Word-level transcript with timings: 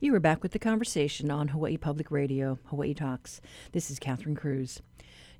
You 0.00 0.14
are 0.14 0.20
back 0.20 0.44
with 0.44 0.52
the 0.52 0.60
conversation 0.60 1.28
on 1.28 1.48
Hawaii 1.48 1.76
Public 1.76 2.12
Radio, 2.12 2.60
Hawaii 2.66 2.94
Talks. 2.94 3.40
This 3.72 3.90
is 3.90 3.98
Catherine 3.98 4.36
Cruz. 4.36 4.80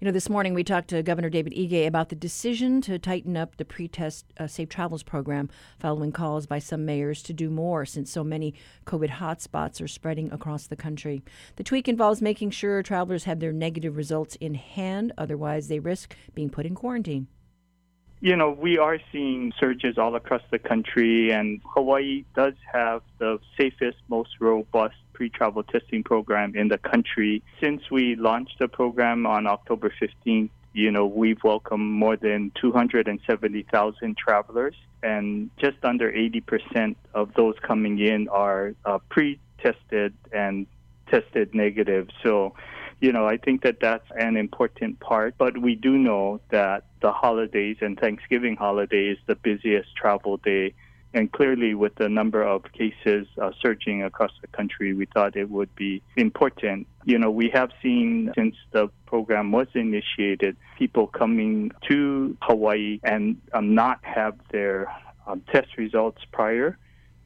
You 0.00 0.04
know, 0.04 0.10
this 0.10 0.28
morning 0.28 0.52
we 0.52 0.64
talked 0.64 0.88
to 0.88 1.00
Governor 1.04 1.30
David 1.30 1.52
Ige 1.52 1.86
about 1.86 2.08
the 2.08 2.16
decision 2.16 2.80
to 2.80 2.98
tighten 2.98 3.36
up 3.36 3.56
the 3.56 3.64
pre-test 3.64 4.26
uh, 4.36 4.48
safe 4.48 4.68
travels 4.68 5.04
program 5.04 5.48
following 5.78 6.10
calls 6.10 6.48
by 6.48 6.58
some 6.58 6.84
mayors 6.84 7.22
to 7.22 7.32
do 7.32 7.50
more 7.50 7.86
since 7.86 8.10
so 8.10 8.24
many 8.24 8.52
COVID 8.84 9.10
hotspots 9.10 9.80
are 9.80 9.86
spreading 9.86 10.32
across 10.32 10.66
the 10.66 10.74
country. 10.74 11.22
The 11.54 11.62
tweak 11.62 11.86
involves 11.86 12.20
making 12.20 12.50
sure 12.50 12.82
travelers 12.82 13.24
have 13.24 13.38
their 13.38 13.52
negative 13.52 13.96
results 13.96 14.34
in 14.40 14.54
hand, 14.54 15.12
otherwise 15.16 15.68
they 15.68 15.78
risk 15.78 16.16
being 16.34 16.50
put 16.50 16.66
in 16.66 16.74
quarantine. 16.74 17.28
You 18.20 18.34
know, 18.34 18.50
we 18.50 18.78
are 18.78 18.98
seeing 19.12 19.52
surges 19.60 19.96
all 19.96 20.16
across 20.16 20.42
the 20.50 20.58
country, 20.58 21.30
and 21.30 21.60
Hawaii 21.64 22.24
does 22.34 22.54
have 22.72 23.02
the 23.18 23.38
safest, 23.56 23.98
most 24.08 24.30
robust 24.40 24.96
pre 25.12 25.30
travel 25.30 25.62
testing 25.62 26.02
program 26.02 26.56
in 26.56 26.66
the 26.66 26.78
country. 26.78 27.44
Since 27.62 27.90
we 27.92 28.16
launched 28.16 28.58
the 28.58 28.66
program 28.66 29.24
on 29.24 29.46
October 29.46 29.92
15th, 30.02 30.50
you 30.72 30.90
know, 30.90 31.06
we've 31.06 31.42
welcomed 31.44 31.92
more 31.92 32.16
than 32.16 32.50
270,000 32.60 34.16
travelers, 34.16 34.74
and 35.04 35.50
just 35.56 35.76
under 35.84 36.10
80% 36.10 36.96
of 37.14 37.32
those 37.34 37.54
coming 37.62 38.00
in 38.00 38.28
are 38.28 38.74
uh, 38.84 38.98
pre 39.08 39.38
tested 39.62 40.12
and 40.32 40.66
tested 41.08 41.54
negative. 41.54 42.08
So, 42.24 42.54
you 43.00 43.12
know, 43.12 43.26
I 43.26 43.36
think 43.36 43.62
that 43.62 43.78
that's 43.80 44.08
an 44.18 44.36
important 44.36 44.98
part. 44.98 45.36
But 45.38 45.56
we 45.56 45.76
do 45.76 45.96
know 45.96 46.40
that 46.50 46.84
the 47.00 47.12
holidays 47.12 47.78
and 47.80 47.98
Thanksgiving 47.98 48.56
holiday 48.56 49.08
is 49.08 49.18
the 49.26 49.34
busiest 49.34 49.94
travel 49.96 50.36
day. 50.38 50.74
And 51.14 51.32
clearly, 51.32 51.74
with 51.74 51.94
the 51.94 52.08
number 52.08 52.42
of 52.42 52.64
cases 52.72 53.26
uh, 53.40 53.52
surging 53.62 54.02
across 54.02 54.32
the 54.42 54.46
country, 54.48 54.92
we 54.92 55.06
thought 55.06 55.36
it 55.36 55.48
would 55.48 55.74
be 55.74 56.02
important. 56.16 56.86
You 57.04 57.18
know, 57.18 57.30
we 57.30 57.48
have 57.54 57.70
seen 57.82 58.30
since 58.36 58.54
the 58.72 58.90
program 59.06 59.50
was 59.50 59.68
initiated, 59.74 60.56
people 60.76 61.06
coming 61.06 61.72
to 61.88 62.36
Hawaii 62.42 63.00
and 63.02 63.40
um, 63.54 63.74
not 63.74 64.00
have 64.02 64.34
their 64.52 64.94
um, 65.26 65.42
test 65.50 65.78
results 65.78 66.20
prior. 66.30 66.76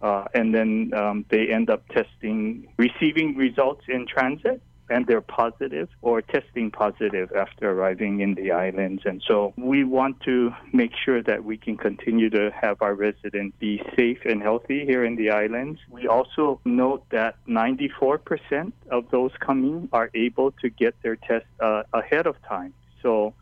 Uh, 0.00 0.24
and 0.34 0.54
then 0.54 0.92
um, 0.96 1.24
they 1.28 1.48
end 1.48 1.70
up 1.70 1.86
testing, 1.88 2.68
receiving 2.76 3.36
results 3.36 3.82
in 3.88 4.06
transit, 4.06 4.60
and 4.92 5.06
they're 5.06 5.22
positive 5.22 5.88
or 6.02 6.20
testing 6.20 6.70
positive 6.70 7.32
after 7.32 7.70
arriving 7.70 8.20
in 8.20 8.34
the 8.34 8.52
islands. 8.52 9.02
And 9.06 9.22
so 9.26 9.54
we 9.56 9.84
want 9.84 10.20
to 10.22 10.52
make 10.72 10.92
sure 11.04 11.22
that 11.22 11.44
we 11.44 11.56
can 11.56 11.76
continue 11.78 12.28
to 12.30 12.50
have 12.50 12.82
our 12.82 12.94
residents 12.94 13.56
be 13.58 13.82
safe 13.96 14.18
and 14.26 14.42
healthy 14.42 14.84
here 14.84 15.02
in 15.04 15.16
the 15.16 15.30
islands. 15.30 15.80
We 15.90 16.06
also 16.08 16.60
note 16.66 17.04
that 17.10 17.36
94% 17.48 18.72
of 18.90 19.10
those 19.10 19.32
coming 19.40 19.88
are 19.92 20.10
able 20.14 20.52
to 20.62 20.68
get 20.68 20.94
their 21.02 21.16
test 21.16 21.46
uh, 21.60 21.84
ahead 21.94 22.26
of 22.26 22.36
time. 22.46 22.74
So, 23.00 23.34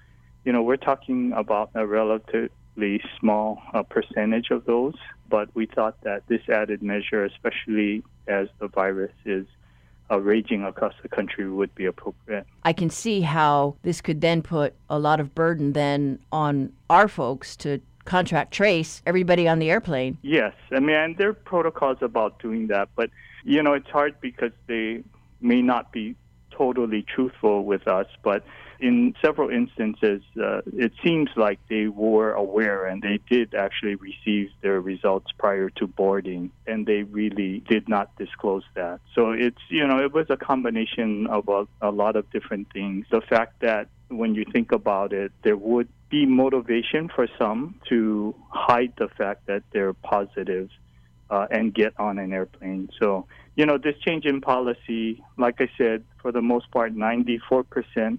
you 0.45 0.53
know, 0.53 0.63
we're 0.63 0.77
talking 0.77 1.33
about 1.33 1.71
a 1.75 1.85
relatively 1.85 3.03
small 3.19 3.61
uh, 3.75 3.83
percentage 3.83 4.51
of 4.51 4.65
those, 4.67 4.95
but 5.29 5.49
we 5.55 5.67
thought 5.67 6.01
that 6.03 6.29
this 6.29 6.43
added 6.49 6.81
measure, 6.81 7.25
especially 7.25 8.05
as 8.29 8.47
the 8.61 8.69
virus 8.69 9.13
is 9.25 9.47
uh, 10.11 10.19
raging 10.19 10.65
across 10.65 10.95
the 11.03 11.09
country 11.09 11.49
would 11.49 11.75
be 11.75 11.87
appropriate. 11.87 12.47
I 12.65 12.73
can 12.73 12.91
see 12.91 13.21
how 13.21 13.77
this 13.83 14.01
could 14.01 14.21
then 14.21 14.43
put 14.43 14.75
a 14.89 14.99
lot 14.99 15.21
of 15.21 15.35
burden 15.35 15.73
then 15.73 16.19
on 16.33 16.73
our 16.89 17.09
folks 17.09 17.57
to 17.57 17.81
contract 18.05 18.53
trace 18.53 19.03
everybody 19.07 19.47
on 19.47 19.59
the 19.59 19.71
airplane. 19.71 20.19
Yes, 20.23 20.55
I 20.73 20.81
mean, 20.81 20.97
and 20.97 21.17
there 21.17 21.29
are 21.29 21.35
protocols 21.35 21.99
about 22.01 22.39
doing 22.41 22.67
that, 22.69 22.89
but 22.97 23.11
you 23.45 23.63
know, 23.63 23.73
it's 23.73 23.89
hard 23.89 24.21
because 24.21 24.53
they 24.67 25.03
may 25.41 25.63
not 25.63 25.93
be 25.93 26.17
totally 26.51 27.03
truthful 27.03 27.65
with 27.65 27.87
us, 27.89 28.07
but 28.23 28.45
in 28.81 29.15
several 29.23 29.51
instances, 29.51 30.23
uh, 30.43 30.63
it 30.77 30.93
seems 31.05 31.29
like 31.37 31.59
they 31.69 31.87
were 31.87 32.33
aware 32.33 32.87
and 32.87 33.03
they 33.03 33.21
did 33.29 33.55
actually 33.55 33.95
receive 33.97 34.51
their 34.63 34.81
results 34.81 35.31
prior 35.39 35.71
to 35.71 35.87
boarding, 35.87 36.51
and 36.67 36.87
they 36.87 37.03
really 37.03 37.63
did 37.69 37.89
not 37.89 38.17
disclose 38.17 38.65
that. 38.75 39.01
So 39.15 39.33
it's, 39.33 39.61
you 39.69 39.87
know, 39.87 39.99
it 39.99 40.13
was 40.13 40.27
a 40.31 40.37
combination 40.37 41.27
of 41.27 41.49
a, 41.49 41.67
a 41.83 41.91
lot 41.91 42.17
of 42.17 42.31
different 42.31 42.73
things. 42.73 43.07
The 43.11 43.21
fact 43.21 43.61
that 43.61 43.89
when 44.09 44.35
you 44.35 44.45
think 44.51 44.73
about 44.73 45.13
it, 45.13 45.33
there 45.43 45.57
would 45.57 45.89
be 46.09 46.27
motivation 46.27 47.09
for 47.15 47.29
some 47.39 47.77
to 47.89 48.35
hide 48.49 48.95
the 48.99 49.09
fact 49.09 49.47
that 49.47 49.63
they're 49.73 49.93
positive 49.93 50.71
uh, 51.31 51.47
and 51.51 51.73
get 51.73 51.93
on 51.99 52.19
an 52.19 52.33
airplane. 52.33 52.89
So, 52.99 53.27
you 53.57 53.67
know, 53.67 53.79
this 53.79 53.95
change 54.05 54.25
in 54.25 54.41
policy, 54.41 55.23
like 55.39 55.61
I 55.61 55.69
said, 55.79 56.05
for 56.21 56.33
the 56.33 56.43
most 56.43 56.71
part, 56.71 56.95
94% 56.95 58.19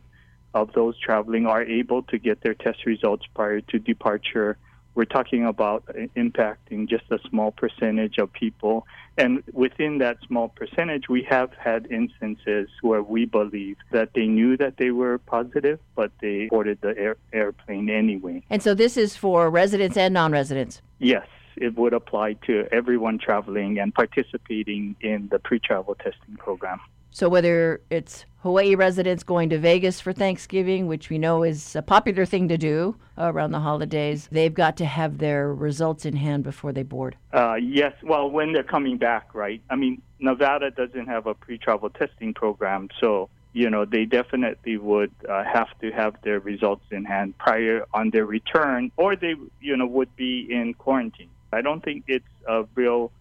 of 0.53 0.73
those 0.73 0.97
traveling 1.00 1.45
are 1.45 1.63
able 1.63 2.03
to 2.03 2.17
get 2.17 2.41
their 2.41 2.53
test 2.53 2.85
results 2.85 3.25
prior 3.34 3.62
to 3.62 3.79
departure. 3.79 4.57
We're 4.94 5.06
talking 5.06 5.45
about 5.45 5.84
uh, 5.88 5.94
impacting 6.17 6.89
just 6.89 7.06
a 7.12 7.19
small 7.29 7.51
percentage 7.51 8.17
of 8.17 8.34
people. 8.34 8.85
And 9.17 9.41
within 9.53 10.00
that 10.00 10.17
small 10.28 10.50
percentage, 10.50 11.07
we 11.07 11.23
have 11.29 11.53
had 11.53 11.89
instances 11.89 12.67
where 12.81 13.01
we 13.01 13.25
believe 13.25 13.78
that 13.91 14.09
they 14.13 14.25
knew 14.25 14.57
that 14.57 14.78
they 14.78 14.91
were 14.91 15.17
positive, 15.19 15.79
but 15.95 16.12
they 16.19 16.47
boarded 16.50 16.79
the 16.81 16.97
air, 16.97 17.16
airplane 17.31 17.89
anyway. 17.89 18.44
And 18.50 18.62
so 18.62 18.73
this 18.73 18.97
is 18.97 19.16
for 19.16 19.50
residents 19.50 19.95
and 19.95 20.13
non 20.13 20.33
residents? 20.33 20.81
Yes 21.00 21.25
it 21.57 21.78
would 21.78 21.94
apply 21.94 22.33
to 22.33 22.66
everyone 22.72 23.19
traveling 23.19 23.79
and 23.79 23.94
participating 23.94 24.95
in 25.01 25.28
the 25.31 25.39
pre 25.39 25.59
travel 25.59 25.95
testing 25.95 26.35
program. 26.38 26.79
So 27.14 27.28
whether 27.28 27.82
it's 27.90 28.26
Hawaii 28.42 28.74
residents 28.74 29.24
going 29.24 29.50
to 29.50 29.58
Vegas 29.58 30.00
for 30.00 30.14
Thanksgiving, 30.14 30.88
which 30.88 31.10
we 31.10 31.18
know 31.18 31.44
is 31.44 31.76
a 31.76 31.82
popular 31.82 32.26
thing 32.26 32.48
to 32.48 32.58
do 32.58 32.96
around 33.18 33.52
the 33.52 33.60
holidays, 33.60 34.30
they've 34.32 34.54
got 34.54 34.78
to 34.78 34.86
have 34.86 35.18
their 35.18 35.54
results 35.54 36.06
in 36.06 36.16
hand 36.16 36.44
before 36.44 36.72
they 36.72 36.84
board. 36.84 37.18
Uh, 37.34 37.56
yes, 37.56 37.94
well, 38.02 38.32
when 38.32 38.54
they're 38.54 38.64
coming 38.64 38.98
back, 38.98 39.36
right? 39.36 39.62
I 39.70 39.76
mean, 39.76 40.02
Nevada 40.20 40.72
doesn't 40.72 41.08
have 41.08 41.28
a 41.28 41.34
pre-travel 41.34 41.90
testing 41.90 42.34
program, 42.34 42.88
so 43.00 43.30
you 43.54 43.70
know 43.70 43.84
they 43.84 44.06
definitely 44.06 44.78
would 44.78 45.12
uh, 45.28 45.44
have 45.44 45.68
to 45.82 45.92
have 45.92 46.16
their 46.24 46.40
results 46.40 46.86
in 46.90 47.04
hand 47.04 47.38
prior 47.38 47.86
on 47.94 48.12
their 48.12 48.26
return, 48.26 48.92
or 48.96 49.18
they 49.18 49.36
you 49.60 49.76
know 49.76 49.86
would 49.86 50.16
be 50.16 50.48
in 50.50 50.74
quarantine. 50.76 51.30
I 51.52 51.62
don't 51.62 51.84
think 51.84 52.06
it's 52.08 52.26
a 52.48 52.64
real 52.76 53.12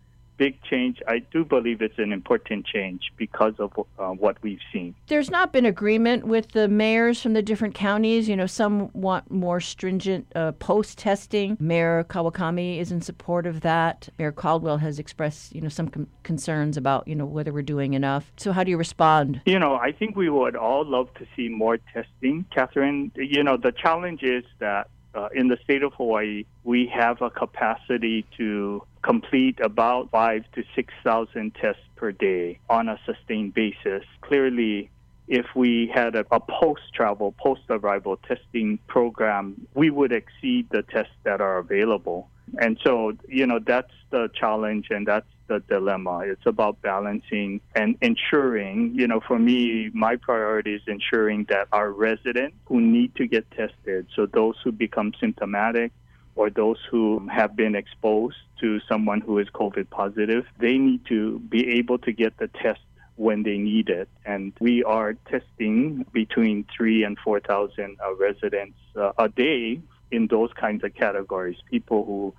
big 0.40 0.62
change. 0.62 1.02
I 1.06 1.18
do 1.18 1.44
believe 1.44 1.82
it's 1.82 1.98
an 1.98 2.14
important 2.14 2.64
change 2.64 3.12
because 3.18 3.52
of 3.58 3.78
uh, 3.98 4.08
what 4.08 4.38
we've 4.40 4.64
seen. 4.72 4.94
There's 5.08 5.30
not 5.30 5.52
been 5.52 5.66
agreement 5.66 6.26
with 6.26 6.52
the 6.52 6.66
mayors 6.66 7.20
from 7.20 7.34
the 7.34 7.42
different 7.42 7.74
counties. 7.74 8.26
You 8.26 8.36
know, 8.36 8.46
some 8.46 8.90
want 8.94 9.30
more 9.30 9.60
stringent 9.60 10.26
uh, 10.34 10.52
post 10.52 10.96
testing. 10.96 11.58
Mayor 11.60 12.06
Kawakami 12.08 12.78
is 12.78 12.90
in 12.90 13.02
support 13.02 13.46
of 13.46 13.60
that. 13.60 14.08
Mayor 14.18 14.32
Caldwell 14.32 14.78
has 14.78 14.98
expressed, 14.98 15.54
you 15.54 15.60
know, 15.60 15.68
some 15.68 15.88
com- 15.88 16.08
concerns 16.22 16.78
about, 16.78 17.06
you 17.06 17.14
know, 17.14 17.26
whether 17.26 17.52
we're 17.52 17.60
doing 17.60 17.92
enough. 17.92 18.32
So, 18.38 18.52
how 18.52 18.64
do 18.64 18.70
you 18.70 18.78
respond? 18.78 19.42
You 19.44 19.58
know, 19.58 19.74
I 19.74 19.92
think 19.92 20.16
we 20.16 20.30
would 20.30 20.56
all 20.56 20.86
love 20.86 21.12
to 21.16 21.26
see 21.36 21.50
more 21.50 21.76
testing, 21.92 22.46
Catherine. 22.50 23.12
You 23.14 23.44
know, 23.44 23.58
the 23.58 23.72
challenge 23.72 24.22
is 24.22 24.44
that 24.58 24.88
uh, 25.14 25.28
in 25.34 25.48
the 25.48 25.58
state 25.64 25.82
of 25.82 25.92
Hawaii, 25.94 26.44
we 26.64 26.86
have 26.86 27.20
a 27.20 27.30
capacity 27.30 28.24
to 28.38 28.82
complete 29.02 29.58
about 29.60 30.10
five 30.10 30.44
to 30.54 30.62
6,000 30.74 31.54
tests 31.54 31.82
per 31.96 32.12
day 32.12 32.58
on 32.68 32.88
a 32.88 32.98
sustained 33.06 33.54
basis. 33.54 34.04
Clearly, 34.20 34.90
if 35.28 35.46
we 35.54 35.90
had 35.94 36.16
a, 36.16 36.24
a 36.30 36.40
post 36.40 36.82
travel, 36.92 37.32
post 37.38 37.62
arrival 37.70 38.16
testing 38.16 38.78
program, 38.88 39.66
we 39.74 39.90
would 39.90 40.12
exceed 40.12 40.68
the 40.70 40.82
tests 40.82 41.12
that 41.24 41.40
are 41.40 41.58
available. 41.58 42.28
And 42.58 42.78
so, 42.84 43.12
you 43.28 43.46
know, 43.46 43.60
that's 43.64 43.92
the 44.10 44.28
challenge 44.34 44.88
and 44.90 45.06
that's 45.06 45.28
the 45.46 45.60
dilemma. 45.68 46.22
It's 46.24 46.46
about 46.46 46.82
balancing 46.82 47.60
and 47.76 47.96
ensuring, 48.00 48.92
you 48.94 49.06
know, 49.06 49.20
for 49.20 49.38
me, 49.38 49.90
my 49.92 50.16
priority 50.16 50.74
is 50.74 50.82
ensuring 50.86 51.46
that 51.48 51.68
our 51.72 51.92
residents 51.92 52.56
who 52.66 52.80
need 52.80 53.14
to 53.16 53.26
get 53.26 53.48
tested, 53.52 54.06
so 54.16 54.26
those 54.26 54.56
who 54.64 54.72
become 54.72 55.12
symptomatic 55.20 55.92
or 56.40 56.48
those 56.48 56.78
who 56.90 57.28
have 57.28 57.54
been 57.54 57.74
exposed 57.74 58.38
to 58.58 58.80
someone 58.88 59.20
who 59.20 59.38
is 59.38 59.48
COVID 59.50 59.90
positive, 59.90 60.46
they 60.58 60.78
need 60.78 61.04
to 61.04 61.38
be 61.38 61.62
able 61.78 61.98
to 61.98 62.12
get 62.12 62.38
the 62.38 62.48
test 62.48 62.80
when 63.16 63.42
they 63.42 63.58
need 63.58 63.90
it. 63.90 64.08
And 64.24 64.54
we 64.58 64.82
are 64.82 65.12
testing 65.34 66.06
between 66.14 66.64
three 66.74 67.04
and 67.04 67.18
4,000 67.18 67.98
uh, 68.02 68.14
residents 68.14 68.78
uh, 68.96 69.12
a 69.18 69.28
day 69.28 69.82
in 70.10 70.28
those 70.28 70.50
kinds 70.54 70.82
of 70.82 70.94
categories. 70.94 71.58
People 71.70 72.06
who 72.06 72.32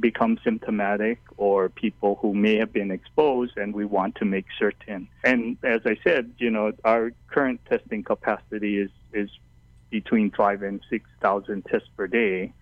become 0.00 0.40
symptomatic 0.42 1.20
or 1.36 1.68
people 1.68 2.18
who 2.20 2.34
may 2.34 2.56
have 2.56 2.72
been 2.72 2.90
exposed, 2.90 3.56
and 3.56 3.72
we 3.72 3.84
want 3.84 4.16
to 4.16 4.24
make 4.24 4.46
certain. 4.58 5.06
And 5.22 5.56
as 5.62 5.82
I 5.86 5.96
said, 6.02 6.32
you 6.38 6.50
know, 6.50 6.72
our 6.84 7.12
current 7.28 7.60
testing 7.70 8.02
capacity 8.02 8.80
is 8.80 8.90
is 9.12 9.30
between 9.90 10.32
five 10.32 10.62
and 10.62 10.80
six 10.90 11.08
thousand 11.22 11.64
tests 11.66 11.88
per 11.96 12.08
day, 12.08 12.52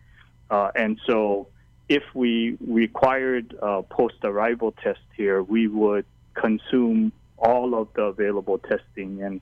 uh, 0.55 0.71
and 0.77 1.01
so 1.05 1.49
if 1.89 2.05
we 2.15 2.57
required 2.61 3.57
a 3.61 3.83
post-arrival 3.83 4.71
test 4.71 5.01
here, 5.17 5.43
we 5.43 5.67
would 5.67 6.07
consume 6.35 7.11
all 7.39 7.75
of 7.75 7.89
the 7.95 8.03
available 8.03 8.59
testing. 8.59 9.21
And 9.21 9.41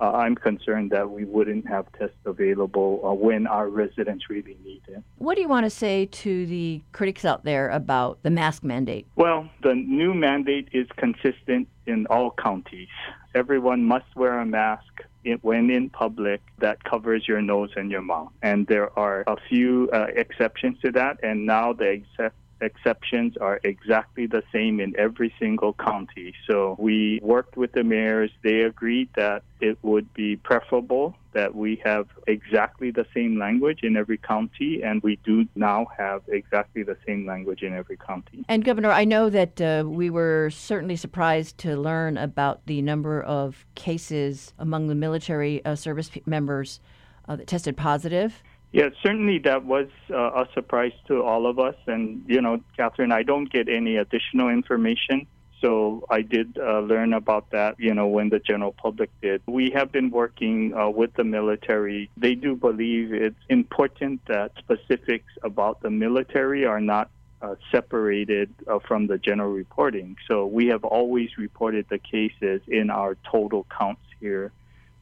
uh, 0.00 0.12
I'm 0.12 0.34
concerned 0.34 0.90
that 0.90 1.10
we 1.10 1.24
wouldn't 1.24 1.66
have 1.68 1.90
tests 1.92 2.16
available 2.24 3.00
uh, 3.04 3.12
when 3.12 3.46
our 3.46 3.68
residents 3.68 4.28
really 4.28 4.56
need 4.64 4.82
it. 4.88 5.02
What 5.18 5.36
do 5.36 5.40
you 5.42 5.48
want 5.48 5.64
to 5.66 5.70
say 5.70 6.06
to 6.06 6.46
the 6.46 6.82
critics 6.92 7.24
out 7.24 7.44
there 7.44 7.70
about 7.70 8.18
the 8.22 8.30
mask 8.30 8.64
mandate? 8.64 9.06
Well, 9.16 9.48
the 9.62 9.74
new 9.74 10.14
mandate 10.14 10.68
is 10.72 10.86
consistent 10.96 11.68
in 11.86 12.06
all 12.06 12.32
counties. 12.32 12.88
Everyone 13.34 13.84
must 13.84 14.06
wear 14.16 14.38
a 14.38 14.46
mask 14.46 15.02
when 15.40 15.70
in 15.70 15.90
public 15.90 16.42
that 16.58 16.84
covers 16.84 17.26
your 17.26 17.40
nose 17.40 17.70
and 17.76 17.90
your 17.90 18.02
mouth. 18.02 18.30
And 18.42 18.66
there 18.66 18.96
are 18.98 19.24
a 19.26 19.36
few 19.48 19.88
uh, 19.92 20.06
exceptions 20.14 20.78
to 20.82 20.92
that, 20.92 21.18
and 21.22 21.46
now 21.46 21.72
the 21.72 21.84
except 21.84 22.36
exceptions 22.64 23.36
are 23.36 23.60
exactly 23.64 24.26
the 24.26 24.42
same 24.52 24.80
in 24.80 24.94
every 24.98 25.32
single 25.38 25.72
county. 25.74 26.34
So 26.48 26.76
we 26.78 27.20
worked 27.22 27.56
with 27.56 27.72
the 27.72 27.84
mayors. 27.84 28.30
They 28.42 28.62
agreed 28.62 29.08
that 29.16 29.42
it 29.60 29.78
would 29.82 30.12
be 30.14 30.36
preferable 30.36 31.14
that 31.34 31.54
we 31.54 31.82
have 31.84 32.06
exactly 32.26 32.90
the 32.90 33.06
same 33.12 33.38
language 33.38 33.80
in 33.82 33.96
every 33.96 34.16
county, 34.16 34.82
and 34.82 35.02
we 35.02 35.16
do 35.24 35.46
now 35.56 35.86
have 35.98 36.22
exactly 36.28 36.82
the 36.82 36.96
same 37.06 37.26
language 37.26 37.62
in 37.62 37.74
every 37.74 37.96
county. 37.96 38.44
And, 38.48 38.64
Governor, 38.64 38.90
I 38.90 39.04
know 39.04 39.28
that 39.30 39.60
uh, 39.60 39.84
we 39.86 40.10
were 40.10 40.50
certainly 40.50 40.96
surprised 40.96 41.58
to 41.58 41.76
learn 41.76 42.16
about 42.16 42.64
the 42.66 42.80
number 42.82 43.20
of 43.20 43.66
cases 43.74 44.54
among 44.58 44.86
the 44.86 44.94
military 44.94 45.64
uh, 45.64 45.74
service 45.74 46.10
members 46.24 46.80
uh, 47.28 47.36
that 47.36 47.46
tested 47.46 47.76
positive. 47.76 48.42
Yeah, 48.74 48.88
certainly 49.04 49.38
that 49.44 49.64
was 49.64 49.86
uh, 50.10 50.16
a 50.16 50.48
surprise 50.52 50.94
to 51.06 51.22
all 51.22 51.46
of 51.46 51.60
us. 51.60 51.76
And, 51.86 52.24
you 52.26 52.42
know, 52.42 52.60
Catherine, 52.76 53.12
I 53.12 53.22
don't 53.22 53.48
get 53.48 53.68
any 53.68 53.98
additional 53.98 54.48
information. 54.48 55.28
So 55.60 56.04
I 56.10 56.22
did 56.22 56.58
uh, 56.58 56.80
learn 56.80 57.12
about 57.12 57.52
that, 57.52 57.78
you 57.78 57.94
know, 57.94 58.08
when 58.08 58.30
the 58.30 58.40
general 58.40 58.72
public 58.72 59.10
did. 59.22 59.42
We 59.46 59.70
have 59.76 59.92
been 59.92 60.10
working 60.10 60.74
uh, 60.74 60.90
with 60.90 61.14
the 61.14 61.22
military. 61.22 62.10
They 62.16 62.34
do 62.34 62.56
believe 62.56 63.14
it's 63.14 63.38
important 63.48 64.22
that 64.26 64.50
specifics 64.58 65.32
about 65.44 65.80
the 65.80 65.90
military 65.90 66.66
are 66.66 66.80
not 66.80 67.10
uh, 67.42 67.54
separated 67.70 68.52
uh, 68.66 68.80
from 68.80 69.06
the 69.06 69.18
general 69.18 69.52
reporting. 69.52 70.16
So 70.26 70.46
we 70.46 70.66
have 70.66 70.82
always 70.82 71.38
reported 71.38 71.86
the 71.90 71.98
cases 71.98 72.60
in 72.66 72.90
our 72.90 73.16
total 73.30 73.66
counts 73.70 74.02
here 74.18 74.50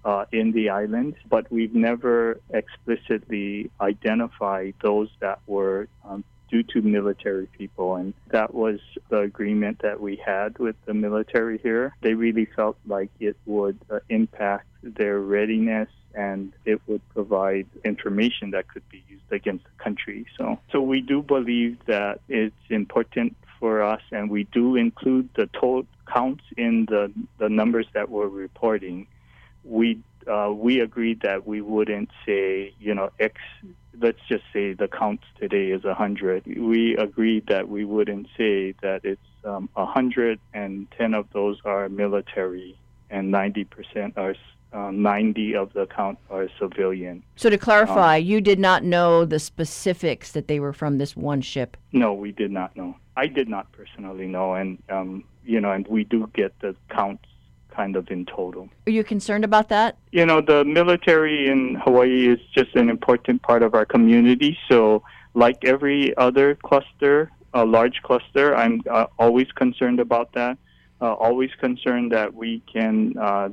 uh, 0.05 0.25
in 0.33 0.53
the 0.53 0.71
island, 0.71 1.15
but 1.29 1.51
we've 1.51 1.75
never 1.75 2.41
explicitly 2.51 3.71
identified 3.81 4.75
those 4.83 5.09
that 5.21 5.41
were 5.47 5.89
um, 6.05 6.25
due 6.51 6.63
to 6.63 6.83
military 6.83 7.47
people. 7.59 7.97
And 7.97 8.13
that 8.29 8.55
was 8.55 8.81
the 9.09 9.21
agreement 9.21 9.81
that 9.83 10.01
we 10.01 10.17
had 10.17 10.59
with 10.59 10.77
the 10.85 10.95
military 10.95 11.59
here. 11.59 11.95
They 12.03 12.15
really 12.15 12.45
felt 12.45 12.77
like 12.87 13.11
it 13.21 13.37
would 13.47 13.79
uh, 13.91 14.01
impact 14.09 14.67
their 14.83 15.19
readiness 15.19 15.89
and 16.15 16.53
it 16.67 16.81
would 16.87 17.01
provide 17.15 17.67
information 17.85 18.51
that 18.51 18.69
could 18.69 18.87
be 18.91 19.03
used 19.09 19.23
against 19.31 19.65
the 19.65 19.83
country. 19.83 20.27
So, 20.37 20.59
so 20.71 20.83
we 20.83 21.01
do 21.01 21.23
believe 21.23 21.79
that 21.87 22.21
it's 22.29 22.55
important 22.69 23.35
for 23.59 23.83
us, 23.83 24.03
and 24.11 24.29
we 24.29 24.45
do 24.45 24.77
include 24.77 25.31
the 25.37 25.47
total 25.55 25.87
counts 26.13 26.45
in 26.57 26.85
the, 26.87 27.11
the 27.39 27.49
numbers 27.49 27.87
that 27.95 28.11
we're 28.11 28.27
reporting 28.29 29.07
we 29.65 30.01
uh, 30.27 30.53
we 30.55 30.81
agreed 30.81 31.21
that 31.23 31.47
we 31.47 31.61
wouldn't 31.61 32.11
say, 32.25 32.75
you 32.79 32.95
know, 32.95 33.11
X. 33.19 33.41
Let's 34.01 34.21
just 34.29 34.45
say 34.53 34.73
the 34.73 34.89
count 34.89 35.21
today 35.39 35.71
is 35.71 35.85
a 35.85 35.95
hundred. 35.95 36.45
We 36.47 36.97
agreed 36.97 37.47
that 37.49 37.69
we 37.69 37.85
wouldn't 37.85 38.29
say 38.37 38.75
that 38.83 39.01
it's 39.05 39.21
um, 39.45 39.69
a 39.77 39.81
um, 39.81 39.89
hundred 39.89 40.41
and 40.55 40.91
ten 40.97 41.15
of 41.15 41.27
those 41.33 41.59
are 41.65 41.89
military 41.89 42.79
and 43.11 43.31
ninety 43.31 43.65
percent 43.65 44.15
are. 44.17 44.35
Uh, 44.75 44.91
90 44.91 45.55
of 45.55 45.71
the 45.75 45.85
count 45.85 46.19
are 46.31 46.49
civilian. 46.59 47.23
So, 47.37 47.51
to 47.51 47.59
clarify, 47.59 48.17
um, 48.17 48.25
you 48.25 48.41
did 48.41 48.59
not 48.59 48.83
know 48.83 49.27
the 49.27 49.39
specifics 49.39 50.33
that 50.33 50.49
they 50.49 50.61
were 50.61 50.73
from 50.73 50.97
this 50.97 51.15
one 51.15 51.43
ship? 51.43 51.77
No, 51.93 52.15
we 52.15 52.33
did 52.33 52.51
not 52.51 52.75
know. 52.75 52.97
I 53.15 53.27
did 53.27 53.51
not 53.51 53.71
personally 53.73 54.27
know. 54.27 54.55
And, 54.55 54.83
um, 54.89 55.25
you 55.45 55.61
know, 55.61 55.73
and 55.73 55.87
we 55.89 56.05
do 56.05 56.31
get 56.33 56.59
the 56.61 56.75
counts 56.89 57.27
kind 57.75 57.97
of 57.97 58.11
in 58.11 58.27
total. 58.27 58.69
Are 58.87 58.91
you 58.91 59.05
concerned 59.05 59.45
about 59.45 59.69
that? 59.71 59.97
You 60.11 60.27
know, 60.27 60.41
the 60.41 60.65
military 60.65 61.49
in 61.49 61.77
Hawaii 61.77 62.29
is 62.29 62.41
just 62.55 62.75
an 62.77 62.89
important 62.89 63.43
part 63.43 63.63
of 63.63 63.75
our 63.75 63.85
community. 63.85 64.59
So, 64.69 65.03
like 65.35 65.65
every 65.65 66.17
other 66.17 66.55
cluster, 66.55 67.31
a 67.55 67.65
large 67.65 68.03
cluster, 68.03 68.55
I'm 68.55 68.83
uh, 68.91 69.07
always 69.19 69.51
concerned 69.53 70.01
about 70.01 70.33
that. 70.35 70.59
Uh, 71.01 71.15
always 71.15 71.51
concerned 71.59 72.13
that 72.13 72.33
we 72.35 72.63
can 72.73 73.17
uh, 73.19 73.49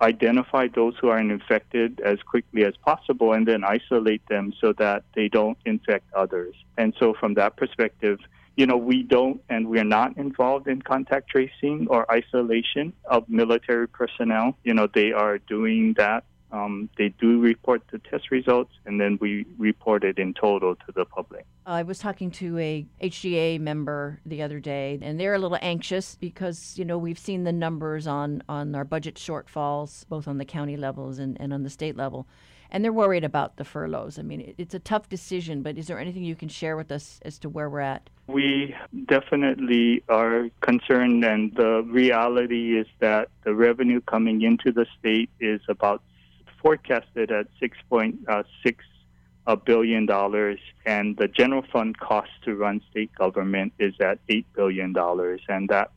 identify 0.00 0.66
those 0.66 0.94
who 1.00 1.08
are 1.08 1.18
infected 1.18 2.00
as 2.00 2.18
quickly 2.22 2.64
as 2.64 2.74
possible 2.78 3.32
and 3.32 3.46
then 3.46 3.62
isolate 3.64 4.26
them 4.28 4.52
so 4.60 4.72
that 4.72 5.04
they 5.14 5.28
don't 5.28 5.58
infect 5.64 6.04
others. 6.14 6.54
And 6.78 6.94
so, 6.98 7.14
from 7.14 7.34
that 7.34 7.56
perspective, 7.56 8.18
you 8.56 8.66
know, 8.66 8.76
we 8.76 9.02
don't 9.02 9.40
and 9.48 9.68
we're 9.68 9.84
not 9.84 10.16
involved 10.16 10.68
in 10.68 10.82
contact 10.82 11.30
tracing 11.30 11.86
or 11.90 12.10
isolation 12.10 12.92
of 13.06 13.28
military 13.28 13.88
personnel. 13.88 14.56
You 14.64 14.74
know, 14.74 14.86
they 14.92 15.12
are 15.12 15.38
doing 15.38 15.94
that. 15.94 16.24
Um, 16.52 16.88
they 16.96 17.08
do 17.08 17.40
report 17.40 17.82
the 17.90 17.98
test 17.98 18.30
results, 18.30 18.70
and 18.86 19.00
then 19.00 19.18
we 19.20 19.44
report 19.58 20.04
it 20.04 20.18
in 20.20 20.34
total 20.34 20.76
to 20.76 20.92
the 20.94 21.04
public. 21.04 21.44
I 21.66 21.82
was 21.82 21.98
talking 21.98 22.30
to 22.32 22.56
a 22.58 22.86
HGEA 23.02 23.58
member 23.58 24.20
the 24.24 24.40
other 24.40 24.60
day, 24.60 25.00
and 25.02 25.18
they're 25.18 25.34
a 25.34 25.38
little 25.40 25.58
anxious 25.60 26.14
because 26.14 26.78
you 26.78 26.84
know 26.84 26.96
we've 26.96 27.18
seen 27.18 27.42
the 27.42 27.52
numbers 27.52 28.06
on 28.06 28.44
on 28.48 28.72
our 28.76 28.84
budget 28.84 29.16
shortfalls, 29.16 30.06
both 30.08 30.28
on 30.28 30.38
the 30.38 30.44
county 30.44 30.76
levels 30.76 31.18
and, 31.18 31.36
and 31.40 31.52
on 31.52 31.64
the 31.64 31.70
state 31.70 31.96
level 31.96 32.24
and 32.74 32.84
they're 32.84 32.92
worried 32.92 33.22
about 33.22 33.56
the 33.56 33.64
furloughs. 33.64 34.18
I 34.18 34.22
mean, 34.22 34.52
it's 34.58 34.74
a 34.74 34.80
tough 34.80 35.08
decision, 35.08 35.62
but 35.62 35.78
is 35.78 35.86
there 35.86 36.00
anything 36.00 36.24
you 36.24 36.34
can 36.34 36.48
share 36.48 36.76
with 36.76 36.90
us 36.90 37.20
as 37.22 37.38
to 37.38 37.48
where 37.48 37.70
we're 37.70 37.78
at? 37.78 38.10
We 38.26 38.74
definitely 39.06 40.02
are 40.08 40.48
concerned, 40.60 41.24
and 41.24 41.54
the 41.54 41.84
reality 41.88 42.76
is 42.76 42.88
that 42.98 43.28
the 43.44 43.54
revenue 43.54 44.00
coming 44.00 44.42
into 44.42 44.72
the 44.72 44.86
state 44.98 45.30
is 45.38 45.60
about 45.68 46.02
forecasted 46.60 47.30
at 47.30 47.46
6.6 47.62 48.16
uh, 48.28 48.42
a 49.46 49.56
billion 49.56 50.04
dollars, 50.06 50.58
and 50.84 51.16
the 51.16 51.28
general 51.28 51.62
fund 51.72 51.96
cost 52.00 52.30
to 52.44 52.56
run 52.56 52.80
state 52.90 53.14
government 53.14 53.72
is 53.78 53.94
at 54.00 54.18
eight 54.28 54.46
billion 54.52 54.92
dollars, 54.92 55.40
and 55.48 55.68
that 55.68 55.92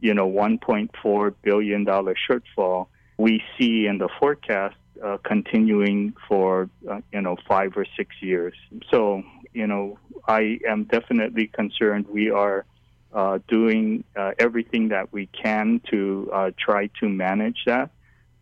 you 0.00 0.14
know 0.14 0.30
1.4 0.30 1.34
billion 1.42 1.84
dollar 1.84 2.14
shortfall 2.14 2.86
we 3.18 3.42
see 3.58 3.86
in 3.86 3.98
the 3.98 4.08
forecast 4.18 4.76
uh, 5.02 5.18
continuing 5.22 6.14
for 6.28 6.68
uh, 6.90 7.00
you 7.12 7.20
know 7.20 7.36
five 7.48 7.76
or 7.76 7.86
six 7.96 8.14
years. 8.20 8.54
So 8.90 9.22
you 9.52 9.66
know 9.66 9.98
I 10.26 10.58
am 10.68 10.84
definitely 10.84 11.46
concerned. 11.48 12.06
We 12.08 12.30
are 12.30 12.64
uh, 13.12 13.38
doing 13.48 14.04
uh, 14.16 14.32
everything 14.38 14.88
that 14.88 15.12
we 15.12 15.26
can 15.26 15.80
to 15.90 16.30
uh, 16.32 16.50
try 16.58 16.88
to 17.00 17.08
manage 17.08 17.64
that. 17.66 17.90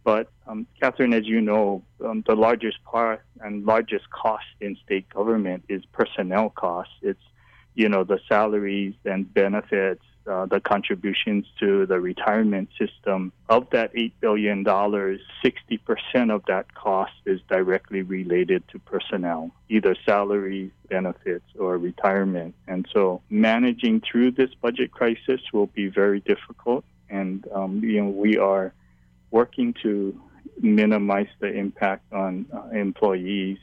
But 0.04 0.30
um, 0.46 0.66
Catherine, 0.80 1.12
as 1.12 1.26
you 1.26 1.40
know, 1.40 1.82
um, 2.04 2.24
the 2.26 2.34
largest 2.34 2.82
part 2.84 3.22
and 3.40 3.66
largest 3.66 4.08
cost 4.10 4.46
in 4.60 4.76
state 4.84 5.08
government 5.10 5.64
is 5.68 5.84
personnel 5.92 6.50
costs. 6.50 6.94
It's 7.02 7.22
you 7.74 7.88
know 7.88 8.04
the 8.04 8.18
salaries 8.28 8.94
and 9.04 9.32
benefits 9.32 10.04
uh, 10.30 10.46
the 10.46 10.60
contributions 10.60 11.44
to 11.58 11.86
the 11.86 12.00
retirement 12.00 12.68
system. 12.78 13.32
Of 13.48 13.68
that 13.70 13.92
$8 13.94 14.12
billion, 14.20 14.64
60% 14.64 16.34
of 16.34 16.44
that 16.46 16.74
cost 16.74 17.12
is 17.26 17.40
directly 17.48 18.02
related 18.02 18.62
to 18.68 18.78
personnel, 18.78 19.50
either 19.68 19.96
salaries, 20.06 20.70
benefits, 20.88 21.44
or 21.58 21.78
retirement. 21.78 22.54
And 22.68 22.86
so 22.92 23.22
managing 23.28 24.00
through 24.00 24.32
this 24.32 24.50
budget 24.60 24.92
crisis 24.92 25.40
will 25.52 25.66
be 25.66 25.88
very 25.88 26.20
difficult. 26.20 26.84
And, 27.08 27.46
um, 27.52 27.82
you 27.82 28.02
know, 28.02 28.10
we 28.10 28.38
are 28.38 28.72
working 29.30 29.74
to 29.82 30.20
minimize 30.60 31.28
the 31.40 31.52
impact 31.52 32.12
on 32.12 32.46
uh, 32.52 32.68
employees, 32.76 33.58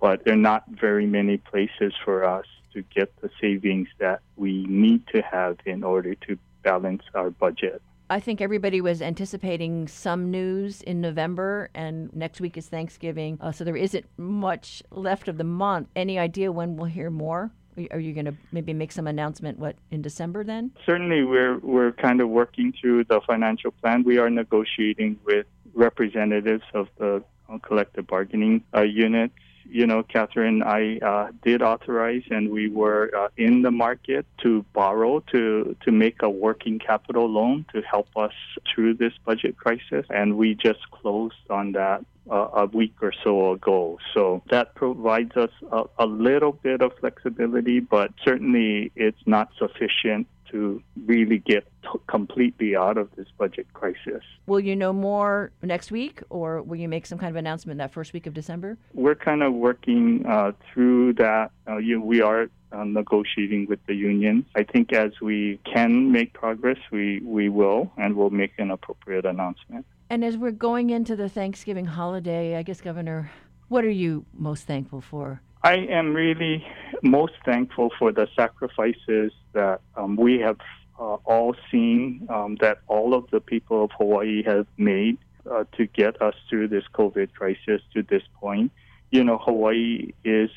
but 0.00 0.24
there 0.24 0.34
are 0.34 0.36
not 0.36 0.64
very 0.68 1.06
many 1.06 1.36
places 1.36 1.92
for 2.04 2.24
us 2.24 2.46
to 2.72 2.82
get 2.82 3.12
the 3.20 3.30
savings 3.40 3.88
that 3.98 4.20
we 4.36 4.64
need 4.66 5.06
to 5.08 5.20
have 5.22 5.58
in 5.66 5.84
order 5.84 6.14
to 6.14 6.38
balance 6.62 7.02
our 7.14 7.30
budget. 7.30 7.82
I 8.08 8.18
think 8.18 8.40
everybody 8.40 8.80
was 8.80 9.02
anticipating 9.02 9.86
some 9.86 10.32
news 10.32 10.82
in 10.82 11.00
November, 11.00 11.70
and 11.74 12.12
next 12.14 12.40
week 12.40 12.56
is 12.56 12.66
Thanksgiving, 12.66 13.38
uh, 13.40 13.52
so 13.52 13.62
there 13.62 13.76
isn't 13.76 14.04
much 14.16 14.82
left 14.90 15.28
of 15.28 15.38
the 15.38 15.44
month. 15.44 15.88
Any 15.94 16.18
idea 16.18 16.50
when 16.50 16.76
we'll 16.76 16.86
hear 16.86 17.10
more? 17.10 17.52
Are 17.92 18.00
you 18.00 18.12
going 18.12 18.24
to 18.24 18.34
maybe 18.50 18.72
make 18.72 18.90
some 18.90 19.06
announcement? 19.06 19.58
What 19.58 19.76
in 19.92 20.02
December 20.02 20.42
then? 20.42 20.72
Certainly, 20.84 21.22
we're 21.22 21.58
we're 21.60 21.92
kind 21.92 22.20
of 22.20 22.28
working 22.28 22.74
through 22.78 23.04
the 23.04 23.20
financial 23.26 23.70
plan. 23.70 24.02
We 24.02 24.18
are 24.18 24.28
negotiating 24.28 25.18
with 25.24 25.46
representatives 25.72 26.64
of 26.74 26.88
the 26.98 27.22
uh, 27.48 27.58
collective 27.58 28.08
bargaining 28.08 28.64
uh, 28.74 28.82
units 28.82 29.34
you 29.70 29.86
know, 29.86 30.02
Catherine, 30.02 30.62
I 30.62 30.98
uh, 30.98 31.28
did 31.42 31.62
authorize, 31.62 32.24
and 32.30 32.50
we 32.50 32.68
were 32.68 33.10
uh, 33.16 33.28
in 33.36 33.62
the 33.62 33.70
market 33.70 34.26
to 34.42 34.64
borrow 34.72 35.20
to 35.32 35.76
to 35.84 35.92
make 35.92 36.22
a 36.22 36.30
working 36.30 36.78
capital 36.78 37.28
loan 37.28 37.64
to 37.72 37.82
help 37.82 38.08
us 38.16 38.32
through 38.72 38.94
this 38.94 39.12
budget 39.24 39.56
crisis, 39.56 40.06
and 40.10 40.36
we 40.36 40.54
just 40.54 40.90
closed 40.90 41.34
on 41.48 41.72
that 41.72 42.04
uh, 42.30 42.48
a 42.54 42.66
week 42.66 42.94
or 43.00 43.12
so 43.24 43.52
ago. 43.52 43.98
So 44.14 44.42
that 44.50 44.74
provides 44.74 45.36
us 45.36 45.50
a, 45.70 45.84
a 45.98 46.06
little 46.06 46.52
bit 46.52 46.82
of 46.82 46.92
flexibility, 46.98 47.80
but 47.80 48.12
certainly 48.24 48.92
it's 48.94 49.22
not 49.26 49.50
sufficient 49.58 50.26
to 50.50 50.82
really 51.06 51.38
get 51.38 51.66
t- 51.82 51.98
completely 52.06 52.76
out 52.76 52.96
of 52.96 53.08
this 53.16 53.26
budget 53.38 53.66
crisis. 53.72 54.22
Will 54.46 54.60
you 54.60 54.76
know 54.76 54.92
more 54.92 55.52
next 55.62 55.90
week, 55.90 56.22
or 56.30 56.62
will 56.62 56.76
you 56.76 56.88
make 56.88 57.06
some 57.06 57.18
kind 57.18 57.30
of 57.30 57.36
announcement 57.36 57.78
that 57.78 57.92
first 57.92 58.12
week 58.12 58.26
of 58.26 58.34
December? 58.34 58.76
We're 58.94 59.14
kind 59.14 59.42
of 59.42 59.54
working 59.54 60.24
uh, 60.26 60.52
through 60.72 61.14
that. 61.14 61.50
Uh, 61.68 61.78
you, 61.78 62.00
we 62.00 62.20
are 62.20 62.48
uh, 62.72 62.84
negotiating 62.84 63.66
with 63.68 63.84
the 63.86 63.94
union. 63.94 64.46
I 64.54 64.62
think 64.62 64.92
as 64.92 65.12
we 65.20 65.58
can 65.64 66.12
make 66.12 66.32
progress, 66.32 66.78
we, 66.90 67.20
we 67.20 67.48
will, 67.48 67.90
and 67.96 68.16
we'll 68.16 68.30
make 68.30 68.52
an 68.58 68.70
appropriate 68.70 69.24
announcement. 69.26 69.86
And 70.08 70.24
as 70.24 70.36
we're 70.36 70.50
going 70.50 70.90
into 70.90 71.14
the 71.16 71.28
Thanksgiving 71.28 71.86
holiday, 71.86 72.56
I 72.56 72.62
guess, 72.62 72.80
Governor, 72.80 73.30
what 73.68 73.84
are 73.84 73.90
you 73.90 74.26
most 74.34 74.66
thankful 74.66 75.00
for? 75.00 75.40
I 75.62 75.74
am 75.74 76.14
really 76.14 76.66
most 77.02 77.34
thankful 77.44 77.90
for 77.98 78.12
the 78.12 78.28
sacrifices 78.34 79.32
that 79.52 79.80
um, 79.94 80.16
we 80.16 80.38
have 80.40 80.58
uh, 80.98 81.16
all 81.24 81.54
seen, 81.70 82.26
um, 82.30 82.56
that 82.60 82.78
all 82.86 83.14
of 83.14 83.28
the 83.30 83.40
people 83.40 83.84
of 83.84 83.90
Hawaii 83.98 84.42
have 84.44 84.66
made 84.78 85.18
uh, 85.50 85.64
to 85.76 85.86
get 85.86 86.20
us 86.22 86.34
through 86.48 86.68
this 86.68 86.84
COVID 86.94 87.34
crisis 87.34 87.82
to 87.92 88.02
this 88.02 88.22
point 88.40 88.72
you 89.10 89.24
know, 89.24 89.38
Hawaii 89.38 90.12
is 90.24 90.50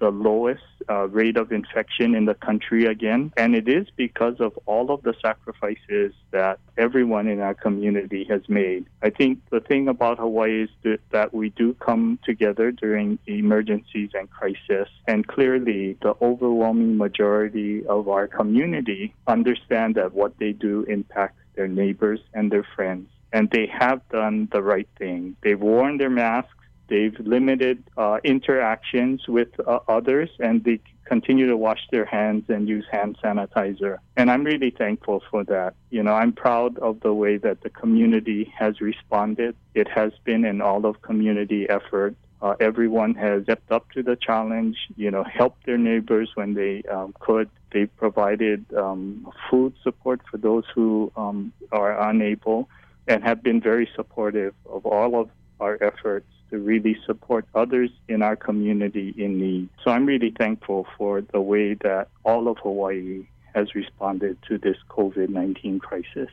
the 0.00 0.10
lowest 0.10 0.62
uh, 0.88 1.08
rate 1.08 1.36
of 1.36 1.52
infection 1.52 2.14
in 2.14 2.24
the 2.24 2.34
country 2.34 2.86
again. 2.86 3.32
And 3.36 3.54
it 3.54 3.68
is 3.68 3.86
because 3.96 4.36
of 4.40 4.58
all 4.64 4.90
of 4.90 5.02
the 5.02 5.14
sacrifices 5.20 6.14
that 6.30 6.58
everyone 6.78 7.28
in 7.28 7.40
our 7.40 7.54
community 7.54 8.24
has 8.30 8.48
made. 8.48 8.86
I 9.02 9.10
think 9.10 9.40
the 9.50 9.60
thing 9.60 9.88
about 9.88 10.18
Hawaii 10.18 10.62
is 10.64 10.70
that, 10.84 11.00
that 11.10 11.34
we 11.34 11.50
do 11.50 11.74
come 11.74 12.18
together 12.24 12.72
during 12.72 13.18
emergencies 13.26 14.10
and 14.14 14.30
crisis. 14.30 14.88
And 15.06 15.26
clearly, 15.26 15.98
the 16.00 16.14
overwhelming 16.22 16.96
majority 16.96 17.84
of 17.86 18.08
our 18.08 18.26
community 18.26 19.14
understand 19.26 19.96
that 19.96 20.14
what 20.14 20.38
they 20.38 20.52
do 20.52 20.84
impacts 20.84 21.42
their 21.56 21.68
neighbors 21.68 22.20
and 22.32 22.50
their 22.50 22.66
friends. 22.74 23.08
And 23.32 23.50
they 23.50 23.66
have 23.66 24.00
done 24.08 24.48
the 24.50 24.62
right 24.62 24.88
thing. 24.98 25.36
They've 25.42 25.60
worn 25.60 25.98
their 25.98 26.08
masks 26.08 26.54
They've 26.88 27.18
limited 27.20 27.84
uh, 27.96 28.18
interactions 28.24 29.28
with 29.28 29.48
uh, 29.66 29.80
others 29.88 30.30
and 30.38 30.64
they 30.64 30.80
continue 31.04 31.46
to 31.46 31.56
wash 31.56 31.80
their 31.90 32.04
hands 32.04 32.44
and 32.48 32.68
use 32.68 32.84
hand 32.90 33.16
sanitizer. 33.22 33.98
And 34.16 34.30
I'm 34.30 34.44
really 34.44 34.70
thankful 34.70 35.22
for 35.30 35.44
that. 35.44 35.74
You 35.90 36.02
know, 36.02 36.12
I'm 36.12 36.32
proud 36.32 36.78
of 36.78 37.00
the 37.00 37.12
way 37.12 37.38
that 37.38 37.62
the 37.62 37.70
community 37.70 38.52
has 38.58 38.80
responded. 38.80 39.56
It 39.74 39.88
has 39.88 40.12
been 40.24 40.44
an 40.44 40.60
all 40.60 40.84
of 40.86 41.02
community 41.02 41.68
effort. 41.68 42.14
Uh, 42.40 42.54
everyone 42.60 43.14
has 43.14 43.42
stepped 43.44 43.72
up 43.72 43.90
to 43.92 44.02
the 44.02 44.16
challenge, 44.16 44.76
you 44.96 45.10
know, 45.10 45.24
helped 45.24 45.66
their 45.66 45.78
neighbors 45.78 46.30
when 46.34 46.54
they 46.54 46.82
um, 46.84 47.14
could. 47.18 47.50
They 47.72 47.86
provided 47.86 48.64
um, 48.74 49.30
food 49.50 49.74
support 49.82 50.20
for 50.30 50.36
those 50.36 50.64
who 50.74 51.10
um, 51.16 51.52
are 51.72 52.00
unable 52.10 52.68
and 53.08 53.24
have 53.24 53.42
been 53.42 53.60
very 53.60 53.88
supportive 53.96 54.54
of 54.66 54.86
all 54.86 55.20
of 55.20 55.30
our 55.58 55.78
efforts 55.82 56.28
to 56.50 56.58
really 56.58 56.96
support 57.06 57.46
others 57.54 57.90
in 58.08 58.22
our 58.22 58.36
community 58.36 59.14
in 59.16 59.38
need. 59.38 59.68
So 59.84 59.90
I'm 59.90 60.06
really 60.06 60.34
thankful 60.38 60.86
for 60.96 61.20
the 61.20 61.40
way 61.40 61.74
that 61.74 62.08
all 62.24 62.48
of 62.48 62.58
Hawaii 62.58 63.26
has 63.54 63.74
responded 63.74 64.38
to 64.48 64.58
this 64.58 64.76
COVID 64.88 65.28
19 65.28 65.80
crisis. 65.80 66.30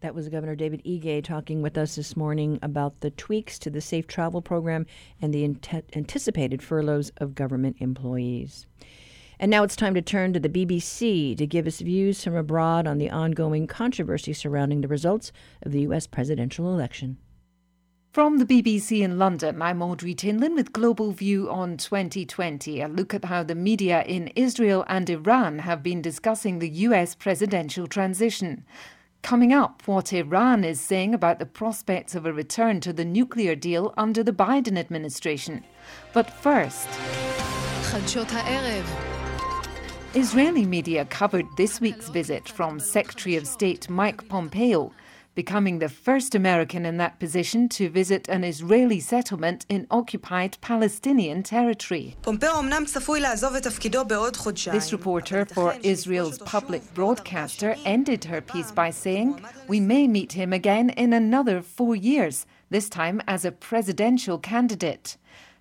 That 0.00 0.14
was 0.14 0.28
Governor 0.28 0.54
David 0.54 0.82
Ige 0.84 1.24
talking 1.24 1.60
with 1.60 1.76
us 1.76 1.96
this 1.96 2.16
morning 2.16 2.60
about 2.62 3.00
the 3.00 3.10
tweaks 3.10 3.58
to 3.58 3.70
the 3.70 3.80
Safe 3.80 4.06
Travel 4.06 4.40
Program 4.40 4.86
and 5.20 5.34
the 5.34 5.44
anticipated 5.44 6.62
furloughs 6.62 7.10
of 7.16 7.34
government 7.34 7.76
employees. 7.80 8.66
And 9.40 9.50
now 9.50 9.64
it's 9.64 9.76
time 9.76 9.94
to 9.94 10.02
turn 10.02 10.32
to 10.32 10.40
the 10.40 10.48
BBC 10.48 11.36
to 11.36 11.46
give 11.46 11.66
us 11.66 11.80
views 11.80 12.22
from 12.22 12.36
abroad 12.36 12.86
on 12.86 12.98
the 12.98 13.10
ongoing 13.10 13.66
controversy 13.66 14.32
surrounding 14.32 14.82
the 14.82 14.88
results 14.88 15.32
of 15.62 15.72
the 15.72 15.82
U.S. 15.82 16.06
presidential 16.06 16.72
election. 16.72 17.18
From 18.10 18.38
the 18.38 18.46
BBC 18.46 19.02
in 19.02 19.18
London, 19.18 19.60
I'm 19.60 19.82
Audrey 19.82 20.14
Tinline 20.14 20.54
with 20.54 20.72
Global 20.72 21.12
View 21.12 21.50
on 21.50 21.76
2020, 21.76 22.80
a 22.80 22.88
look 22.88 23.12
at 23.12 23.26
how 23.26 23.42
the 23.42 23.54
media 23.54 24.02
in 24.02 24.28
Israel 24.28 24.86
and 24.88 25.10
Iran 25.10 25.58
have 25.58 25.82
been 25.82 26.00
discussing 26.00 26.58
the 26.58 26.70
US 26.70 27.14
presidential 27.14 27.86
transition. 27.86 28.64
Coming 29.22 29.52
up, 29.52 29.82
what 29.86 30.14
Iran 30.14 30.64
is 30.64 30.80
saying 30.80 31.12
about 31.12 31.38
the 31.38 31.44
prospects 31.44 32.14
of 32.14 32.24
a 32.24 32.32
return 32.32 32.80
to 32.80 32.94
the 32.94 33.04
nuclear 33.04 33.54
deal 33.54 33.92
under 33.98 34.22
the 34.22 34.32
Biden 34.32 34.78
administration. 34.78 35.62
But 36.14 36.30
first, 36.30 36.88
Israeli 40.14 40.64
media 40.64 41.04
covered 41.04 41.46
this 41.58 41.78
week's 41.78 42.08
visit 42.08 42.48
from 42.48 42.80
Secretary 42.80 43.36
of 43.36 43.46
State 43.46 43.90
Mike 43.90 44.26
Pompeo 44.30 44.92
becoming 45.38 45.78
the 45.78 45.88
first 45.88 46.34
American 46.34 46.84
in 46.84 46.96
that 46.96 47.20
position 47.20 47.68
to 47.68 47.88
visit 47.88 48.28
an 48.28 48.42
Israeli 48.42 48.98
settlement 48.98 49.64
in 49.68 49.86
occupied 49.88 50.58
Palestinian 50.60 51.44
territory. 51.44 52.16
This 54.78 54.92
reporter 54.92 55.44
for 55.44 55.76
Israel's 55.94 56.38
public 56.38 56.82
broadcaster 56.92 57.76
ended 57.84 58.24
her 58.24 58.40
piece 58.40 58.72
by 58.72 58.90
saying, 58.90 59.40
We 59.68 59.78
may 59.78 60.08
meet 60.08 60.32
him 60.32 60.52
again 60.52 60.90
in 60.90 61.12
another 61.12 61.62
four 61.62 61.94
years, 61.94 62.44
this 62.68 62.88
time 62.88 63.22
as 63.28 63.44
a 63.44 63.52
presidential 63.52 64.38
candidate. 64.38 65.16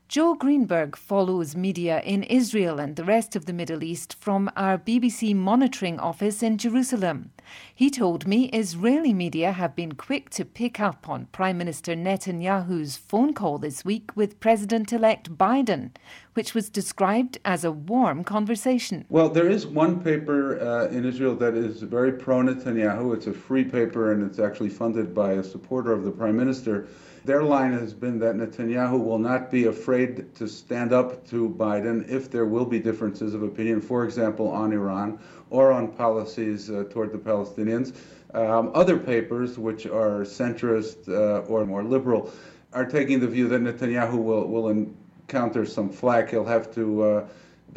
Joel 0.09 0.35
Greenberg 0.35 0.95
follows 0.95 1.57
media 1.57 1.99
in 1.99 2.23
Israel 2.23 2.79
and 2.79 2.95
the 2.95 3.03
rest 3.03 3.35
of 3.35 3.45
the 3.45 3.51
Middle 3.51 3.83
East 3.83 4.15
from 4.17 4.49
our 4.55 4.77
BBC 4.77 5.35
monitoring 5.35 5.99
office 5.99 6.41
in 6.41 6.57
Jerusalem. 6.57 7.31
He 7.75 7.89
told 7.89 8.25
me 8.25 8.45
Israeli 8.45 9.13
media 9.13 9.51
have 9.51 9.75
been 9.75 9.95
quick 9.95 10.29
to 10.29 10.45
pick 10.45 10.79
up 10.79 11.09
on 11.09 11.25
Prime 11.33 11.57
Minister 11.57 11.93
Netanyahu's 11.93 12.95
phone 12.95 13.33
call 13.33 13.57
this 13.57 13.83
week 13.83 14.15
with 14.15 14.39
President 14.39 14.93
elect 14.93 15.37
Biden, 15.37 15.91
which 16.35 16.53
was 16.53 16.69
described 16.69 17.37
as 17.43 17.65
a 17.65 17.71
warm 17.71 18.23
conversation. 18.23 19.03
Well, 19.09 19.27
there 19.27 19.49
is 19.49 19.67
one 19.67 20.01
paper 20.01 20.57
uh, 20.57 20.87
in 20.87 21.03
Israel 21.03 21.35
that 21.35 21.53
is 21.53 21.81
very 21.81 22.13
pro 22.13 22.37
Netanyahu. 22.37 23.13
It's 23.13 23.27
a 23.27 23.33
free 23.33 23.65
paper 23.65 24.13
and 24.13 24.23
it's 24.23 24.39
actually 24.39 24.69
funded 24.69 25.13
by 25.13 25.33
a 25.33 25.43
supporter 25.43 25.91
of 25.91 26.05
the 26.05 26.11
Prime 26.11 26.37
Minister 26.37 26.87
their 27.27 27.43
line 27.43 27.73
has 27.73 27.93
been 27.93 28.17
that 28.19 28.35
Netanyahu 28.35 29.03
will 29.03 29.19
not 29.19 29.51
be 29.51 29.65
afraid 29.65 30.33
to 30.35 30.47
stand 30.47 30.93
up 30.93 31.27
to 31.27 31.49
Biden 31.49 32.09
if 32.09 32.31
there 32.31 32.45
will 32.45 32.65
be 32.65 32.79
differences 32.79 33.33
of 33.33 33.43
opinion, 33.43 33.81
for 33.81 34.05
example, 34.05 34.47
on 34.49 34.71
Iran 34.71 35.19
or 35.49 35.73
on 35.73 35.89
policies 35.89 36.69
uh, 36.71 36.85
toward 36.89 37.11
the 37.11 37.17
Palestinians. 37.17 37.93
Um, 38.33 38.71
other 38.73 38.97
papers, 38.97 39.59
which 39.59 39.85
are 39.85 40.21
centrist 40.21 41.09
uh, 41.09 41.45
or 41.47 41.65
more 41.65 41.83
liberal, 41.83 42.31
are 42.71 42.85
taking 42.85 43.19
the 43.19 43.27
view 43.27 43.49
that 43.49 43.59
Netanyahu 43.61 44.23
will, 44.23 44.47
will 44.47 44.69
encounter 44.69 45.65
some 45.65 45.89
flack. 45.89 46.29
He'll 46.29 46.45
have 46.45 46.73
to 46.75 47.03
uh, 47.03 47.27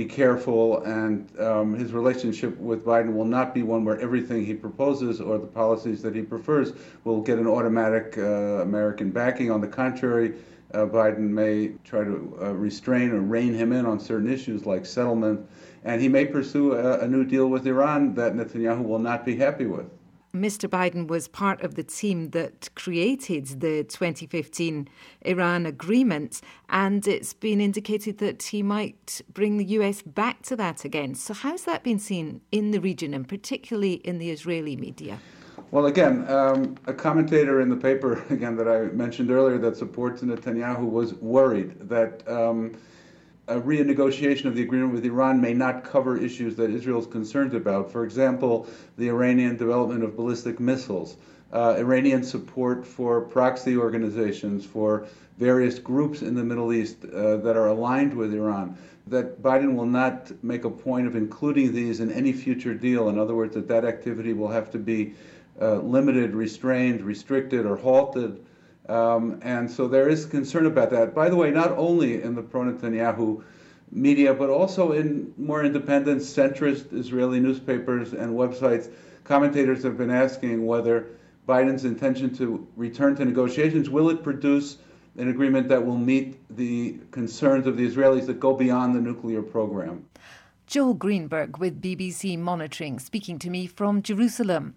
be 0.00 0.07
careful, 0.07 0.83
and 0.85 1.28
um, 1.38 1.75
his 1.75 1.92
relationship 1.92 2.57
with 2.59 2.87
Biden 2.87 3.12
will 3.12 3.26
not 3.26 3.52
be 3.52 3.62
one 3.62 3.85
where 3.85 4.00
everything 4.00 4.47
he 4.47 4.54
proposes 4.54 5.21
or 5.21 5.37
the 5.37 5.47
policies 5.47 6.00
that 6.00 6.14
he 6.14 6.23
prefers 6.23 6.73
will 7.04 7.21
get 7.21 7.38
an 7.38 7.47
automatic 7.47 8.16
uh, 8.16 8.62
American 8.62 9.11
backing. 9.11 9.50
On 9.50 9.61
the 9.61 9.69
contrary, 9.69 10.37
uh, 10.73 10.87
Biden 10.87 11.28
may 11.28 11.73
try 11.85 12.02
to 12.02 12.38
uh, 12.40 12.52
restrain 12.54 13.11
or 13.11 13.21
rein 13.21 13.52
him 13.52 13.73
in 13.73 13.85
on 13.85 14.00
certain 14.00 14.33
issues 14.33 14.64
like 14.64 14.87
settlement, 14.87 15.47
and 15.85 16.00
he 16.00 16.09
may 16.09 16.25
pursue 16.25 16.73
a, 16.73 17.00
a 17.00 17.07
new 17.07 17.25
deal 17.25 17.49
with 17.49 17.66
Iran 17.66 18.14
that 18.14 18.33
Netanyahu 18.33 18.83
will 18.83 18.99
not 18.99 19.26
be 19.26 19.37
happy 19.37 19.66
with. 19.66 19.85
Mr. 20.34 20.68
Biden 20.68 21.08
was 21.08 21.26
part 21.26 21.60
of 21.62 21.75
the 21.75 21.82
team 21.82 22.30
that 22.30 22.68
created 22.76 23.60
the 23.60 23.84
2015 23.84 24.88
Iran 25.22 25.66
agreement, 25.66 26.40
and 26.68 27.06
it's 27.08 27.34
been 27.34 27.60
indicated 27.60 28.18
that 28.18 28.44
he 28.44 28.62
might 28.62 29.20
bring 29.32 29.56
the 29.56 29.64
US 29.64 30.02
back 30.02 30.42
to 30.42 30.56
that 30.56 30.84
again. 30.84 31.14
So, 31.14 31.34
how's 31.34 31.64
that 31.64 31.82
been 31.82 31.99
seen 31.99 32.40
in 32.52 32.70
the 32.70 32.80
region 32.80 33.12
and 33.12 33.28
particularly 33.28 33.94
in 33.94 34.18
the 34.18 34.30
Israeli 34.30 34.76
media? 34.76 35.18
Well, 35.72 35.87
again, 35.87 36.28
um, 36.30 36.76
a 36.87 36.94
commentator 36.94 37.60
in 37.60 37.68
the 37.68 37.76
paper, 37.76 38.25
again, 38.30 38.56
that 38.56 38.68
I 38.68 38.94
mentioned 38.94 39.30
earlier 39.30 39.58
that 39.58 39.76
supports 39.76 40.22
Netanyahu 40.22 40.88
was 40.88 41.14
worried 41.14 41.88
that. 41.88 42.26
Um, 42.28 42.76
a 43.50 43.61
renegotiation 43.61 44.45
of 44.45 44.54
the 44.54 44.62
agreement 44.62 44.92
with 44.92 45.04
Iran 45.04 45.40
may 45.40 45.52
not 45.52 45.83
cover 45.83 46.16
issues 46.16 46.54
that 46.54 46.71
Israel 46.71 47.00
is 47.00 47.07
concerned 47.09 47.52
about. 47.52 47.90
For 47.90 48.04
example, 48.04 48.69
the 48.97 49.09
Iranian 49.09 49.57
development 49.57 50.04
of 50.04 50.14
ballistic 50.14 50.61
missiles, 50.61 51.16
uh, 51.52 51.75
Iranian 51.76 52.23
support 52.23 52.87
for 52.87 53.21
proxy 53.23 53.76
organizations, 53.76 54.64
for 54.64 55.09
various 55.37 55.80
groups 55.80 56.23
in 56.23 56.37
the 56.37 56.45
Middle 56.45 56.73
East 56.73 57.04
uh, 57.04 57.38
that 57.38 57.57
are 57.57 57.66
aligned 57.66 58.14
with 58.14 58.33
Iran. 58.33 58.78
That 59.09 59.42
Biden 59.42 59.75
will 59.75 59.87
not 59.87 60.30
make 60.45 60.64
a 60.64 60.71
point 60.71 61.09
of 61.09 61.16
including 61.16 61.73
these 61.73 61.99
in 61.99 62.12
any 62.12 62.33
future 62.33 62.75
deal. 62.75 63.09
In 63.09 63.19
other 63.19 63.35
words, 63.35 63.54
that 63.54 63.66
that 63.66 63.85
activity 63.85 64.33
will 64.33 64.50
have 64.50 64.71
to 64.71 64.78
be 64.78 65.14
uh, 65.61 65.78
limited, 65.78 66.35
restrained, 66.37 67.02
restricted, 67.02 67.66
or 67.66 67.75
halted 67.76 68.45
um, 68.90 69.38
and 69.42 69.70
so 69.70 69.87
there 69.87 70.09
is 70.09 70.26
concern 70.26 70.66
about 70.66 70.90
that. 70.90 71.14
By 71.14 71.30
the 71.30 71.37
way, 71.37 71.50
not 71.50 71.70
only 71.73 72.23
in 72.23 72.35
the 72.35 72.42
pro 72.42 72.62
Netanyahu 72.62 73.42
media, 73.92 74.35
but 74.35 74.50
also 74.50 74.92
in 74.92 75.32
more 75.37 75.64
independent, 75.64 76.23
centrist 76.23 76.92
Israeli 76.92 77.38
newspapers 77.40 78.12
and 78.12 78.35
websites. 78.35 78.90
Commentators 79.25 79.82
have 79.85 79.97
been 79.97 80.11
asking 80.11 80.66
whether 80.66 81.06
Biden's 81.49 81.85
intention 81.85 82.35
to 82.37 82.66
return 82.76 83.14
to 83.16 83.25
negotiations 83.25 83.88
will 83.88 84.11
it 84.11 84.23
produce 84.25 84.78
an 85.16 85.28
agreement 85.28 85.68
that 85.68 85.85
will 85.85 85.99
meet 85.99 86.38
the 86.56 86.99
concerns 87.11 87.66
of 87.66 87.76
the 87.76 87.87
Israelis 87.88 88.26
that 88.26 88.40
go 88.40 88.54
beyond 88.54 88.94
the 88.94 89.00
nuclear 89.00 89.42
program. 89.42 90.04
Joel 90.66 90.94
Greenberg 90.94 91.59
with 91.59 91.82
BBC 91.82 92.38
Monitoring 92.38 92.99
speaking 92.99 93.38
to 93.40 93.50
me 93.50 93.66
from 93.66 94.02
Jerusalem. 94.02 94.75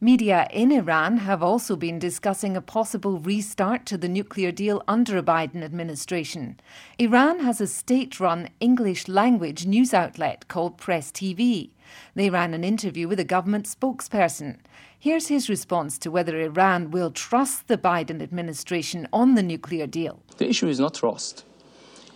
Media 0.00 0.46
in 0.52 0.70
Iran 0.70 1.16
have 1.16 1.42
also 1.42 1.74
been 1.74 1.98
discussing 1.98 2.56
a 2.56 2.60
possible 2.60 3.18
restart 3.18 3.84
to 3.86 3.98
the 3.98 4.08
nuclear 4.08 4.52
deal 4.52 4.80
under 4.86 5.18
a 5.18 5.24
Biden 5.24 5.64
administration. 5.64 6.60
Iran 7.00 7.40
has 7.40 7.60
a 7.60 7.66
state 7.66 8.20
run 8.20 8.48
English 8.60 9.08
language 9.08 9.66
news 9.66 9.92
outlet 9.92 10.46
called 10.46 10.78
Press 10.78 11.10
TV. 11.10 11.70
They 12.14 12.30
ran 12.30 12.54
an 12.54 12.62
interview 12.62 13.08
with 13.08 13.18
a 13.18 13.24
government 13.24 13.66
spokesperson. 13.66 14.58
Here's 14.96 15.26
his 15.26 15.50
response 15.50 15.98
to 15.98 16.12
whether 16.12 16.38
Iran 16.38 16.92
will 16.92 17.10
trust 17.10 17.66
the 17.66 17.76
Biden 17.76 18.22
administration 18.22 19.08
on 19.12 19.34
the 19.34 19.42
nuclear 19.42 19.88
deal. 19.88 20.20
The 20.36 20.48
issue 20.48 20.68
is 20.68 20.78
not 20.78 20.94
trust. 20.94 21.44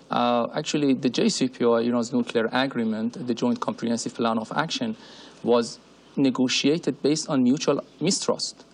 Uh, 0.08 0.46
actually, 0.54 0.94
the 0.94 1.10
JCPOA, 1.10 1.84
Iran's 1.84 2.12
nuclear 2.12 2.48
agreement, 2.52 3.26
the 3.26 3.34
Joint 3.34 3.58
Comprehensive 3.58 4.14
Plan 4.14 4.38
of 4.38 4.52
Action, 4.54 4.94
was 5.42 5.80
negotiated 6.16 7.02
based 7.02 7.28
on 7.28 7.42
mutual 7.42 7.82
mistrust 8.00 8.64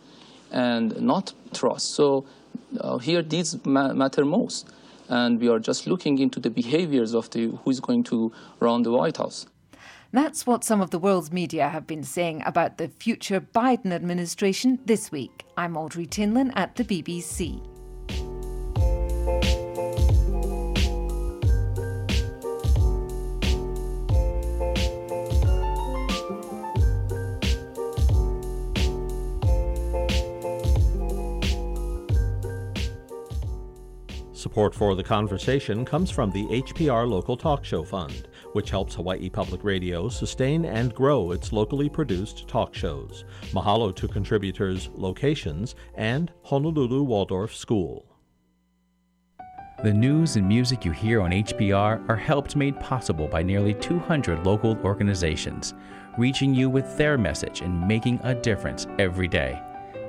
and 0.51 1.01
not 1.01 1.33
trust. 1.53 1.95
So 1.95 2.25
uh, 2.81 2.99
here 2.99 3.23
these 3.23 3.65
ma- 3.65 3.93
matter 3.93 4.25
most. 4.25 4.69
And 5.09 5.41
we 5.41 5.49
are 5.49 5.59
just 5.59 5.87
looking 5.87 6.19
into 6.19 6.39
the 6.39 6.51
behaviors 6.51 7.15
of 7.15 7.31
the 7.31 7.49
who's 7.65 7.81
going 7.81 8.05
to 8.05 8.31
run 8.61 8.83
the 8.83 8.93
White 8.93 9.17
House. 9.17 9.47
That's 10.13 10.47
what 10.47 10.65
some 10.65 10.81
of 10.81 10.91
the 10.91 10.99
world's 10.99 11.33
media 11.33 11.69
have 11.69 11.87
been 11.87 12.03
saying 12.03 12.43
about 12.47 12.79
the 12.79 12.89
future 12.89 13.41
Biden 13.41 13.93
administration 13.93 14.79
this 14.85 15.13
week. 15.13 15.45
I'm 15.57 15.77
Audrey 15.77 16.07
Tinline 16.07 16.53
at 16.57 16.77
the 16.77 16.85
BBC. 16.85 17.78
Support 34.39 34.73
for 34.73 34.95
the 34.95 35.03
conversation 35.03 35.85
comes 35.85 36.13
from 36.13 36.31
the 36.31 36.47
HPR 36.47 37.09
Local 37.09 37.37
Talk 37.37 37.65
Show 37.65 37.83
Fund, 37.83 38.29
which 38.53 38.71
helps 38.71 38.95
Hawaii 38.95 39.29
Public 39.29 39.65
Radio 39.65 40.09
sustain 40.09 40.65
and 40.65 40.95
grow 40.95 41.33
its 41.33 41.53
locally 41.53 41.89
produced 41.89 42.47
talk 42.47 42.73
shows. 42.73 43.25
Mahalo 43.51 43.93
to 43.97 44.07
contributors, 44.07 44.91
locations, 44.95 45.75
and 45.97 46.31
Honolulu 46.45 47.03
Waldorf 47.03 47.53
School. 47.53 48.07
The 49.83 49.93
news 49.93 50.37
and 50.37 50.47
music 50.47 50.85
you 50.85 50.93
hear 50.93 51.21
on 51.21 51.33
HPR 51.33 52.09
are 52.09 52.17
helped 52.17 52.55
made 52.55 52.79
possible 52.79 53.27
by 53.27 53.43
nearly 53.43 53.75
200 53.75 54.47
local 54.47 54.79
organizations, 54.85 55.75
reaching 56.17 56.55
you 56.55 56.71
with 56.71 56.97
their 56.97 57.19
message 57.19 57.61
and 57.63 57.89
making 57.89 58.21
a 58.23 58.37
difference 58.37 58.87
every 59.01 59.27
day. 59.27 59.61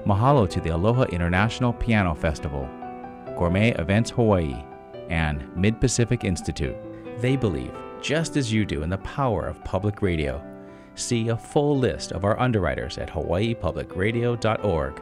Mahalo 0.05 0.47
to 0.47 0.61
the 0.61 0.69
Aloha 0.69 1.05
International 1.05 1.73
Piano 1.73 2.13
Festival 2.13 2.69
Gourmet 3.39 3.71
Events 3.75 4.11
Hawaii, 4.11 4.63
and 5.09 5.47
Mid 5.55 5.79
Pacific 5.79 6.25
Institute. 6.25 6.75
They 7.21 7.37
believe, 7.37 7.71
just 8.01 8.35
as 8.35 8.51
you 8.51 8.65
do, 8.65 8.83
in 8.83 8.89
the 8.89 8.97
power 8.97 9.47
of 9.47 9.63
public 9.63 10.01
radio. 10.01 10.43
See 10.95 11.29
a 11.29 11.37
full 11.37 11.77
list 11.77 12.11
of 12.11 12.25
our 12.25 12.37
underwriters 12.37 12.97
at 12.97 13.09
hawaiipublicradio.org. 13.09 15.01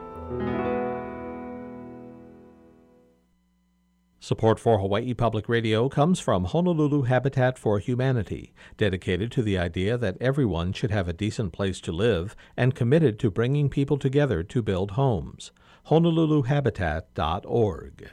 Support 4.20 4.60
for 4.60 4.78
Hawaii 4.78 5.14
Public 5.14 5.48
Radio 5.48 5.88
comes 5.88 6.20
from 6.20 6.44
Honolulu 6.44 7.02
Habitat 7.02 7.58
for 7.58 7.80
Humanity, 7.80 8.52
dedicated 8.76 9.32
to 9.32 9.42
the 9.42 9.58
idea 9.58 9.98
that 9.98 10.16
everyone 10.20 10.72
should 10.72 10.92
have 10.92 11.08
a 11.08 11.12
decent 11.12 11.52
place 11.52 11.80
to 11.80 11.90
live 11.90 12.36
and 12.56 12.76
committed 12.76 13.18
to 13.18 13.32
bringing 13.32 13.68
people 13.68 13.98
together 13.98 14.44
to 14.44 14.62
build 14.62 14.92
homes. 14.92 15.50
HonoluluHabitat.org. 15.88 18.10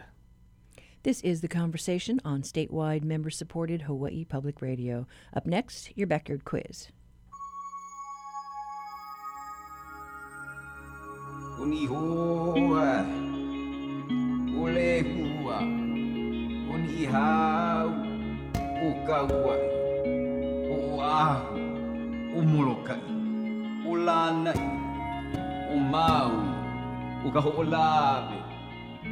This 1.06 1.22
is 1.22 1.42
The 1.42 1.48
Conversation 1.48 2.20
on 2.26 2.42
statewide 2.42 3.04
member 3.04 3.30
supported 3.30 3.84
Hawaii 3.84 4.26
Public 4.26 4.60
Radio. 4.60 5.06
Up 5.36 5.46
next, 5.46 5.96
your 5.96 6.08
backyard 6.08 6.46
quiz. 6.46 6.88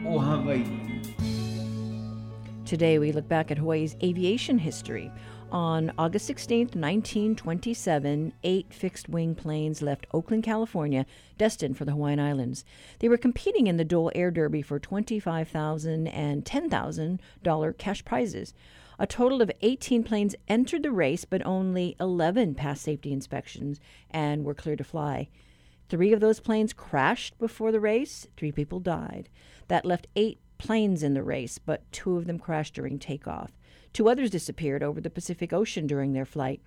o 0.07 0.17
Hawaii. 0.17 0.83
Today, 2.73 2.97
we 2.97 3.11
look 3.11 3.27
back 3.27 3.51
at 3.51 3.59
Hawaii's 3.59 3.95
aviation 4.01 4.57
history. 4.57 5.11
On 5.51 5.93
August 5.95 6.25
16, 6.25 6.69
1927, 6.69 8.33
eight 8.43 8.73
fixed 8.73 9.07
wing 9.07 9.35
planes 9.35 9.83
left 9.83 10.07
Oakland, 10.11 10.43
California, 10.43 11.05
destined 11.37 11.77
for 11.77 11.85
the 11.85 11.91
Hawaiian 11.91 12.19
Islands. 12.19 12.65
They 12.97 13.09
were 13.09 13.17
competing 13.17 13.67
in 13.67 13.77
the 13.77 13.85
Dole 13.85 14.11
Air 14.15 14.31
Derby 14.31 14.63
for 14.63 14.79
$25,000 14.79 16.09
and 16.11 16.43
$10,000 16.43 17.77
cash 17.77 18.03
prizes. 18.05 18.55
A 18.97 19.05
total 19.05 19.43
of 19.43 19.51
18 19.61 20.03
planes 20.03 20.33
entered 20.47 20.81
the 20.81 20.89
race, 20.89 21.25
but 21.25 21.45
only 21.45 21.95
11 21.99 22.55
passed 22.55 22.81
safety 22.81 23.13
inspections 23.13 23.79
and 24.09 24.43
were 24.43 24.55
cleared 24.55 24.79
to 24.79 24.83
fly. 24.83 25.29
Three 25.89 26.11
of 26.11 26.21
those 26.21 26.39
planes 26.39 26.73
crashed 26.73 27.37
before 27.37 27.71
the 27.71 27.79
race, 27.79 28.25
three 28.35 28.51
people 28.51 28.79
died. 28.79 29.29
That 29.67 29.85
left 29.85 30.07
eight 30.15 30.39
planes 30.63 31.03
in 31.03 31.13
the 31.13 31.21
race, 31.21 31.57
but 31.57 31.91
two 31.91 32.15
of 32.15 32.25
them 32.25 32.39
crashed 32.39 32.73
during 32.73 32.97
takeoff. 32.97 33.51
Two 33.91 34.07
others 34.07 34.29
disappeared 34.29 34.81
over 34.81 35.01
the 35.01 35.09
Pacific 35.09 35.51
Ocean 35.51 35.85
during 35.85 36.13
their 36.13 36.25
flight. 36.25 36.61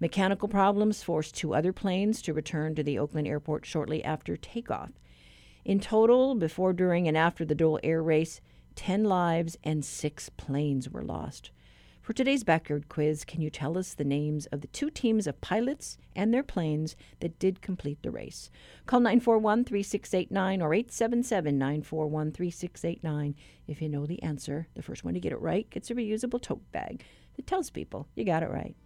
Mechanical 0.00 0.48
problems 0.48 1.02
forced 1.02 1.34
two 1.34 1.54
other 1.54 1.70
planes 1.70 2.22
to 2.22 2.32
return 2.32 2.74
to 2.74 2.82
the 2.82 2.98
Oakland 2.98 3.28
airport 3.28 3.66
shortly 3.66 4.02
after 4.02 4.38
takeoff. 4.38 4.92
In 5.62 5.78
total, 5.78 6.34
before, 6.34 6.72
during, 6.72 7.06
and 7.06 7.18
after 7.18 7.44
the 7.44 7.54
Dole 7.54 7.78
Air 7.82 8.02
Race, 8.02 8.40
10 8.76 9.04
lives 9.04 9.58
and 9.62 9.84
six 9.84 10.30
planes 10.30 10.88
were 10.88 11.04
lost. 11.04 11.50
For 12.04 12.12
today's 12.12 12.44
backyard 12.44 12.90
quiz, 12.90 13.24
can 13.24 13.40
you 13.40 13.48
tell 13.48 13.78
us 13.78 13.94
the 13.94 14.04
names 14.04 14.44
of 14.52 14.60
the 14.60 14.66
two 14.66 14.90
teams 14.90 15.26
of 15.26 15.40
pilots 15.40 15.96
and 16.14 16.34
their 16.34 16.42
planes 16.42 16.96
that 17.20 17.38
did 17.38 17.62
complete 17.62 18.02
the 18.02 18.10
race? 18.10 18.50
Call 18.84 19.00
941 19.00 19.64
3689 19.64 20.60
or 20.60 20.74
877 20.74 21.56
941 21.56 22.30
3689 22.30 23.34
if 23.66 23.80
you 23.80 23.88
know 23.88 24.04
the 24.04 24.22
answer. 24.22 24.68
The 24.74 24.82
first 24.82 25.02
one 25.02 25.14
to 25.14 25.20
get 25.20 25.32
it 25.32 25.40
right 25.40 25.70
gets 25.70 25.90
a 25.90 25.94
reusable 25.94 26.42
tote 26.42 26.70
bag 26.72 27.02
that 27.36 27.46
tells 27.46 27.70
people 27.70 28.06
you 28.14 28.26
got 28.26 28.42
it 28.42 28.50
right. 28.50 28.76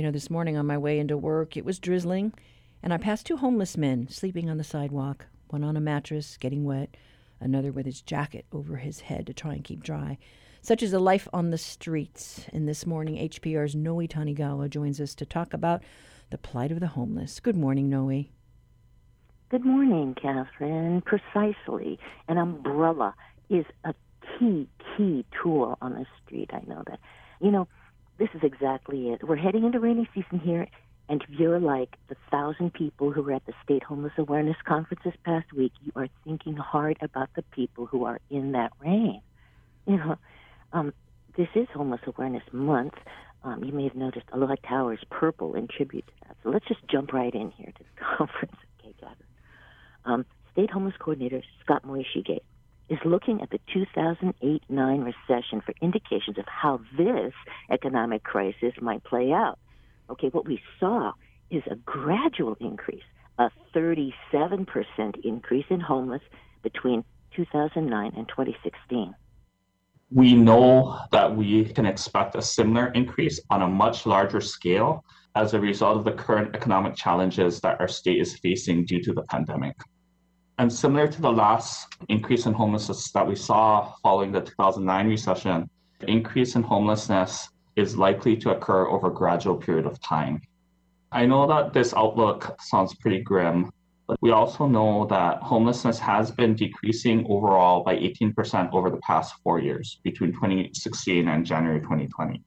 You 0.00 0.06
know, 0.06 0.12
this 0.12 0.30
morning 0.30 0.56
on 0.56 0.64
my 0.64 0.78
way 0.78 0.98
into 0.98 1.18
work, 1.18 1.58
it 1.58 1.64
was 1.66 1.78
drizzling, 1.78 2.32
and 2.82 2.90
I 2.90 2.96
passed 2.96 3.26
two 3.26 3.36
homeless 3.36 3.76
men 3.76 4.08
sleeping 4.08 4.48
on 4.48 4.56
the 4.56 4.64
sidewalk. 4.64 5.26
one 5.48 5.62
on 5.62 5.76
a 5.76 5.80
mattress, 5.80 6.38
getting 6.38 6.64
wet, 6.64 6.96
another 7.38 7.70
with 7.70 7.84
his 7.84 8.00
jacket 8.00 8.46
over 8.50 8.76
his 8.76 9.00
head 9.00 9.26
to 9.26 9.34
try 9.34 9.52
and 9.52 9.62
keep 9.62 9.82
dry. 9.82 10.16
Such 10.62 10.82
is 10.82 10.92
the 10.92 10.98
life 11.00 11.28
on 11.34 11.50
the 11.50 11.58
streets. 11.58 12.46
And 12.50 12.66
this 12.66 12.86
morning, 12.86 13.16
HPR's 13.16 13.74
Noe 13.74 14.06
Tanigawa 14.06 14.70
joins 14.70 15.02
us 15.02 15.14
to 15.16 15.26
talk 15.26 15.52
about 15.52 15.82
the 16.30 16.38
plight 16.38 16.72
of 16.72 16.80
the 16.80 16.86
homeless. 16.86 17.38
Good 17.38 17.58
morning, 17.58 17.90
Noe. 17.90 18.24
Good 19.50 19.66
morning, 19.66 20.14
Catherine. 20.14 21.02
Precisely. 21.02 21.98
An 22.26 22.38
umbrella 22.38 23.14
is 23.50 23.66
a 23.84 23.92
key, 24.38 24.66
key 24.96 25.26
tool 25.42 25.76
on 25.82 25.92
the 25.92 26.06
street. 26.24 26.48
I 26.54 26.62
know 26.66 26.84
that. 26.86 27.00
You 27.42 27.50
know, 27.50 27.68
this 28.20 28.28
is 28.34 28.42
exactly 28.42 29.08
it. 29.08 29.26
We're 29.26 29.36
heading 29.36 29.64
into 29.64 29.80
rainy 29.80 30.06
season 30.14 30.38
here, 30.38 30.66
and 31.08 31.22
if 31.22 31.40
you're 31.40 31.58
like 31.58 31.96
the 32.08 32.16
thousand 32.30 32.74
people 32.74 33.10
who 33.10 33.22
were 33.22 33.32
at 33.32 33.46
the 33.46 33.54
State 33.64 33.82
Homeless 33.82 34.12
Awareness 34.18 34.58
Conference 34.66 35.00
this 35.02 35.14
past 35.24 35.52
week, 35.54 35.72
you 35.82 35.90
are 35.96 36.06
thinking 36.22 36.54
hard 36.54 36.98
about 37.00 37.30
the 37.34 37.42
people 37.50 37.86
who 37.86 38.04
are 38.04 38.20
in 38.28 38.52
that 38.52 38.72
rain. 38.78 39.22
You 39.86 39.96
know, 39.96 40.16
um, 40.74 40.92
this 41.36 41.48
is 41.54 41.66
Homeless 41.72 42.02
Awareness 42.06 42.42
Month. 42.52 42.92
Um, 43.42 43.64
you 43.64 43.72
may 43.72 43.84
have 43.84 43.96
noticed 43.96 44.26
a 44.32 44.36
lot 44.36 44.50
of 44.50 44.60
towers 44.62 45.00
purple 45.10 45.54
in 45.54 45.66
tribute 45.66 46.06
to 46.06 46.12
that. 46.28 46.36
So 46.42 46.50
let's 46.50 46.68
just 46.68 46.86
jump 46.88 47.14
right 47.14 47.34
in 47.34 47.50
here 47.52 47.72
to 47.72 47.82
the 47.82 48.04
conference. 48.18 48.56
Okay, 48.78 48.94
Catherine. 49.00 49.16
Um, 50.04 50.26
State 50.52 50.70
Homeless 50.70 50.94
Coordinator 50.98 51.42
Scott 51.64 51.84
Morishige 51.86 52.40
is 52.90 52.98
looking 53.04 53.40
at 53.40 53.50
the 53.50 53.60
2008 53.72 54.62
9 54.68 55.00
recession 55.00 55.62
for 55.64 55.72
indications 55.80 56.36
of 56.36 56.44
how 56.46 56.80
this 56.98 57.32
economic 57.70 58.24
crisis 58.24 58.74
might 58.82 59.02
play 59.04 59.32
out. 59.32 59.58
Okay, 60.10 60.28
what 60.28 60.44
we 60.44 60.60
saw 60.80 61.12
is 61.50 61.62
a 61.70 61.76
gradual 61.76 62.56
increase, 62.60 63.04
a 63.38 63.48
37% 63.74 64.66
increase 65.24 65.66
in 65.70 65.80
homeless 65.80 66.22
between 66.62 67.04
2009 67.34 68.12
and 68.16 68.28
2016. 68.28 69.14
We 70.12 70.34
know 70.34 70.98
that 71.12 71.36
we 71.36 71.66
can 71.66 71.86
expect 71.86 72.34
a 72.34 72.42
similar 72.42 72.88
increase 72.88 73.40
on 73.50 73.62
a 73.62 73.68
much 73.68 74.04
larger 74.04 74.40
scale 74.40 75.04
as 75.36 75.54
a 75.54 75.60
result 75.60 75.98
of 75.98 76.04
the 76.04 76.12
current 76.12 76.56
economic 76.56 76.96
challenges 76.96 77.60
that 77.60 77.80
our 77.80 77.86
state 77.86 78.20
is 78.20 78.36
facing 78.38 78.84
due 78.84 79.00
to 79.02 79.12
the 79.12 79.22
pandemic. 79.22 79.76
And 80.60 80.70
similar 80.70 81.08
to 81.08 81.22
the 81.22 81.32
last 81.32 81.88
increase 82.10 82.44
in 82.44 82.52
homelessness 82.52 83.10
that 83.12 83.26
we 83.26 83.34
saw 83.34 83.94
following 84.02 84.30
the 84.30 84.42
2009 84.42 85.08
recession, 85.08 85.70
the 86.00 86.10
increase 86.10 86.54
in 86.54 86.62
homelessness 86.62 87.48
is 87.76 87.96
likely 87.96 88.36
to 88.36 88.50
occur 88.50 88.86
over 88.86 89.06
a 89.06 89.10
gradual 89.10 89.56
period 89.56 89.86
of 89.86 89.98
time. 90.02 90.42
I 91.12 91.24
know 91.24 91.46
that 91.46 91.72
this 91.72 91.94
outlook 91.94 92.60
sounds 92.60 92.94
pretty 92.96 93.22
grim, 93.22 93.72
but 94.06 94.18
we 94.20 94.32
also 94.32 94.66
know 94.66 95.06
that 95.06 95.38
homelessness 95.38 95.98
has 95.98 96.30
been 96.30 96.54
decreasing 96.56 97.24
overall 97.26 97.82
by 97.82 97.96
18% 97.96 98.70
over 98.74 98.90
the 98.90 98.98
past 98.98 99.36
four 99.42 99.60
years, 99.60 99.98
between 100.02 100.34
2016 100.34 101.26
and 101.26 101.46
January 101.46 101.80
2020. 101.80 102.42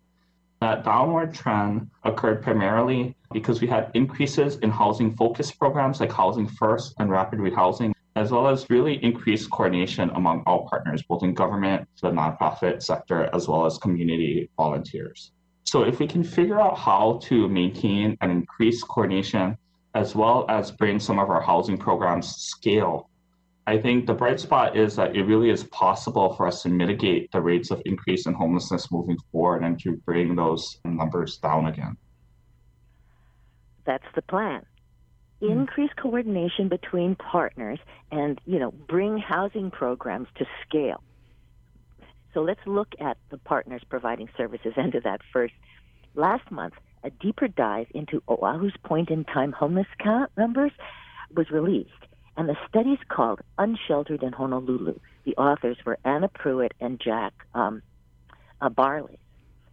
That 0.62 0.84
downward 0.86 1.34
trend 1.34 1.90
occurred 2.04 2.44
primarily 2.44 3.16
because 3.32 3.60
we 3.60 3.68
had 3.68 3.90
increases 3.96 4.58
in 4.58 4.70
housing 4.70 5.16
focused 5.16 5.58
programs 5.58 6.00
like 6.00 6.12
Housing 6.12 6.48
First 6.48 6.94
and 7.00 7.10
Rapid 7.10 7.40
Rehousing 7.40 7.93
as 8.16 8.32
well 8.32 8.48
as 8.48 8.70
really 8.70 9.04
increased 9.04 9.50
coordination 9.50 10.10
among 10.12 10.44
all 10.46 10.68
partners, 10.68 11.02
both 11.04 11.24
in 11.24 11.34
government, 11.34 11.88
the 12.02 12.12
nonprofit 12.12 12.84
sector, 12.84 13.30
as 13.34 13.48
well 13.48 13.66
as 13.66 13.78
community 13.78 14.50
volunteers. 14.58 15.32
So 15.64 15.84
if 15.84 16.00
we 16.00 16.08
can 16.08 16.24
figure 16.24 16.60
out 16.60 16.78
how 16.78 17.20
to 17.24 17.48
maintain 17.50 18.18
and 18.22 18.32
increase 18.32 18.84
coordination, 18.84 19.58
as 19.96 20.16
well 20.16 20.46
as 20.50 20.72
bring 20.72 21.00
some 21.00 21.20
of 21.20 21.30
our 21.30 21.42
housing 21.42 21.78
programs 21.78 22.28
scale, 22.28 23.10
I 23.66 23.78
think 23.78 24.06
the 24.06 24.14
bright 24.14 24.40
spot 24.40 24.76
is 24.76 24.96
that 24.98 25.16
it 25.16 25.24
really 25.24 25.50
is 25.50 25.64
possible 25.66 26.34
for 26.34 26.48
us 26.48 26.64
to 26.64 26.70
mitigate 26.70 27.32
the 27.32 27.42
rates 27.42 27.72
of 27.72 27.82
increase 27.86 28.26
in 28.28 28.34
homelessness 28.34 28.92
moving 28.92 29.18
forward 29.32 29.64
and 29.64 29.80
to 29.82 29.94
bring 30.06 30.36
those 30.36 30.80
numbers 30.84 31.38
down 31.38 31.68
again. 31.68 31.96
That's 33.86 34.06
the 34.16 34.22
plan. 34.22 34.66
Mm. 35.44 35.52
increase 35.52 35.92
coordination 36.02 36.70
between 36.70 37.16
partners 37.16 37.80
and 38.12 38.40
you 38.46 38.60
know 38.60 38.72
bring 38.72 39.18
housing 39.18 39.72
programs 39.72 40.28
to 40.38 40.46
scale. 40.68 41.04
So 42.34 42.42
let's 42.42 42.66
look 42.66 42.90
at 43.00 43.18
the 43.30 43.38
partners 43.38 43.82
providing 43.90 44.30
services 44.38 44.74
into 44.78 45.00
that 45.02 45.22
first 45.32 45.54
last 46.16 46.50
month 46.50 46.74
a 47.04 47.10
deeper 47.10 47.48
dive 47.48 47.88
into 47.94 48.24
oahu's 48.28 48.74
point 48.84 49.10
in 49.10 49.26
time 49.26 49.52
homeless 49.52 49.88
count 50.00 50.32
numbers 50.38 50.72
was 51.36 51.50
released 51.52 51.90
and 52.38 52.48
the 52.48 52.56
study's 52.68 53.00
called 53.10 53.42
unsheltered 53.58 54.24
in 54.24 54.32
honolulu. 54.32 54.98
The 55.26 55.36
authors 55.36 55.78
were 55.86 56.00
anna 56.06 56.30
pruitt 56.30 56.74
and 56.80 57.00
jack 57.00 57.34
um, 57.54 57.82
uh, 58.62 58.70
Barile. 58.70 59.18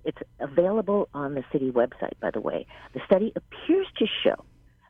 It's 0.04 0.18
available 0.40 1.08
on 1.14 1.34
the 1.34 1.44
city 1.52 1.70
website 1.70 2.18
by 2.20 2.30
the 2.30 2.40
way. 2.40 2.66
The 2.94 3.00
study 3.06 3.32
appears 3.36 3.86
to 3.98 4.06
show 4.24 4.44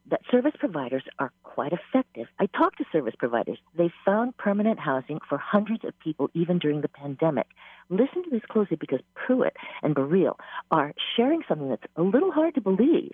that 0.06 0.20
service 0.30 0.54
providers 0.58 1.02
are 1.18 1.32
quite 1.42 1.72
effective. 1.72 2.26
I 2.38 2.46
talked 2.46 2.78
to 2.78 2.84
service 2.90 3.14
providers. 3.18 3.58
They 3.76 3.90
found 4.04 4.36
permanent 4.36 4.80
housing 4.80 5.18
for 5.28 5.38
hundreds 5.38 5.84
of 5.84 5.98
people 6.00 6.30
even 6.34 6.58
during 6.58 6.80
the 6.80 6.88
pandemic. 6.88 7.46
Listen 7.88 8.22
to 8.24 8.30
this 8.30 8.42
closely 8.48 8.76
because 8.76 9.00
Pruitt 9.14 9.56
and 9.82 9.94
Barile 9.94 10.36
are 10.70 10.94
sharing 11.16 11.42
something 11.48 11.68
that's 11.68 11.86
a 11.96 12.02
little 12.02 12.32
hard 12.32 12.54
to 12.54 12.60
believe. 12.60 13.12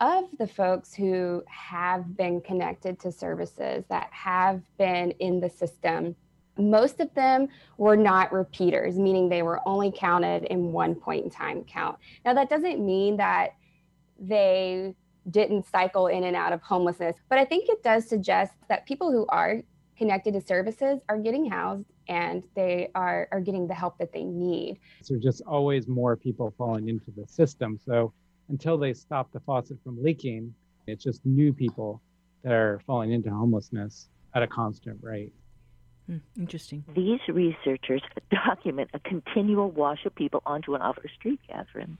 Of 0.00 0.24
the 0.38 0.46
folks 0.46 0.94
who 0.94 1.42
have 1.48 2.16
been 2.16 2.40
connected 2.40 3.00
to 3.00 3.10
services 3.10 3.84
that 3.88 4.08
have 4.12 4.62
been 4.78 5.10
in 5.18 5.40
the 5.40 5.50
system, 5.50 6.14
most 6.56 7.00
of 7.00 7.12
them 7.14 7.48
were 7.76 7.96
not 7.96 8.32
repeaters, 8.32 8.96
meaning 8.98 9.28
they 9.28 9.42
were 9.42 9.60
only 9.66 9.92
counted 9.94 10.44
in 10.44 10.72
one 10.72 10.94
point 10.94 11.24
in 11.24 11.30
time 11.30 11.64
count. 11.64 11.98
Now, 12.24 12.34
that 12.34 12.48
doesn't 12.48 12.84
mean 12.84 13.16
that 13.16 13.54
they 14.20 14.94
didn't 15.30 15.66
cycle 15.66 16.06
in 16.06 16.24
and 16.24 16.36
out 16.36 16.52
of 16.52 16.62
homelessness. 16.62 17.16
But 17.28 17.38
I 17.38 17.44
think 17.44 17.68
it 17.68 17.82
does 17.82 18.08
suggest 18.08 18.52
that 18.68 18.86
people 18.86 19.10
who 19.10 19.26
are 19.28 19.62
connected 19.96 20.32
to 20.34 20.40
services 20.40 21.00
are 21.08 21.18
getting 21.18 21.50
housed 21.50 21.84
and 22.08 22.44
they 22.54 22.90
are, 22.94 23.28
are 23.32 23.40
getting 23.40 23.66
the 23.66 23.74
help 23.74 23.98
that 23.98 24.12
they 24.12 24.24
need. 24.24 24.78
So 25.02 25.16
just 25.16 25.42
always 25.46 25.88
more 25.88 26.16
people 26.16 26.54
falling 26.56 26.88
into 26.88 27.10
the 27.10 27.26
system. 27.26 27.78
So 27.84 28.12
until 28.48 28.78
they 28.78 28.94
stop 28.94 29.30
the 29.32 29.40
faucet 29.40 29.78
from 29.82 30.02
leaking, 30.02 30.54
it's 30.86 31.04
just 31.04 31.24
new 31.26 31.52
people 31.52 32.00
that 32.44 32.52
are 32.52 32.80
falling 32.86 33.12
into 33.12 33.30
homelessness 33.30 34.08
at 34.34 34.42
a 34.42 34.46
constant 34.46 34.98
rate. 35.02 35.32
Hmm, 36.06 36.18
interesting. 36.38 36.84
These 36.94 37.20
researchers 37.28 38.02
document 38.30 38.90
a 38.94 39.00
continual 39.00 39.70
wash 39.70 40.06
of 40.06 40.14
people 40.14 40.42
onto 40.46 40.74
and 40.74 40.82
off 40.82 40.96
the 41.02 41.08
street, 41.18 41.40
Catherine. 41.46 41.98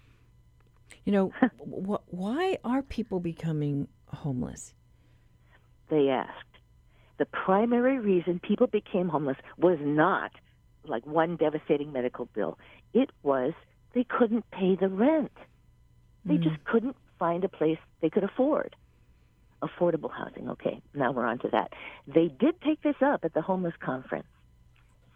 You 1.08 1.12
know, 1.12 1.32
wh- 1.58 2.12
why 2.12 2.58
are 2.64 2.82
people 2.82 3.18
becoming 3.18 3.88
homeless? 4.08 4.74
They 5.88 6.10
asked. 6.10 6.44
The 7.16 7.24
primary 7.24 7.98
reason 7.98 8.38
people 8.46 8.66
became 8.66 9.08
homeless 9.08 9.38
was 9.56 9.78
not 9.80 10.32
like 10.84 11.06
one 11.06 11.36
devastating 11.36 11.92
medical 11.92 12.26
bill. 12.26 12.58
It 12.92 13.08
was 13.22 13.54
they 13.94 14.04
couldn't 14.04 14.50
pay 14.50 14.76
the 14.76 14.90
rent. 14.90 15.32
They 16.26 16.34
mm. 16.34 16.42
just 16.42 16.62
couldn't 16.64 16.96
find 17.18 17.42
a 17.42 17.48
place 17.48 17.78
they 18.02 18.10
could 18.10 18.24
afford. 18.24 18.76
Affordable 19.62 20.10
housing. 20.12 20.50
Okay, 20.50 20.82
now 20.92 21.12
we're 21.12 21.24
on 21.24 21.38
to 21.38 21.48
that. 21.52 21.72
They 22.06 22.28
did 22.28 22.60
take 22.60 22.82
this 22.82 22.96
up 23.00 23.24
at 23.24 23.32
the 23.32 23.40
homeless 23.40 23.74
conference. 23.80 24.28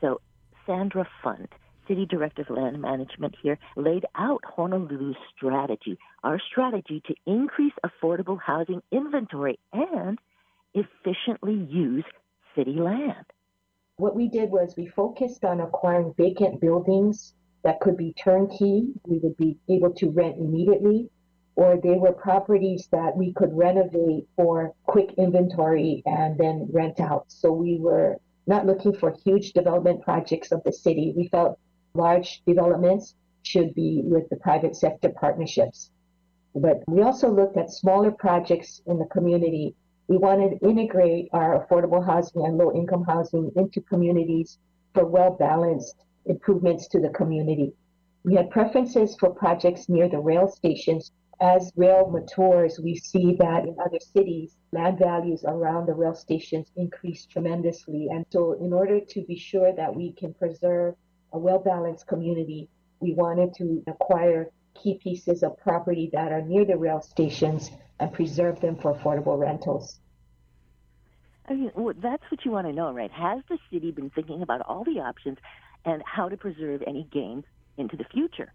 So 0.01 0.23
Sandra 0.65 1.07
Pfund 1.23 1.49
City 1.89 2.07
Director 2.07 2.43
of 2.43 2.51
Land 2.51 2.81
Management 2.81 3.35
here 3.43 3.59
laid 3.77 4.05
out 4.15 4.43
Honolulu's 4.57 5.17
strategy, 5.37 5.99
our 6.23 6.39
strategy 6.51 7.03
to 7.07 7.15
increase 7.27 7.73
affordable 7.85 8.39
housing 8.41 8.83
inventory 8.91 9.59
and 9.73 10.19
efficiently 10.75 11.55
use 11.55 12.05
city 12.55 12.73
land. 12.75 13.27
What 13.97 14.17
we 14.17 14.29
did 14.29 14.51
was 14.51 14.75
we 14.77 14.87
focused 14.87 15.45
on 15.45 15.61
acquiring 15.61 16.15
vacant 16.17 16.61
buildings 16.61 17.35
that 17.63 17.81
could 17.81 17.97
be 17.97 18.15
turnkey, 18.15 18.89
we 19.07 19.19
would 19.19 19.37
be 19.37 19.59
able 19.69 19.93
to 19.95 20.11
rent 20.11 20.39
immediately, 20.39 21.09
or 21.55 21.77
they 21.77 21.97
were 21.97 22.13
properties 22.13 22.89
that 22.93 23.17
we 23.17 23.33
could 23.35 23.57
renovate 23.57 24.27
for 24.37 24.75
quick 24.85 25.15
inventory 25.19 26.03
and 26.07 26.39
then 26.39 26.69
rent 26.73 27.01
out. 27.01 27.27
So 27.29 27.53
we 27.53 27.79
were 27.79 28.17
not 28.47 28.67
looking 28.67 28.95
for 28.95 29.15
huge 29.25 29.53
development 29.53 30.03
projects 30.03 30.51
of 30.51 30.63
the 30.65 30.73
city. 30.73 31.13
We 31.17 31.29
felt 31.29 31.59
large 31.95 32.43
developments 32.47 33.15
should 33.43 33.75
be 33.75 34.03
with 34.05 34.29
the 34.29 34.37
private 34.37 34.77
sector 34.77 35.09
partnerships. 35.09 35.91
But 36.55 36.83
we 36.87 37.03
also 37.03 37.31
looked 37.31 37.57
at 37.57 37.71
smaller 37.71 38.11
projects 38.11 38.83
in 38.87 38.99
the 38.99 39.07
community. 39.07 39.75
We 40.09 40.17
wanted 40.17 40.61
to 40.61 40.69
integrate 40.69 41.29
our 41.33 41.59
affordable 41.59 42.05
housing 42.05 42.45
and 42.45 42.59
low 42.59 42.73
income 42.73 43.05
housing 43.05 43.51
into 43.57 43.81
communities 43.81 44.59
for 44.95 45.07
well 45.07 45.31
balanced 45.31 46.05
improvements 46.27 46.89
to 46.89 47.01
the 47.01 47.11
community. 47.11 47.73
We 48.25 48.35
had 48.35 48.51
preferences 48.51 49.17
for 49.17 49.31
projects 49.31 49.89
near 49.89 50.09
the 50.09 50.21
rail 50.21 50.49
stations 50.49 51.11
as 51.43 51.73
rail 51.75 52.09
matures, 52.09 52.79
we 52.79 52.95
see 52.95 53.35
that 53.41 53.67
in 53.67 53.77
other 53.81 53.99
cities, 53.99 54.57
land 54.71 55.01
values 55.01 55.45
around 55.45 55.87
the 55.87 55.93
rail 55.93 56.15
stations 56.15 56.71
increase 56.77 57.27
tremendously. 57.27 58.07
And 58.13 58.25
so, 58.31 58.53
in 58.53 58.73
order 58.73 59.01
to 59.01 59.25
be 59.25 59.37
sure 59.37 59.73
that 59.73 59.93
we 59.93 60.13
can 60.13 60.35
preserve 60.35 60.95
a 61.33 61.39
well 61.39 61.59
balanced 61.59 62.07
community, 62.07 62.69
we 63.01 63.15
wanted 63.15 63.55
to 63.55 63.83
acquire 63.87 64.51
key 64.81 64.99
pieces 65.03 65.43
of 65.43 65.57
property 65.59 66.11
that 66.13 66.33
are 66.33 66.43
near 66.43 66.65
the 66.65 66.77
rail 66.77 67.01
stations 67.01 67.71
and 68.01 68.13
preserve 68.13 68.61
them 68.61 68.77
for 68.77 68.95
affordable 68.95 69.39
rentals. 69.39 70.01
I 71.49 71.55
mean, 71.55 71.73
well, 71.75 71.95
that's 72.01 72.23
what 72.31 72.45
you 72.45 72.51
want 72.51 72.67
to 72.67 72.73
know, 72.73 72.93
right? 72.93 73.11
Has 73.11 73.41
the 73.49 73.59
city 73.71 73.91
been 73.91 74.11
thinking 74.11 74.43
about 74.43 74.63
all 74.63 74.85
the 74.85 75.01
options 75.01 75.39
and 75.85 76.03
how 76.07 76.29
to 76.29 76.37
preserve 76.37 76.83
any 76.87 77.07
gains 77.13 77.45
into 77.77 77.97
the 77.97 78.05
future? 78.05 78.53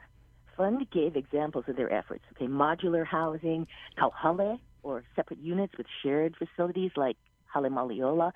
Pfund 0.57 0.89
gave 0.91 1.15
examples 1.15 1.65
of 1.67 1.75
their 1.75 1.91
efforts. 1.93 2.23
Okay, 2.33 2.47
modular 2.47 3.05
housing, 3.05 3.67
kauhale, 3.99 4.59
or 4.83 5.03
separate 5.15 5.39
units 5.39 5.77
with 5.77 5.85
shared 6.01 6.35
facilities 6.37 6.91
like 6.95 7.17
Hale 7.53 7.69
Mauliola, 7.69 8.31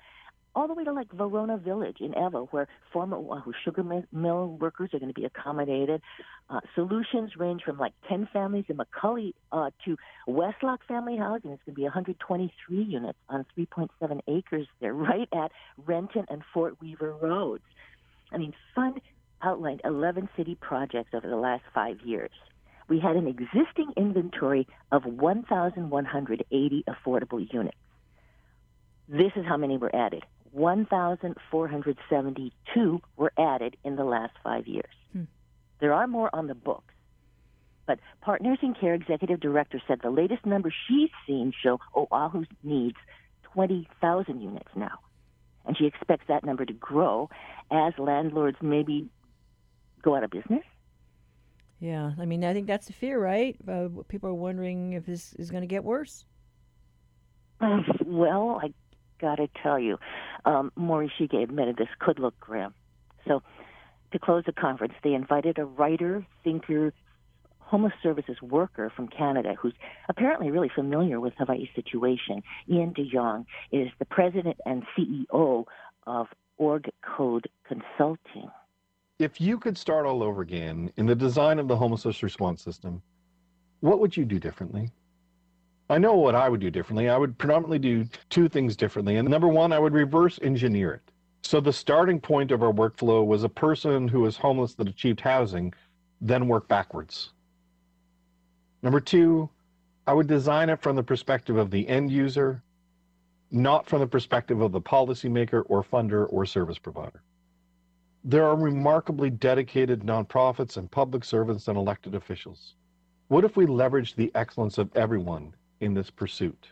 all 0.54 0.68
the 0.68 0.74
way 0.74 0.84
to 0.84 0.92
like 0.92 1.08
Varona 1.08 1.60
Village 1.60 1.98
in 2.00 2.12
Ewa, 2.12 2.46
where 2.50 2.68
former 2.92 3.16
Oahu 3.16 3.52
sugar 3.64 3.82
mill 4.12 4.58
workers 4.60 4.90
are 4.92 4.98
going 4.98 5.12
to 5.12 5.18
be 5.18 5.24
accommodated. 5.24 6.02
Uh, 6.50 6.60
solutions 6.74 7.32
range 7.38 7.62
from 7.62 7.78
like 7.78 7.94
10 8.08 8.28
families 8.32 8.64
in 8.68 8.76
McCully 8.76 9.32
uh, 9.50 9.70
to 9.84 9.96
Westlock 10.28 10.78
Family 10.86 11.16
Housing. 11.16 11.52
It's 11.52 11.62
going 11.64 11.74
to 11.74 11.80
be 11.80 11.84
123 11.84 12.82
units 12.82 13.18
on 13.28 13.46
3.7 13.58 14.20
acres 14.28 14.66
there, 14.80 14.92
right 14.94 15.28
at 15.32 15.52
Renton 15.86 16.26
and 16.28 16.42
Fort 16.52 16.80
Weaver 16.80 17.14
Roads. 17.14 17.64
I 18.30 18.38
mean, 18.38 18.52
Pfund 18.76 19.00
outlined 19.42 19.80
11 19.84 20.28
city 20.36 20.56
projects 20.60 21.10
over 21.14 21.28
the 21.28 21.36
last 21.36 21.62
five 21.74 22.00
years. 22.04 22.30
We 22.88 23.00
had 23.00 23.16
an 23.16 23.26
existing 23.26 23.92
inventory 23.96 24.66
of 24.90 25.04
1,180 25.04 26.84
affordable 26.88 27.52
units. 27.52 27.76
This 29.08 29.32
is 29.34 29.44
how 29.46 29.56
many 29.56 29.78
were 29.78 29.94
added 29.94 30.24
1,472 30.52 33.00
were 33.16 33.32
added 33.38 33.76
in 33.84 33.96
the 33.96 34.04
last 34.04 34.32
five 34.44 34.66
years. 34.66 34.94
Hmm. 35.12 35.24
There 35.80 35.92
are 35.92 36.06
more 36.06 36.34
on 36.34 36.46
the 36.46 36.54
books. 36.54 36.94
But 37.86 37.98
Partners 38.20 38.58
in 38.62 38.74
Care 38.74 38.94
executive 38.94 39.40
director 39.40 39.82
said 39.88 40.00
the 40.02 40.10
latest 40.10 40.46
numbers 40.46 40.74
she's 40.88 41.10
seen 41.26 41.52
show 41.62 41.80
Oahu 41.96 42.44
needs 42.62 42.96
20,000 43.54 44.40
units 44.40 44.68
now. 44.76 45.00
And 45.66 45.76
she 45.76 45.86
expects 45.86 46.26
that 46.28 46.44
number 46.44 46.64
to 46.64 46.72
grow 46.72 47.28
as 47.70 47.92
landlords 47.98 48.58
maybe 48.60 49.08
go 50.02 50.16
out 50.16 50.24
of 50.24 50.30
business? 50.30 50.64
Yeah, 51.80 52.12
I 52.18 52.26
mean, 52.26 52.44
I 52.44 52.52
think 52.52 52.66
that's 52.66 52.86
the 52.86 52.92
fear, 52.92 53.18
right? 53.18 53.56
Uh, 53.66 53.88
people 54.08 54.28
are 54.28 54.34
wondering 54.34 54.92
if 54.92 55.06
this 55.06 55.32
is 55.34 55.50
going 55.50 55.62
to 55.62 55.66
get 55.66 55.82
worse. 55.82 56.24
Uh, 57.60 57.80
well, 58.04 58.60
I 58.62 58.72
got 59.22 59.36
to 59.36 59.48
tell 59.62 59.78
you, 59.78 59.98
um, 60.44 60.70
Morishige 60.78 61.42
admitted 61.42 61.76
this 61.78 61.88
could 61.98 62.18
look 62.18 62.38
grim. 62.38 62.74
So, 63.26 63.42
to 64.12 64.18
close 64.18 64.44
the 64.44 64.52
conference, 64.52 64.92
they 65.02 65.14
invited 65.14 65.58
a 65.58 65.64
writer, 65.64 66.26
thinker, 66.44 66.92
homeless 67.58 67.94
services 68.02 68.36
worker 68.42 68.92
from 68.94 69.08
Canada 69.08 69.54
who's 69.58 69.72
apparently 70.10 70.50
really 70.50 70.70
familiar 70.74 71.18
with 71.18 71.32
Hawaii's 71.38 71.70
situation. 71.74 72.42
Iain 72.70 72.92
De 72.92 73.08
Jong 73.10 73.46
is 73.70 73.88
the 73.98 74.04
president 74.04 74.58
and 74.66 74.82
CEO 74.94 75.64
of 76.06 76.26
Org 76.58 76.90
Code 77.00 77.48
Consulting 77.66 78.50
if 79.22 79.40
you 79.40 79.58
could 79.58 79.78
start 79.78 80.04
all 80.04 80.22
over 80.22 80.42
again 80.42 80.92
in 80.96 81.06
the 81.06 81.14
design 81.14 81.58
of 81.58 81.68
the 81.68 81.76
homelessness 81.76 82.22
response 82.22 82.62
system, 82.62 83.02
what 83.80 84.00
would 84.00 84.16
you 84.16 84.24
do 84.24 84.38
differently? 84.38 84.90
I 85.92 85.98
know 85.98 86.14
what 86.14 86.34
I 86.34 86.48
would 86.48 86.60
do 86.60 86.70
differently. 86.70 87.10
I 87.10 87.18
would 87.18 87.36
predominantly 87.36 87.78
do 87.78 88.06
two 88.30 88.48
things 88.48 88.76
differently. 88.76 89.16
And 89.16 89.28
number 89.28 89.48
one, 89.48 89.74
I 89.74 89.78
would 89.78 89.92
reverse 89.92 90.38
engineer 90.40 90.94
it. 90.94 91.12
So 91.42 91.60
the 91.60 91.70
starting 91.70 92.18
point 92.18 92.50
of 92.50 92.62
our 92.62 92.72
workflow 92.72 93.26
was 93.26 93.44
a 93.44 93.48
person 93.50 94.08
who 94.08 94.20
was 94.20 94.38
homeless 94.38 94.72
that 94.76 94.88
achieved 94.88 95.20
housing, 95.20 95.74
then 96.22 96.48
work 96.48 96.66
backwards. 96.66 97.34
Number 98.82 99.00
two, 99.00 99.50
I 100.06 100.14
would 100.14 100.28
design 100.28 100.70
it 100.70 100.80
from 100.80 100.96
the 100.96 101.02
perspective 101.02 101.58
of 101.58 101.70
the 101.70 101.86
end 101.86 102.10
user, 102.10 102.62
not 103.50 103.86
from 103.86 104.00
the 104.00 104.06
perspective 104.06 104.62
of 104.62 104.72
the 104.72 104.80
policymaker 104.80 105.62
or 105.66 105.84
funder 105.84 106.26
or 106.30 106.46
service 106.46 106.78
provider. 106.78 107.22
There 108.24 108.46
are 108.46 108.56
remarkably 108.56 109.28
dedicated 109.28 110.00
nonprofits 110.00 110.78
and 110.78 110.90
public 110.90 111.22
servants 111.22 111.68
and 111.68 111.76
elected 111.76 112.14
officials. 112.14 112.76
What 113.28 113.44
if 113.44 113.58
we 113.58 113.66
leverage 113.66 114.14
the 114.14 114.32
excellence 114.34 114.78
of 114.78 114.90
everyone 114.96 115.52
in 115.82 115.94
this 115.94 116.10
pursuit? 116.10 116.68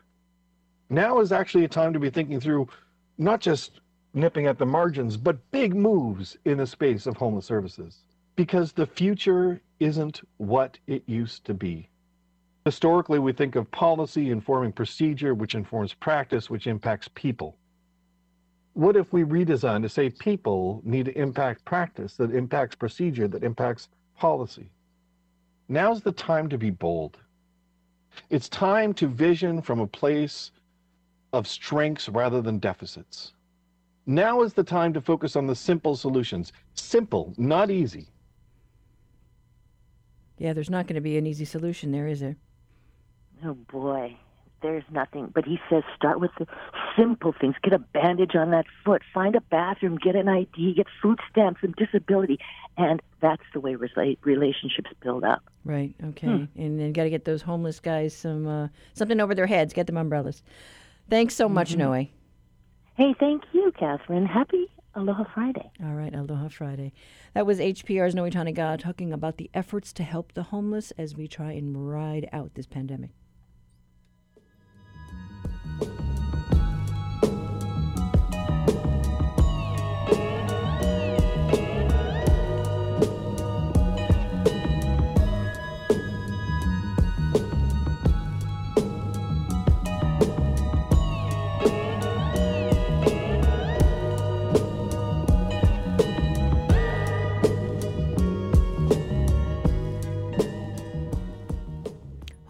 Now 0.89 1.21
is 1.21 1.33
actually 1.33 1.65
a 1.65 1.69
time 1.69 1.93
to 1.93 2.01
be 2.01 2.11
thinking 2.11 2.41
through 2.41 2.69
not 3.19 3.41
just 3.41 3.81
nipping 4.15 4.47
at 4.47 4.59
the 4.59 4.67
margins, 4.67 5.17
but 5.17 5.51
big 5.51 5.75
moves 5.75 6.37
in 6.45 6.59
the 6.59 6.67
space 6.67 7.07
of 7.07 7.17
homeless 7.17 7.47
services. 7.47 7.99
Because 8.37 8.73
the 8.73 8.87
future 8.87 9.61
isn't 9.79 10.23
what 10.39 10.79
it 10.87 11.03
used 11.07 11.45
to 11.45 11.55
be. 11.55 11.89
Historically, 12.65 13.19
we 13.19 13.33
think 13.33 13.57
of 13.57 13.71
policy 13.71 14.31
informing 14.31 14.73
procedure, 14.73 15.35
which 15.35 15.55
informs 15.55 15.93
practice, 15.93 16.49
which 16.49 16.67
impacts 16.67 17.09
people 17.15 17.57
what 18.75 18.97
if 18.97 19.13
we 19.13 19.25
redesign 19.25 19.83
to 19.83 19.89
say 19.89 20.11
people 20.11 20.81
need 20.85 21.07
to 21.07 21.19
impact 21.19 21.65
practice 21.65 22.15
that 22.17 22.35
impacts 22.35 22.75
procedure, 22.75 23.29
that 23.29 23.43
impacts 23.43 23.89
policy? 24.17 24.71
Now's 25.69 26.03
the 26.03 26.13
time 26.13 26.49
to 26.49 26.59
be 26.59 26.71
bold. 26.71 27.19
It's 28.29 28.49
time 28.49 28.95
to 28.95 29.07
vision 29.07 29.63
from 29.63 29.81
a 29.81 29.87
place 29.87 30.51
of 31.33 31.47
strengths 31.47 32.09
rather 32.09 32.41
than 32.41 32.59
deficits. 32.59 33.33
Now 34.07 34.43
is 34.43 34.55
the 34.55 34.65
time 34.65 34.93
to 34.95 35.01
focus 35.01 35.37
on 35.37 35.47
the 35.47 35.55
simple 35.55 35.97
solutions. 35.97 36.53
Simple, 36.75 37.35
not 37.37 37.71
easy. 37.71 38.09
Yeah, 40.39 40.53
there's 40.53 40.71
not 40.71 40.87
going 40.87 40.95
to 40.95 41.01
be 41.01 41.19
an 41.19 41.27
easy 41.27 41.45
solution 41.45 41.93
there, 41.93 42.09
is 42.09 42.21
there? 42.21 42.37
Oh 43.45 43.55
boy 43.55 44.17
there's 44.63 44.85
nothing. 44.91 45.31
But 45.35 45.45
he 45.45 45.59
says 45.69 45.83
start 45.97 46.21
with 46.21 46.31
the 46.39 46.47
simple 46.97 47.35
things. 47.39 47.55
Get 47.63 47.73
a 47.73 47.79
bandage 47.79 48.35
on 48.35 48.51
that 48.51 48.67
foot. 48.85 49.03
Find 49.13 49.35
a 49.37 49.41
bathroom. 49.41 49.97
Get 49.97 50.17
an 50.17 50.29
ID. 50.29 50.75
Get 50.75 50.87
food 51.03 51.19
stamps 51.31 51.61
and 51.63 51.75
disability. 51.77 52.39
And 52.77 53.03
that's 53.21 53.43
the 53.53 53.61
way 53.61 53.77
relationships 53.77 54.91
build 55.03 55.25
up. 55.25 55.43
Right. 55.65 55.95
Okay. 56.05 56.27
Hmm. 56.27 56.45
And 56.57 56.81
then 56.81 56.93
got 56.93 57.05
to 57.05 57.11
get 57.11 57.25
those 57.25 57.43
homeless 57.43 57.81
guys 57.81 58.15
some 58.15 58.47
uh, 58.47 58.69
something 58.95 59.21
over 59.21 59.35
their 59.35 59.47
heads. 59.47 59.73
Get 59.73 59.87
them 59.87 59.97
umbrellas. 59.97 60.43
Thanks 61.09 61.35
so 61.35 61.49
much, 61.49 61.71
mm-hmm. 61.71 61.79
Noe. 61.81 62.07
Hey, 62.95 63.15
thank 63.19 63.43
you, 63.53 63.73
Catherine. 63.79 64.27
Happy 64.27 64.69
Aloha 64.95 65.25
Friday. 65.35 65.71
All 65.83 65.95
right, 65.95 66.15
Aloha 66.15 66.49
Friday. 66.49 66.93
That 67.35 67.47
was 67.47 67.59
HPR's 67.59 68.15
Noe 68.15 68.25
Tanigawa 68.25 68.79
talking 68.79 69.13
about 69.13 69.37
the 69.37 69.51
efforts 69.55 69.93
to 69.95 70.03
help 70.03 70.33
the 70.33 70.45
homeless 70.45 70.93
as 70.99 71.17
we 71.17 71.29
try 71.29 71.53
and 71.53 71.91
ride 71.91 72.29
out 72.33 72.55
this 72.55 72.67
pandemic. 72.67 73.11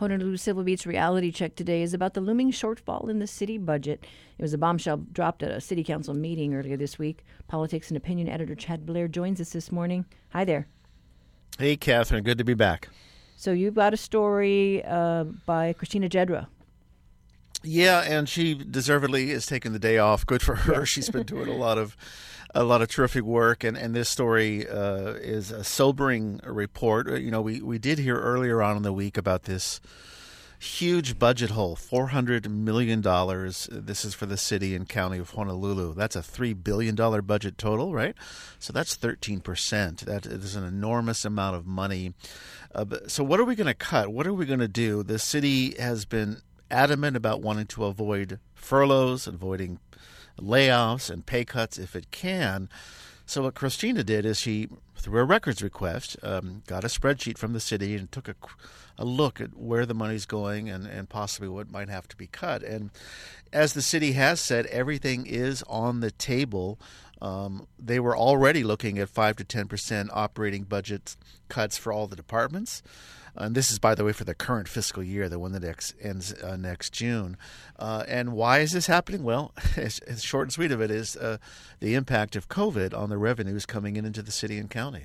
Honolulu 0.01 0.39
Civil 0.39 0.65
Beat's 0.65 0.87
reality 0.87 1.31
check 1.31 1.55
today 1.55 1.83
is 1.83 1.93
about 1.93 2.15
the 2.15 2.23
looming 2.23 2.51
shortfall 2.51 3.11
in 3.11 3.19
the 3.19 3.27
city 3.27 3.59
budget. 3.59 4.03
It 4.39 4.43
was 4.43 4.55
a 4.55 4.59
bombshell 4.59 4.97
dropped 5.13 5.43
at 5.43 5.51
a 5.51 5.61
city 5.61 5.85
council 5.85 6.15
meeting 6.15 6.55
earlier 6.55 6.79
this 6.79 6.99
week. 6.99 7.23
Politics 7.49 7.89
and 7.89 7.99
opinion 7.99 8.27
editor 8.27 8.55
Chad 8.55 8.87
Blair 8.87 9.09
joins 9.09 9.43
us 9.43 9.51
this 9.51 9.71
morning. 9.71 10.07
Hi 10.31 10.47
there. 10.47 10.69
Hey, 11.59 11.77
Catherine. 11.77 12.25
Good 12.25 12.39
to 12.39 12.45
be 12.45 12.55
back. 12.55 12.89
So 13.37 13.53
you've 13.53 13.75
got 13.75 13.93
a 13.93 13.99
story 13.99 14.83
uh, 14.87 15.25
by 15.45 15.75
Christina 15.75 16.09
Jedra. 16.09 16.47
Yeah, 17.63 18.01
and 18.01 18.27
she 18.27 18.55
deservedly 18.55 19.31
is 19.31 19.45
taking 19.45 19.75
the 19.75 19.79
day 19.79 19.99
off. 19.99 20.25
Good 20.25 20.41
for 20.41 20.55
her. 20.55 20.87
She's 20.87 21.11
been 21.11 21.25
doing 21.25 21.51
a 21.51 21.57
lot 21.57 21.77
of 21.77 21.95
a 22.55 22.65
lot 22.65 22.83
of 22.83 22.89
terrific 22.89 23.23
work, 23.23 23.65
and, 23.65 23.77
and 23.77 23.95
this 23.95 24.09
story 24.09 24.69
uh, 24.69 25.13
is 25.13 25.51
a 25.51 25.65
sobering 25.65 26.41
report. 26.45 27.09
Uh, 27.09 27.15
you 27.15 27.31
know, 27.31 27.41
we, 27.41 27.61
we 27.61 27.79
did 27.79 27.99
hear 27.99 28.19
earlier 28.19 28.63
on 28.63 28.77
in 28.77 28.83
the 28.83 28.93
week 28.93 29.17
about 29.17 29.45
this 29.45 29.81
huge 30.61 31.19
budget 31.19 31.51
hole 31.51 31.75
$400 31.75 32.47
million. 32.49 33.01
This 33.01 34.05
is 34.05 34.15
for 34.15 34.27
the 34.27 34.37
city 34.37 34.75
and 34.75 34.87
county 34.87 35.19
of 35.19 35.31
Honolulu. 35.31 35.95
That's 35.95 36.17
a 36.17 36.21
$3 36.21 36.63
billion 36.63 36.95
budget 36.95 37.57
total, 37.57 37.95
right? 37.95 38.15
So 38.59 38.73
that's 38.73 38.97
13%. 38.97 40.01
That 40.01 40.27
is 40.27 40.57
an 40.57 40.65
enormous 40.65 41.25
amount 41.25 41.57
of 41.57 41.67
money. 41.67 42.13
Uh, 42.75 42.85
so, 43.07 43.25
what 43.25 43.41
are 43.41 43.45
we 43.45 43.57
going 43.57 43.67
to 43.67 43.75
cut? 43.75 44.11
What 44.11 44.27
are 44.27 44.35
we 44.35 44.47
going 44.47 44.61
to 44.61 44.69
do? 44.69 45.03
The 45.03 45.19
city 45.19 45.75
has 45.81 46.05
been 46.05 46.43
adamant 46.71 47.17
about 47.17 47.43
wanting 47.43 47.67
to 47.67 47.87
avoid 47.87 48.39
furloughs, 48.55 49.27
avoiding 49.27 49.81
layoffs 50.39 51.11
and 51.11 51.27
pay 51.27 51.45
cuts 51.45 51.79
if 51.79 51.97
it 51.97 52.11
can. 52.11 52.69
So 53.27 53.43
what 53.43 53.55
Christina 53.55 54.03
did 54.03 54.25
is 54.27 54.41
she, 54.41 54.69
through 54.97 55.21
a 55.21 55.25
records 55.25 55.63
request, 55.63 56.17
um, 56.23 56.63
got 56.67 56.85
a 56.85 56.89
spreadsheet 56.89 57.39
from 57.39 57.53
the 57.53 57.61
city 57.61 57.95
and 57.95 58.11
took 58.11 58.27
a, 58.29 58.35
a 58.99 59.05
look 59.05 59.41
at 59.41 59.57
where 59.57 59.87
the 59.87 59.95
money's 59.95 60.27
going 60.27 60.69
and, 60.69 60.85
and 60.87 61.09
possibly 61.09 61.49
what 61.49 61.71
might 61.71 61.89
have 61.89 62.09
to 62.09 62.17
be 62.17 62.27
cut. 62.27 62.65
And 62.65 62.91
as 63.53 63.73
the 63.73 63.83
city 63.83 64.13
has 64.13 64.41
said, 64.41 64.67
everything 64.67 65.27
is 65.27 65.63
on 65.69 66.01
the 66.01 66.11
table. 66.11 66.81
Um, 67.23 67.69
they 67.79 68.01
were 68.01 68.17
already 68.17 68.65
looking 68.65 68.99
at 68.99 69.09
five 69.09 69.37
to 69.37 69.45
ten 69.45 69.69
percent 69.69 70.11
operating 70.13 70.65
budget 70.65 71.17
cuts 71.49 71.79
for 71.79 71.93
all 71.93 72.09
the 72.09 72.17
departments. 72.17 72.83
And 73.35 73.55
this 73.55 73.71
is, 73.71 73.79
by 73.79 73.95
the 73.95 74.05
way, 74.05 74.13
for 74.13 74.25
the 74.25 74.35
current 74.35 74.69
fiscal 74.69 75.03
year, 75.03 75.29
the 75.29 75.39
one 75.39 75.53
that 75.53 75.65
ex- 75.65 75.95
ends 76.01 76.33
uh, 76.35 76.57
next 76.57 76.93
June. 76.93 77.37
Uh, 77.79 78.05
and 78.09 78.33
why 78.33 78.59
is 78.59 78.73
this 78.73 78.87
happening? 78.87 79.23
Well, 79.23 79.53
it's, 79.77 80.01
it's 80.07 80.23
short 80.23 80.47
and 80.47 80.53
sweet 80.53 80.73
of 80.73 80.81
it 80.81 80.91
is 80.91 81.17
uh, 81.17 81.39
the 81.81 81.95
impact 81.95 82.37
of 82.37 82.49
COVID 82.49 82.97
on 82.97 83.09
the 83.09 83.19
revenues 83.19 83.67
coming 83.67 83.97
in 83.97 84.05
into 84.05 84.23
the 84.23 84.33
city 84.33 84.59
and 84.59 84.71
county. 84.71 85.05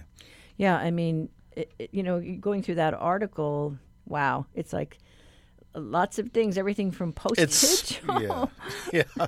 Yeah, 0.57 0.77
I 0.77 0.91
mean, 0.91 1.29
it, 1.55 1.71
it, 1.79 1.89
you 1.91 2.03
know, 2.03 2.21
going 2.39 2.63
through 2.63 2.75
that 2.75 2.93
article, 2.93 3.77
wow, 4.07 4.45
it's 4.53 4.73
like 4.73 4.97
lots 5.75 6.19
of 6.19 6.31
things, 6.31 6.57
everything 6.57 6.91
from 6.91 7.13
postage. 7.13 8.01
Yeah, 8.21 8.45
yeah. 8.93 9.27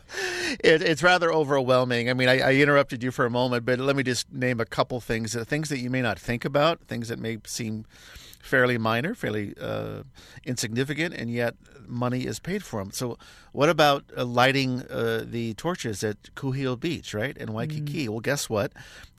It, 0.63 0.81
it's 0.81 1.03
rather 1.03 1.31
overwhelming. 1.31 2.09
I 2.09 2.13
mean, 2.13 2.29
I, 2.29 2.39
I, 2.39 2.53
interrupted 2.53 3.03
you 3.03 3.11
for 3.11 3.25
a 3.25 3.29
moment, 3.29 3.65
but 3.65 3.79
let 3.79 3.95
me 3.95 4.03
just 4.03 4.31
name 4.31 4.59
a 4.59 4.65
couple 4.65 5.01
things, 5.01 5.35
uh, 5.35 5.43
things 5.43 5.69
that 5.69 5.79
you 5.79 5.89
may 5.89 6.01
not 6.01 6.17
think 6.17 6.45
about, 6.45 6.79
things 6.87 7.09
that 7.09 7.19
may 7.19 7.37
seem 7.45 7.85
fairly 8.47 8.77
minor, 8.77 9.13
fairly 9.13 9.53
uh, 9.59 10.03
insignificant, 10.43 11.13
and 11.13 11.29
yet 11.29 11.55
money 11.87 12.25
is 12.25 12.39
paid 12.39 12.63
for 12.63 12.81
them. 12.81 12.91
So, 12.91 13.17
what 13.51 13.69
about 13.69 14.05
uh, 14.15 14.25
lighting 14.25 14.83
uh, 14.89 15.23
the 15.25 15.53
torches 15.55 16.03
at 16.03 16.33
Kuhio 16.35 16.79
Beach, 16.79 17.13
right, 17.13 17.35
in 17.37 17.53
Waikiki? 17.53 18.05
Mm. 18.05 18.09
Well, 18.09 18.19
guess 18.19 18.49
what? 18.49 18.71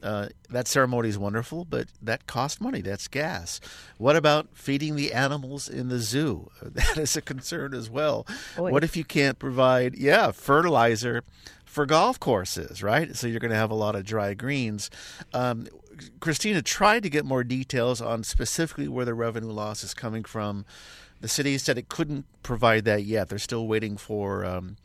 Uh, 0.03 0.29
that 0.51 0.69
ceremony 0.69 1.09
is 1.09 1.19
wonderful, 1.19 1.65
but 1.65 1.89
that 2.01 2.27
costs 2.27 2.61
money. 2.61 2.81
That's 2.81 3.09
gas. 3.09 3.61
What 3.99 4.17
about 4.17 4.49
feeding 4.53 4.97
the 4.97 5.13
animals 5.13 5.69
in 5.69 5.89
the 5.89 5.99
zoo? 5.99 6.51
That 6.79 6.97
is 6.97 7.17
a 7.17 7.23
concern 7.23 7.75
as 7.75 7.91
well. 7.91 8.27
Boy. 8.57 8.71
What 8.71 8.85
if 8.85 8.97
you 8.97 9.05
can't 9.05 9.39
provide, 9.39 9.97
yeah, 9.97 10.31
fertilizer? 10.31 11.25
for 11.65 11.85
golf 11.85 12.19
courses, 12.19 12.83
right? 12.83 13.15
So 13.15 13.27
you're 13.27 13.41
going 13.41 13.51
to 13.51 13.57
have 13.57 13.71
a 13.71 13.75
lot 13.75 13.95
of 13.95 14.05
dry 14.05 14.33
greens. 14.33 14.91
Um, 15.35 15.69
Christina 16.21 16.63
tried 16.63 17.03
to 17.03 17.11
get 17.11 17.25
more 17.25 17.45
details 17.45 18.01
on 18.01 18.25
specifically 18.25 18.89
where 18.89 19.05
the 19.05 19.15
revenue 19.15 19.51
loss 19.51 19.83
is 19.83 19.95
coming 19.95 20.25
from. 20.25 20.65
The 21.21 21.29
city 21.29 21.59
said 21.59 21.79
it 21.79 21.89
couldn't 21.89 22.27
provide 22.43 22.85
that 22.85 23.05
yet. 23.05 23.29
They're 23.29 23.39
still 23.39 23.67
waiting 23.67 23.97
for 23.97 24.45
um, 24.45 24.77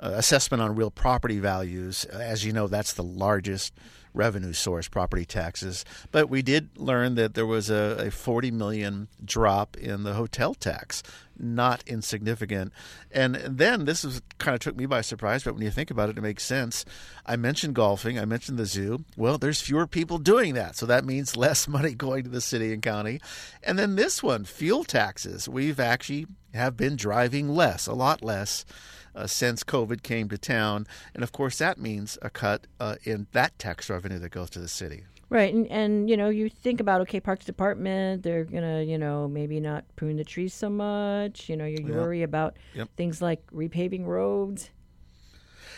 uh, 0.00 0.12
assessment 0.14 0.62
on 0.62 0.74
real 0.74 0.90
property 0.90 1.38
values. 1.38 2.04
As 2.06 2.44
you 2.44 2.52
know, 2.52 2.66
that's 2.66 2.92
the 2.92 3.02
largest 3.02 3.74
revenue 4.14 4.52
source, 4.52 4.88
property 4.88 5.24
taxes. 5.24 5.84
But 6.10 6.28
we 6.28 6.42
did 6.42 6.76
learn 6.76 7.14
that 7.14 7.34
there 7.34 7.46
was 7.46 7.70
a, 7.70 8.06
a 8.06 8.10
40 8.10 8.50
million 8.50 9.08
drop 9.24 9.76
in 9.76 10.02
the 10.02 10.14
hotel 10.14 10.54
tax, 10.54 11.02
not 11.38 11.84
insignificant. 11.86 12.72
And 13.12 13.36
then 13.36 13.84
this 13.84 14.04
was 14.04 14.20
kind 14.38 14.54
of 14.54 14.60
took 14.60 14.76
me 14.76 14.86
by 14.86 15.02
surprise, 15.02 15.44
but 15.44 15.54
when 15.54 15.62
you 15.62 15.70
think 15.70 15.90
about 15.90 16.08
it, 16.08 16.18
it 16.18 16.22
makes 16.22 16.44
sense. 16.44 16.84
I 17.26 17.36
mentioned 17.36 17.74
golfing, 17.74 18.18
I 18.18 18.24
mentioned 18.24 18.58
the 18.58 18.66
zoo. 18.66 19.04
Well, 19.16 19.38
there's 19.38 19.60
fewer 19.60 19.86
people 19.86 20.18
doing 20.18 20.54
that, 20.54 20.76
so 20.76 20.86
that 20.86 21.04
means 21.04 21.36
less 21.36 21.68
money 21.68 21.94
going 21.94 22.24
to 22.24 22.30
the 22.30 22.40
city 22.40 22.72
and 22.72 22.82
county. 22.82 23.20
And 23.62 23.78
then 23.78 23.96
this 23.96 24.22
one, 24.22 24.44
fuel 24.44 24.84
taxes. 24.84 25.48
We've 25.48 25.80
actually 25.80 26.26
have 26.54 26.76
been 26.76 26.96
driving 26.96 27.48
less, 27.48 27.86
a 27.86 27.94
lot 27.94 28.22
less 28.22 28.64
uh, 29.14 29.26
since 29.26 29.62
COVID 29.64 30.02
came 30.02 30.28
to 30.28 30.38
town. 30.38 30.86
And 31.14 31.22
of 31.22 31.32
course, 31.32 31.58
that 31.58 31.78
means 31.78 32.18
a 32.22 32.30
cut 32.30 32.66
uh, 32.80 32.96
in 33.04 33.26
that 33.32 33.58
tax 33.58 33.90
revenue 33.90 34.18
that 34.18 34.30
goes 34.30 34.50
to 34.50 34.58
the 34.58 34.68
city. 34.68 35.04
Right, 35.30 35.52
and 35.52 35.66
and 35.66 36.08
you 36.08 36.16
know 36.16 36.30
you 36.30 36.48
think 36.48 36.80
about 36.80 37.02
okay, 37.02 37.20
Parks 37.20 37.44
Department, 37.44 38.22
they're 38.22 38.44
gonna 38.44 38.82
you 38.82 38.96
know 38.96 39.28
maybe 39.28 39.60
not 39.60 39.84
prune 39.94 40.16
the 40.16 40.24
trees 40.24 40.54
so 40.54 40.70
much. 40.70 41.50
You 41.50 41.56
know 41.56 41.66
you, 41.66 41.78
you 41.82 41.88
yep. 41.88 41.96
worry 41.96 42.22
about 42.22 42.56
yep. 42.74 42.88
things 42.96 43.20
like 43.20 43.46
repaving 43.52 44.06
roads. 44.06 44.70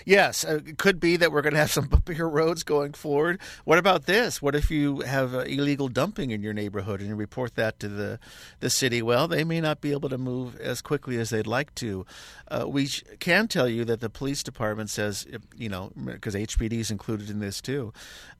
Yes, 0.04 0.44
uh, 0.44 0.60
it 0.66 0.78
could 0.78 1.00
be 1.00 1.16
that 1.16 1.32
we're 1.32 1.42
going 1.42 1.54
to 1.54 1.60
have 1.60 1.70
some 1.70 1.88
bumpier 1.88 2.30
roads 2.30 2.62
going 2.62 2.92
forward. 2.92 3.40
What 3.64 3.78
about 3.78 4.06
this? 4.06 4.40
What 4.40 4.54
if 4.54 4.70
you 4.70 5.00
have 5.00 5.34
uh, 5.34 5.40
illegal 5.40 5.88
dumping 5.88 6.30
in 6.30 6.42
your 6.42 6.52
neighborhood 6.52 7.00
and 7.00 7.08
you 7.08 7.14
report 7.14 7.54
that 7.56 7.78
to 7.80 7.88
the 7.88 8.18
the 8.60 8.70
city? 8.70 9.02
Well, 9.02 9.28
they 9.28 9.44
may 9.44 9.60
not 9.60 9.80
be 9.80 9.92
able 9.92 10.08
to 10.08 10.18
move 10.18 10.58
as 10.60 10.82
quickly 10.82 11.18
as 11.18 11.30
they'd 11.30 11.46
like 11.46 11.74
to. 11.76 12.06
Uh, 12.48 12.64
we 12.66 12.88
can 13.18 13.48
tell 13.48 13.68
you 13.68 13.84
that 13.84 14.00
the 14.00 14.10
police 14.10 14.42
department 14.42 14.90
says, 14.90 15.26
you 15.56 15.68
know, 15.68 15.92
because 16.04 16.34
HPD 16.34 16.72
is 16.74 16.90
included 16.90 17.30
in 17.30 17.40
this 17.40 17.60
too, 17.60 17.92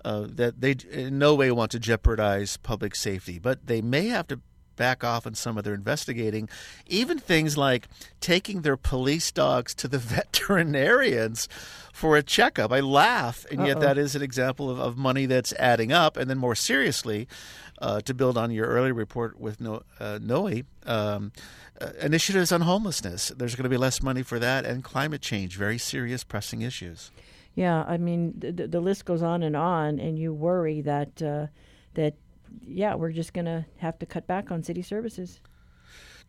uh, 0.04 0.26
that 0.28 0.60
they 0.60 0.76
in 0.90 1.18
no 1.18 1.34
way 1.34 1.50
want 1.50 1.70
to 1.72 1.78
jeopardize 1.78 2.56
public 2.56 2.94
safety, 2.94 3.38
but 3.38 3.66
they 3.66 3.80
may 3.82 4.08
have 4.08 4.26
to 4.28 4.40
back 4.80 5.04
off 5.04 5.26
on 5.26 5.34
some 5.34 5.58
of 5.58 5.64
their 5.64 5.74
investigating. 5.74 6.48
Even 6.86 7.18
things 7.18 7.58
like 7.58 7.86
taking 8.20 8.62
their 8.62 8.78
police 8.78 9.30
dogs 9.30 9.74
to 9.74 9.86
the 9.86 9.98
veterinarians 10.16 11.48
for 11.92 12.16
a 12.16 12.22
checkup. 12.22 12.72
I 12.72 12.80
laugh, 12.80 13.44
and 13.50 13.66
yet 13.66 13.76
Uh-oh. 13.76 13.80
that 13.80 13.98
is 13.98 14.16
an 14.16 14.22
example 14.22 14.70
of, 14.70 14.80
of 14.80 14.96
money 14.96 15.26
that's 15.26 15.52
adding 15.58 15.92
up. 15.92 16.16
And 16.16 16.30
then 16.30 16.38
more 16.38 16.54
seriously, 16.54 17.28
uh, 17.80 18.00
to 18.00 18.14
build 18.14 18.38
on 18.38 18.50
your 18.50 18.66
earlier 18.66 18.94
report 18.94 19.38
with 19.38 19.60
no, 19.60 19.82
uh, 19.98 20.18
Noe, 20.22 20.62
um, 20.86 21.32
uh, 21.78 21.90
initiatives 22.00 22.50
on 22.50 22.62
homelessness. 22.62 23.32
There's 23.36 23.54
going 23.54 23.64
to 23.64 23.70
be 23.70 23.76
less 23.76 24.02
money 24.02 24.22
for 24.22 24.38
that, 24.38 24.64
and 24.64 24.82
climate 24.82 25.20
change, 25.20 25.56
very 25.58 25.76
serious, 25.78 26.24
pressing 26.24 26.62
issues. 26.62 27.10
Yeah, 27.54 27.84
I 27.86 27.98
mean 27.98 28.34
the, 28.38 28.66
the 28.66 28.80
list 28.80 29.04
goes 29.04 29.22
on 29.22 29.42
and 29.42 29.56
on, 29.56 29.98
and 29.98 30.18
you 30.18 30.32
worry 30.32 30.80
that 30.82 31.20
uh, 31.20 31.46
that 31.94 32.14
yeah, 32.66 32.94
we're 32.94 33.12
just 33.12 33.32
going 33.32 33.46
to 33.46 33.64
have 33.78 33.98
to 33.98 34.06
cut 34.06 34.26
back 34.26 34.50
on 34.50 34.62
city 34.62 34.82
services. 34.82 35.40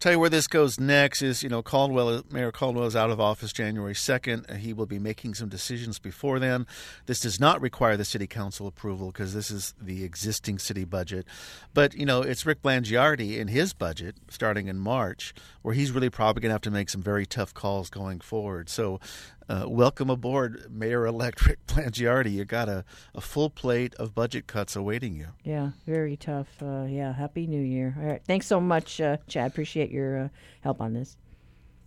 Tell 0.01 0.13
you 0.13 0.19
where 0.19 0.31
this 0.31 0.47
goes 0.47 0.79
next 0.79 1.21
is, 1.21 1.43
you 1.43 1.49
know, 1.49 1.61
Caldwell, 1.61 2.23
Mayor 2.31 2.51
Caldwell 2.51 2.87
is 2.87 2.95
out 2.95 3.11
of 3.11 3.19
office 3.19 3.53
January 3.53 3.93
2nd. 3.93 4.57
He 4.57 4.73
will 4.73 4.87
be 4.87 4.97
making 4.97 5.35
some 5.35 5.47
decisions 5.47 5.99
before 5.99 6.39
then. 6.39 6.65
This 7.05 7.19
does 7.19 7.39
not 7.39 7.61
require 7.61 7.95
the 7.95 8.03
city 8.03 8.25
council 8.25 8.65
approval 8.65 9.11
because 9.11 9.35
this 9.35 9.51
is 9.51 9.75
the 9.79 10.03
existing 10.03 10.57
city 10.57 10.85
budget. 10.85 11.27
But, 11.75 11.93
you 11.93 12.07
know, 12.07 12.23
it's 12.23 12.47
Rick 12.47 12.63
Blangiardi 12.63 13.37
in 13.37 13.47
his 13.47 13.73
budget 13.73 14.15
starting 14.27 14.69
in 14.69 14.79
March 14.79 15.35
where 15.61 15.75
he's 15.75 15.91
really 15.91 16.09
probably 16.09 16.41
going 16.41 16.49
to 16.49 16.55
have 16.55 16.61
to 16.61 16.71
make 16.71 16.89
some 16.89 17.03
very 17.03 17.27
tough 17.27 17.53
calls 17.53 17.91
going 17.91 18.21
forward. 18.21 18.69
So 18.69 18.99
uh, 19.51 19.67
welcome 19.67 20.09
aboard, 20.09 20.65
Mayor 20.71 21.05
elect 21.05 21.45
Rick 21.45 21.65
Blangiardi. 21.67 22.31
You 22.41 22.45
got 22.45 22.69
a, 22.69 22.85
a 23.13 23.19
full 23.19 23.49
plate 23.49 23.93
of 23.95 24.15
budget 24.15 24.47
cuts 24.47 24.75
awaiting 24.75 25.15
you. 25.15 25.27
Yeah, 25.43 25.71
very 25.85 26.15
tough. 26.15 26.47
Uh, 26.61 26.85
yeah, 26.87 27.13
Happy 27.13 27.45
New 27.45 27.61
Year. 27.61 27.93
All 27.99 28.05
right. 28.05 28.21
Thanks 28.25 28.47
so 28.47 28.61
much, 28.61 29.01
uh, 29.01 29.17
Chad. 29.27 29.51
Appreciate 29.51 29.91
your 29.91 30.17
uh, 30.17 30.29
help 30.61 30.79
on 30.79 30.93
this. 30.93 31.17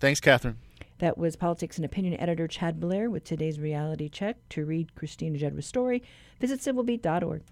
Thanks, 0.00 0.20
Catherine. 0.20 0.58
That 0.98 1.16
was 1.16 1.36
politics 1.36 1.76
and 1.76 1.84
opinion 1.84 2.20
editor 2.20 2.46
Chad 2.46 2.78
Blair 2.78 3.08
with 3.08 3.24
today's 3.24 3.58
reality 3.58 4.10
check. 4.10 4.36
To 4.50 4.66
read 4.66 4.94
Christina 4.94 5.38
Jedra's 5.38 5.66
story, 5.66 6.02
visit 6.40 6.60
civilbeat.org. 6.60 7.42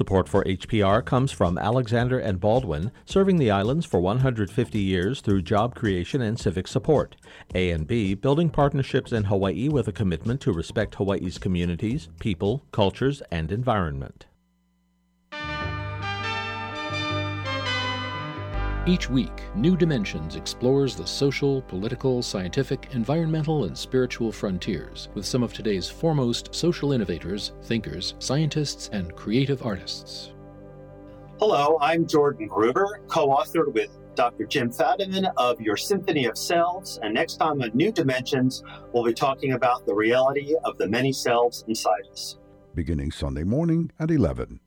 Support 0.00 0.30
for 0.30 0.42
HPR 0.44 1.04
comes 1.04 1.30
from 1.30 1.58
Alexander 1.58 2.18
and 2.18 2.40
Baldwin, 2.40 2.90
serving 3.04 3.36
the 3.36 3.50
islands 3.50 3.84
for 3.84 4.00
150 4.00 4.78
years 4.78 5.20
through 5.20 5.42
job 5.42 5.74
creation 5.74 6.22
and 6.22 6.40
civic 6.40 6.68
support. 6.68 7.16
A&B, 7.54 8.14
building 8.14 8.48
partnerships 8.48 9.12
in 9.12 9.24
Hawaii 9.24 9.68
with 9.68 9.88
a 9.88 9.92
commitment 9.92 10.40
to 10.40 10.54
respect 10.54 10.94
Hawaii's 10.94 11.36
communities, 11.36 12.08
people, 12.18 12.64
cultures, 12.72 13.20
and 13.30 13.52
environment. 13.52 14.24
Each 18.90 19.08
week, 19.08 19.44
New 19.54 19.76
Dimensions 19.76 20.34
explores 20.34 20.96
the 20.96 21.06
social, 21.06 21.62
political, 21.62 22.24
scientific, 22.24 22.88
environmental, 22.90 23.62
and 23.62 23.78
spiritual 23.78 24.32
frontiers 24.32 25.10
with 25.14 25.24
some 25.24 25.44
of 25.44 25.52
today's 25.52 25.88
foremost 25.88 26.52
social 26.52 26.90
innovators, 26.90 27.52
thinkers, 27.62 28.16
scientists, 28.18 28.90
and 28.92 29.14
creative 29.14 29.64
artists. 29.64 30.32
Hello, 31.38 31.78
I'm 31.80 32.04
Jordan 32.04 32.48
Gruber, 32.48 33.00
co 33.06 33.28
authored 33.28 33.72
with 33.72 33.96
Dr. 34.16 34.44
Jim 34.44 34.72
Fadiman 34.72 35.32
of 35.36 35.60
Your 35.60 35.76
Symphony 35.76 36.24
of 36.24 36.36
Selves. 36.36 36.98
And 37.00 37.14
next 37.14 37.36
time 37.36 37.62
on 37.62 37.70
New 37.74 37.92
Dimensions, 37.92 38.64
we'll 38.92 39.04
be 39.04 39.14
talking 39.14 39.52
about 39.52 39.86
the 39.86 39.94
reality 39.94 40.56
of 40.64 40.78
the 40.78 40.88
many 40.88 41.12
selves 41.12 41.64
inside 41.68 42.08
us. 42.10 42.38
Beginning 42.74 43.12
Sunday 43.12 43.44
morning 43.44 43.92
at 44.00 44.10
11. 44.10 44.58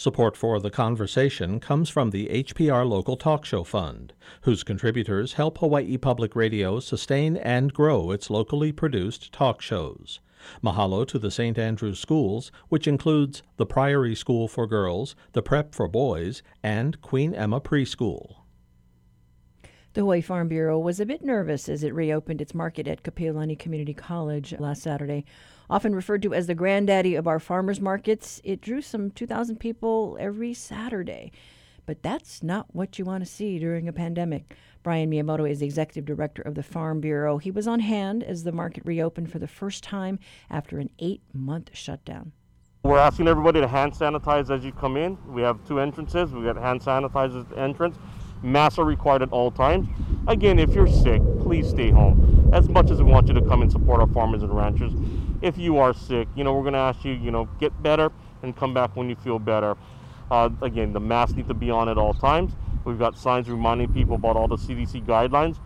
Support 0.00 0.34
for 0.34 0.58
the 0.60 0.70
conversation 0.70 1.60
comes 1.60 1.90
from 1.90 2.08
the 2.08 2.26
HPR 2.28 2.88
Local 2.88 3.18
Talk 3.18 3.44
Show 3.44 3.64
Fund, 3.64 4.14
whose 4.44 4.64
contributors 4.64 5.34
help 5.34 5.58
Hawaii 5.58 5.98
Public 5.98 6.34
Radio 6.34 6.80
sustain 6.80 7.36
and 7.36 7.74
grow 7.74 8.10
its 8.10 8.30
locally 8.30 8.72
produced 8.72 9.30
talk 9.30 9.60
shows. 9.60 10.20
Mahalo 10.64 11.06
to 11.06 11.18
the 11.18 11.30
St. 11.30 11.58
Andrews 11.58 11.98
Schools, 11.98 12.50
which 12.70 12.88
includes 12.88 13.42
the 13.58 13.66
Priory 13.66 14.14
School 14.14 14.48
for 14.48 14.66
Girls, 14.66 15.14
the 15.32 15.42
Prep 15.42 15.74
for 15.74 15.86
Boys, 15.86 16.42
and 16.62 16.98
Queen 17.02 17.34
Emma 17.34 17.60
Preschool. 17.60 18.36
The 19.92 20.00
Hawaii 20.00 20.22
Farm 20.22 20.48
Bureau 20.48 20.78
was 20.78 20.98
a 20.98 21.04
bit 21.04 21.22
nervous 21.22 21.68
as 21.68 21.82
it 21.82 21.92
reopened 21.92 22.40
its 22.40 22.54
market 22.54 22.88
at 22.88 23.02
Kapiolani 23.02 23.58
Community 23.58 23.92
College 23.92 24.54
last 24.58 24.80
Saturday. 24.80 25.26
Often 25.70 25.94
referred 25.94 26.22
to 26.22 26.34
as 26.34 26.48
the 26.48 26.54
granddaddy 26.56 27.14
of 27.14 27.28
our 27.28 27.38
farmers 27.38 27.80
markets, 27.80 28.40
it 28.42 28.60
drew 28.60 28.82
some 28.82 29.12
2,000 29.12 29.60
people 29.60 30.16
every 30.18 30.52
Saturday. 30.52 31.30
But 31.86 32.02
that's 32.02 32.42
not 32.42 32.74
what 32.74 32.98
you 32.98 33.04
want 33.04 33.24
to 33.24 33.30
see 33.30 33.56
during 33.60 33.86
a 33.86 33.92
pandemic. 33.92 34.56
Brian 34.82 35.08
Miyamoto 35.08 35.48
is 35.48 35.60
the 35.60 35.66
executive 35.66 36.04
director 36.04 36.42
of 36.42 36.56
the 36.56 36.64
Farm 36.64 37.00
Bureau. 37.00 37.38
He 37.38 37.52
was 37.52 37.68
on 37.68 37.78
hand 37.78 38.24
as 38.24 38.42
the 38.42 38.50
market 38.50 38.84
reopened 38.84 39.30
for 39.30 39.38
the 39.38 39.46
first 39.46 39.84
time 39.84 40.18
after 40.50 40.78
an 40.78 40.90
eight 40.98 41.22
month 41.32 41.70
shutdown. 41.72 42.32
We're 42.82 42.98
asking 42.98 43.28
everybody 43.28 43.60
to 43.60 43.68
hand 43.68 43.92
sanitize 43.92 44.50
as 44.50 44.64
you 44.64 44.72
come 44.72 44.96
in. 44.96 45.18
We 45.32 45.42
have 45.42 45.64
two 45.68 45.78
entrances. 45.78 46.32
We've 46.32 46.44
got 46.44 46.56
hand 46.56 46.80
sanitizers 46.80 47.42
at 47.42 47.50
the 47.50 47.60
entrance. 47.60 47.96
Masks 48.42 48.78
are 48.78 48.84
required 48.84 49.22
at 49.22 49.30
all 49.30 49.50
times. 49.50 49.86
Again, 50.26 50.58
if 50.58 50.74
you're 50.74 50.88
sick, 50.88 51.22
please 51.40 51.68
stay 51.68 51.90
home. 51.90 52.50
As 52.52 52.68
much 52.68 52.90
as 52.90 53.02
we 53.02 53.04
want 53.04 53.28
you 53.28 53.34
to 53.34 53.42
come 53.42 53.62
and 53.62 53.70
support 53.70 54.00
our 54.00 54.08
farmers 54.08 54.42
and 54.42 54.56
ranchers, 54.56 54.92
if 55.42 55.58
you 55.58 55.78
are 55.78 55.92
sick, 55.92 56.28
you 56.34 56.44
know, 56.44 56.54
we're 56.54 56.62
going 56.62 56.74
to 56.74 56.78
ask 56.78 57.04
you, 57.04 57.12
you 57.12 57.30
know, 57.30 57.48
get 57.58 57.82
better 57.82 58.10
and 58.42 58.56
come 58.56 58.74
back 58.74 58.94
when 58.96 59.08
you 59.08 59.16
feel 59.16 59.38
better. 59.38 59.76
Uh, 60.30 60.48
again, 60.62 60.92
the 60.92 61.00
masks 61.00 61.36
need 61.36 61.48
to 61.48 61.54
be 61.54 61.70
on 61.70 61.88
at 61.88 61.98
all 61.98 62.14
times. 62.14 62.52
We've 62.84 62.98
got 62.98 63.18
signs 63.18 63.48
reminding 63.48 63.92
people 63.92 64.14
about 64.14 64.36
all 64.36 64.48
the 64.48 64.56
CDC 64.56 65.04
guidelines. 65.04 65.58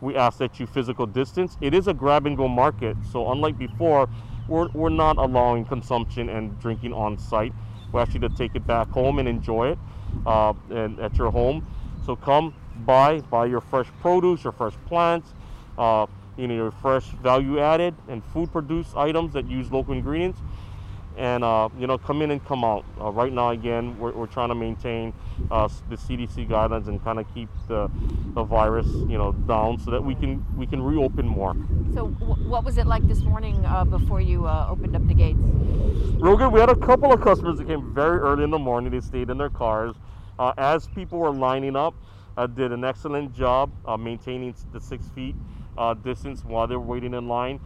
We 0.00 0.16
ask 0.16 0.38
that 0.38 0.58
you 0.58 0.66
physical 0.66 1.06
distance. 1.06 1.56
It 1.60 1.74
is 1.74 1.88
a 1.88 1.94
grab 1.94 2.26
and 2.26 2.36
go 2.36 2.48
market, 2.48 2.96
so 3.12 3.30
unlike 3.32 3.58
before, 3.58 4.08
we're, 4.48 4.68
we're 4.72 4.88
not 4.88 5.18
allowing 5.18 5.64
consumption 5.64 6.28
and 6.28 6.58
drinking 6.60 6.92
on 6.92 7.18
site. 7.18 7.52
We 7.92 8.00
ask 8.00 8.14
you 8.14 8.20
to 8.20 8.28
take 8.28 8.54
it 8.54 8.66
back 8.66 8.88
home 8.90 9.18
and 9.18 9.28
enjoy 9.28 9.72
it 9.72 9.78
uh, 10.26 10.54
and 10.70 10.98
at 11.00 11.18
your 11.18 11.30
home. 11.30 11.66
So 12.06 12.16
come 12.16 12.54
buy, 12.86 13.20
buy 13.20 13.46
your 13.46 13.60
fresh 13.60 13.88
produce, 14.00 14.44
your 14.44 14.52
fresh 14.52 14.74
plants, 14.86 15.32
uh, 15.78 16.06
you 16.40 16.48
know, 16.48 16.54
your 16.54 16.70
fresh 16.70 17.04
value 17.22 17.60
added 17.60 17.94
and 18.08 18.24
food 18.24 18.50
produced 18.50 18.96
items 18.96 19.34
that 19.34 19.46
use 19.46 19.70
local 19.70 19.92
ingredients. 19.92 20.40
And, 21.16 21.44
uh, 21.44 21.68
you 21.78 21.86
know, 21.86 21.98
come 21.98 22.22
in 22.22 22.30
and 22.30 22.42
come 22.46 22.64
out. 22.64 22.84
Uh, 22.98 23.10
right 23.10 23.32
now, 23.32 23.50
again, 23.50 23.98
we're, 23.98 24.12
we're 24.12 24.26
trying 24.26 24.48
to 24.48 24.54
maintain 24.54 25.12
uh, 25.50 25.68
the 25.90 25.96
CDC 25.96 26.48
guidelines 26.48 26.88
and 26.88 27.02
kind 27.04 27.18
of 27.18 27.32
keep 27.34 27.50
the, 27.68 27.90
the 28.34 28.42
virus, 28.42 28.86
you 28.86 29.18
know, 29.18 29.32
down 29.32 29.78
so 29.78 29.90
that 29.90 30.02
we 30.02 30.14
can 30.14 30.42
we 30.56 30.66
can 30.66 30.80
reopen 30.80 31.28
more. 31.28 31.52
So, 31.92 32.06
what 32.06 32.64
was 32.64 32.78
it 32.78 32.86
like 32.86 33.06
this 33.06 33.20
morning 33.20 33.66
uh, 33.66 33.84
before 33.84 34.22
you 34.22 34.46
uh, 34.46 34.68
opened 34.70 34.96
up 34.96 35.06
the 35.08 35.14
gates? 35.14 35.38
Real 36.20 36.36
good. 36.38 36.52
We 36.52 36.60
had 36.60 36.70
a 36.70 36.76
couple 36.76 37.12
of 37.12 37.20
customers 37.20 37.58
that 37.58 37.66
came 37.66 37.92
very 37.92 38.18
early 38.18 38.44
in 38.44 38.50
the 38.50 38.58
morning. 38.58 38.90
They 38.90 39.00
stayed 39.00 39.28
in 39.28 39.36
their 39.36 39.50
cars. 39.50 39.96
Uh, 40.38 40.54
as 40.56 40.88
people 40.88 41.18
were 41.18 41.32
lining 41.32 41.76
up, 41.76 41.94
uh, 42.38 42.46
did 42.46 42.72
an 42.72 42.84
excellent 42.84 43.34
job 43.34 43.70
uh, 43.84 43.98
maintaining 43.98 44.54
the 44.72 44.80
six 44.80 45.04
feet 45.10 45.34
uh, 45.80 45.94
distance 45.94 46.44
while 46.44 46.66
they 46.66 46.76
were 46.76 46.86
waiting 46.86 47.14
in 47.14 47.26
line. 47.26 47.58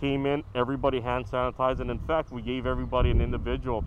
Came 0.00 0.26
in, 0.26 0.42
everybody 0.54 1.00
hand 1.00 1.26
sanitized, 1.26 1.80
and 1.80 1.90
in 1.90 2.00
fact, 2.00 2.32
we 2.32 2.42
gave 2.42 2.66
everybody 2.66 3.10
an 3.12 3.20
individual, 3.20 3.84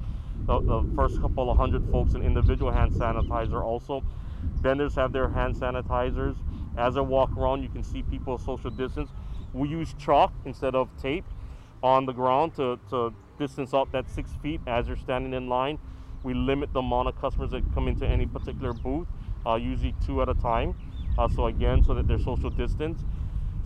the, 0.48 0.62
the 0.62 0.86
first 0.96 1.20
couple 1.22 1.52
of 1.52 1.58
hundred 1.58 1.84
folks, 1.92 2.14
an 2.14 2.24
individual 2.24 2.72
hand 2.72 2.94
sanitizer 2.94 3.62
also. 3.62 4.02
Vendors 4.62 4.96
have 4.96 5.12
their 5.12 5.28
hand 5.28 5.56
sanitizers. 5.56 6.38
As 6.78 6.96
I 6.96 7.02
walk 7.02 7.36
around, 7.38 7.64
you 7.64 7.70
can 7.70 7.84
see 7.84 8.02
people 8.04 8.38
social 8.38 8.72
distance. 8.72 9.10
We 9.54 9.68
use 9.68 9.94
chalk 10.00 10.32
instead 10.46 10.74
of 10.74 10.90
tape 11.02 11.26
on 11.84 12.06
the 12.06 12.14
ground 12.14 12.56
to, 12.56 12.80
to 12.90 13.14
distance 13.38 13.74
out 13.74 13.92
that 13.92 14.10
six 14.10 14.32
feet 14.42 14.62
as 14.68 14.88
you're 14.88 14.96
standing 14.98 15.34
in 15.34 15.50
line. 15.50 15.80
We 16.24 16.34
limit 16.34 16.72
the 16.74 16.80
amount 16.80 17.10
of 17.10 17.20
customers 17.20 17.52
that 17.52 17.62
come 17.74 17.88
into 17.88 18.08
any 18.08 18.26
particular 18.26 18.74
booth, 18.74 19.08
uh, 19.46 19.56
usually 19.56 19.94
two 20.06 20.22
at 20.22 20.30
a 20.30 20.34
time. 20.34 20.76
Uh, 21.18 21.28
so 21.28 21.48
again, 21.48 21.84
so 21.84 21.94
that 21.94 22.08
they're 22.08 22.20
social 22.20 22.50
distance. 22.50 23.04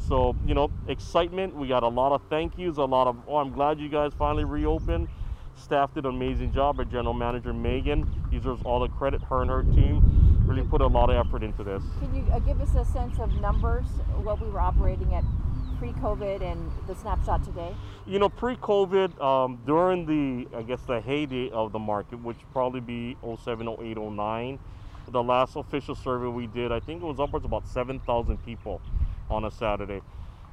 So 0.07 0.35
you 0.45 0.53
know, 0.53 0.71
excitement. 0.87 1.55
We 1.55 1.67
got 1.67 1.83
a 1.83 1.87
lot 1.87 2.11
of 2.11 2.21
thank 2.29 2.57
yous, 2.57 2.77
a 2.77 2.83
lot 2.83 3.07
of 3.07 3.17
oh, 3.27 3.37
I'm 3.37 3.51
glad 3.51 3.79
you 3.79 3.89
guys 3.89 4.11
finally 4.17 4.45
reopened. 4.45 5.07
Staff 5.55 5.93
did 5.93 6.05
an 6.05 6.15
amazing 6.15 6.53
job. 6.53 6.79
Our 6.79 6.85
general 6.85 7.13
manager 7.13 7.53
Megan 7.53 8.09
deserves 8.31 8.61
all 8.63 8.79
the 8.79 8.87
credit. 8.87 9.21
Her 9.23 9.41
and 9.41 9.49
her 9.49 9.63
team 9.63 10.01
really 10.45 10.63
put 10.63 10.81
a 10.81 10.87
lot 10.87 11.09
of 11.09 11.27
effort 11.27 11.43
into 11.43 11.63
this. 11.63 11.83
Can 11.99 12.15
you 12.15 12.31
uh, 12.31 12.39
give 12.39 12.59
us 12.61 12.73
a 12.75 12.85
sense 12.91 13.19
of 13.19 13.33
numbers, 13.39 13.85
what 14.23 14.41
we 14.41 14.49
were 14.49 14.61
operating 14.61 15.13
at 15.13 15.23
pre-COVID 15.77 16.41
and 16.41 16.71
the 16.87 16.95
snapshot 16.95 17.43
today? 17.43 17.75
You 18.07 18.19
know, 18.19 18.29
pre-COVID, 18.29 19.21
um, 19.21 19.59
during 19.65 20.05
the, 20.05 20.57
I 20.57 20.63
guess, 20.63 20.81
the 20.81 21.01
heyday 21.01 21.49
of 21.51 21.71
the 21.71 21.79
market, 21.79 22.23
which 22.23 22.37
probably 22.51 22.79
be 22.79 23.17
07, 23.43 23.67
08, 23.67 23.97
09, 23.97 24.59
the 25.09 25.23
last 25.23 25.55
official 25.55 25.95
survey 25.95 26.27
we 26.27 26.47
did, 26.47 26.71
I 26.71 26.79
think 26.79 27.03
it 27.03 27.05
was 27.05 27.19
upwards 27.19 27.45
about 27.45 27.67
7,000 27.67 28.43
people 28.45 28.81
on 29.29 29.45
a 29.45 29.51
Saturday. 29.51 30.01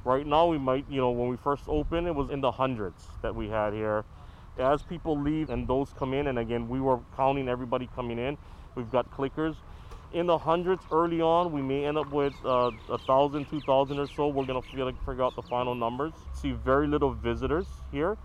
Right 0.05 0.25
now, 0.25 0.47
we 0.47 0.57
might, 0.57 0.85
you 0.89 1.01
know, 1.01 1.11
when 1.11 1.29
we 1.29 1.37
first 1.37 1.63
opened, 1.67 2.07
it 2.07 2.15
was 2.15 2.29
in 2.29 2.41
the 2.41 2.51
hundreds 2.51 3.07
that 3.21 3.35
we 3.35 3.49
had 3.49 3.73
here. 3.73 4.05
As 4.57 4.81
people 4.81 5.19
leave 5.19 5.49
and 5.49 5.67
those 5.67 5.93
come 5.97 6.13
in, 6.13 6.27
and 6.27 6.39
again, 6.39 6.67
we 6.67 6.79
were 6.79 6.99
counting 7.15 7.47
everybody 7.49 7.89
coming 7.95 8.17
in. 8.17 8.37
We've 8.75 8.89
got 8.89 9.11
clickers 9.11 9.55
in 10.13 10.25
the 10.27 10.37
hundreds 10.37 10.83
early 10.91 11.21
on. 11.21 11.51
We 11.51 11.61
may 11.61 11.85
end 11.85 11.97
up 11.97 12.11
with 12.11 12.33
uh, 12.45 12.71
a 12.89 12.97
thousand, 12.99 13.49
two 13.49 13.61
thousand 13.61 13.99
or 13.99 14.07
so. 14.07 14.27
We're 14.27 14.45
gonna 14.45 14.61
figure, 14.61 15.23
out 15.23 15.35
the 15.35 15.41
final 15.41 15.75
numbers. 15.75 16.13
See 16.33 16.51
very 16.51 16.87
little 16.87 17.13
visitors 17.13 17.67
here. 17.91 18.17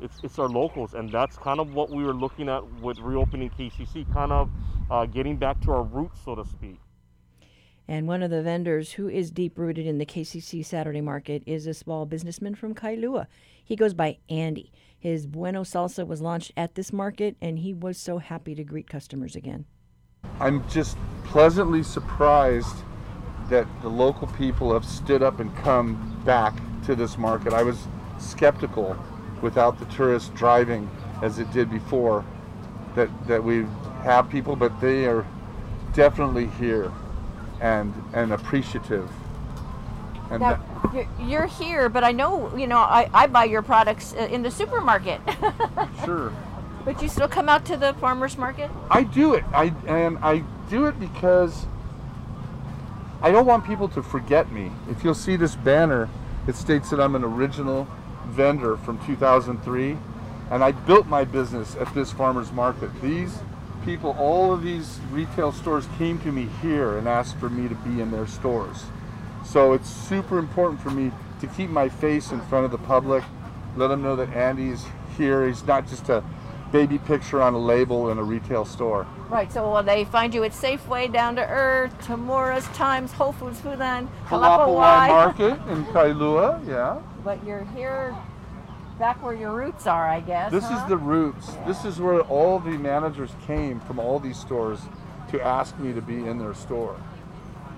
It's, 0.00 0.20
it's 0.22 0.38
our 0.38 0.48
locals, 0.48 0.94
and 0.94 1.12
that's 1.12 1.36
kind 1.36 1.60
of 1.60 1.72
what 1.74 1.90
we 1.90 2.04
were 2.04 2.14
looking 2.14 2.48
at 2.48 2.66
with 2.80 2.98
reopening 2.98 3.50
KCC, 3.50 4.12
kind 4.12 4.32
of 4.32 4.50
uh, 4.90 5.06
getting 5.06 5.36
back 5.36 5.60
to 5.62 5.72
our 5.72 5.82
roots, 5.82 6.20
so 6.24 6.34
to 6.34 6.44
speak. 6.44 6.83
And 7.86 8.08
one 8.08 8.22
of 8.22 8.30
the 8.30 8.42
vendors 8.42 8.92
who 8.92 9.08
is 9.08 9.30
deep 9.30 9.58
rooted 9.58 9.86
in 9.86 9.98
the 9.98 10.06
KCC 10.06 10.64
Saturday 10.64 11.02
market 11.02 11.42
is 11.44 11.66
a 11.66 11.74
small 11.74 12.06
businessman 12.06 12.54
from 12.54 12.74
Kailua. 12.74 13.26
He 13.62 13.76
goes 13.76 13.92
by 13.92 14.18
Andy. 14.30 14.72
His 14.98 15.26
Bueno 15.26 15.64
Salsa 15.64 16.06
was 16.06 16.22
launched 16.22 16.52
at 16.56 16.76
this 16.76 16.92
market, 16.92 17.36
and 17.42 17.58
he 17.58 17.74
was 17.74 17.98
so 17.98 18.18
happy 18.18 18.54
to 18.54 18.64
greet 18.64 18.88
customers 18.88 19.36
again. 19.36 19.66
I'm 20.40 20.66
just 20.70 20.96
pleasantly 21.24 21.82
surprised 21.82 22.76
that 23.50 23.66
the 23.82 23.90
local 23.90 24.28
people 24.28 24.72
have 24.72 24.86
stood 24.86 25.22
up 25.22 25.40
and 25.40 25.54
come 25.58 26.22
back 26.24 26.54
to 26.86 26.94
this 26.94 27.18
market. 27.18 27.52
I 27.52 27.62
was 27.62 27.86
skeptical 28.18 28.96
without 29.42 29.78
the 29.78 29.84
tourists 29.86 30.30
driving 30.30 30.88
as 31.22 31.38
it 31.38 31.52
did 31.52 31.70
before 31.70 32.24
that, 32.94 33.10
that 33.28 33.44
we 33.44 33.66
have 34.02 34.30
people, 34.30 34.56
but 34.56 34.80
they 34.80 35.04
are 35.04 35.26
definitely 35.92 36.46
here 36.58 36.90
and 37.64 37.94
and 38.12 38.32
appreciative. 38.32 39.10
And 40.30 40.40
now, 40.40 40.60
you're, 40.92 41.08
you're, 41.20 41.46
here, 41.46 41.88
but 41.88 42.04
I 42.04 42.12
know, 42.12 42.54
you 42.56 42.66
know, 42.66 42.78
I, 42.78 43.10
I 43.12 43.26
buy 43.26 43.44
your 43.44 43.62
products 43.62 44.14
in 44.14 44.42
the 44.42 44.50
supermarket. 44.50 45.20
sure. 46.04 46.32
But 46.84 47.02
you 47.02 47.08
still 47.08 47.28
come 47.28 47.48
out 47.48 47.64
to 47.66 47.76
the 47.76 47.94
farmers 47.94 48.36
market? 48.36 48.70
I 48.90 49.04
do 49.04 49.34
it. 49.34 49.44
I 49.52 49.72
and 49.86 50.18
I 50.18 50.44
do 50.68 50.86
it 50.86 51.00
because 51.00 51.66
I 53.22 53.30
don't 53.30 53.46
want 53.46 53.66
people 53.66 53.88
to 53.88 54.02
forget 54.02 54.52
me. 54.52 54.70
If 54.90 55.02
you'll 55.02 55.14
see 55.14 55.36
this 55.36 55.54
banner, 55.56 56.08
it 56.46 56.56
states 56.56 56.90
that 56.90 57.00
I'm 57.00 57.14
an 57.14 57.24
original 57.24 57.88
vendor 58.26 58.76
from 58.78 59.04
2003 59.06 59.96
and 60.50 60.62
I 60.62 60.72
built 60.72 61.06
my 61.06 61.24
business 61.24 61.74
at 61.76 61.92
this 61.94 62.12
farmers 62.12 62.52
market. 62.52 62.90
These 63.00 63.38
people, 63.84 64.16
all 64.18 64.52
of 64.52 64.62
these 64.62 64.98
retail 65.10 65.52
stores 65.52 65.86
came 65.98 66.18
to 66.20 66.32
me 66.32 66.48
here 66.62 66.96
and 66.98 67.06
asked 67.06 67.36
for 67.38 67.50
me 67.50 67.68
to 67.68 67.74
be 67.76 68.00
in 68.00 68.10
their 68.10 68.26
stores. 68.26 68.84
So 69.44 69.72
it's 69.72 69.88
super 69.88 70.38
important 70.38 70.80
for 70.80 70.90
me 70.90 71.12
to 71.40 71.46
keep 71.48 71.70
my 71.70 71.88
face 71.88 72.32
in 72.32 72.40
front 72.42 72.64
of 72.64 72.70
the 72.70 72.78
public, 72.78 73.22
let 73.76 73.88
them 73.88 74.02
know 74.02 74.16
that 74.16 74.30
Andy's 74.30 74.84
here. 75.16 75.46
He's 75.46 75.64
not 75.64 75.88
just 75.88 76.08
a 76.08 76.24
baby 76.72 76.98
picture 76.98 77.40
on 77.40 77.54
a 77.54 77.58
label 77.58 78.10
in 78.10 78.18
a 78.18 78.22
retail 78.22 78.64
store. 78.64 79.06
Right, 79.28 79.52
so 79.52 79.70
will 79.70 79.82
they 79.82 80.04
find 80.04 80.34
you 80.34 80.42
at 80.44 80.52
Safeway, 80.52 81.12
Down 81.12 81.36
to 81.36 81.46
Earth, 81.46 81.96
Tamura's, 82.00 82.66
Times, 82.68 83.12
Whole 83.12 83.32
Foods, 83.32 83.60
Foodland, 83.60 84.08
Kalapawai 84.26 85.08
Market 85.08 85.52
in 85.70 85.84
Kailua, 85.86 86.66
yeah. 86.66 87.00
But 87.22 87.44
you're 87.44 87.64
here 87.76 88.16
back 88.98 89.22
where 89.22 89.34
your 89.34 89.52
roots 89.52 89.86
are, 89.86 90.08
I 90.08 90.20
guess. 90.20 90.50
This 90.52 90.64
huh? 90.64 90.76
is 90.76 90.88
the 90.88 90.96
roots. 90.96 91.50
Yeah. 91.52 91.66
This 91.66 91.84
is 91.84 92.00
where 92.00 92.20
all 92.22 92.58
the 92.58 92.76
managers 92.78 93.30
came 93.46 93.80
from 93.80 93.98
all 93.98 94.18
these 94.18 94.38
stores 94.38 94.80
to 95.30 95.40
ask 95.40 95.78
me 95.78 95.92
to 95.92 96.00
be 96.00 96.26
in 96.26 96.38
their 96.38 96.54
store. 96.54 96.96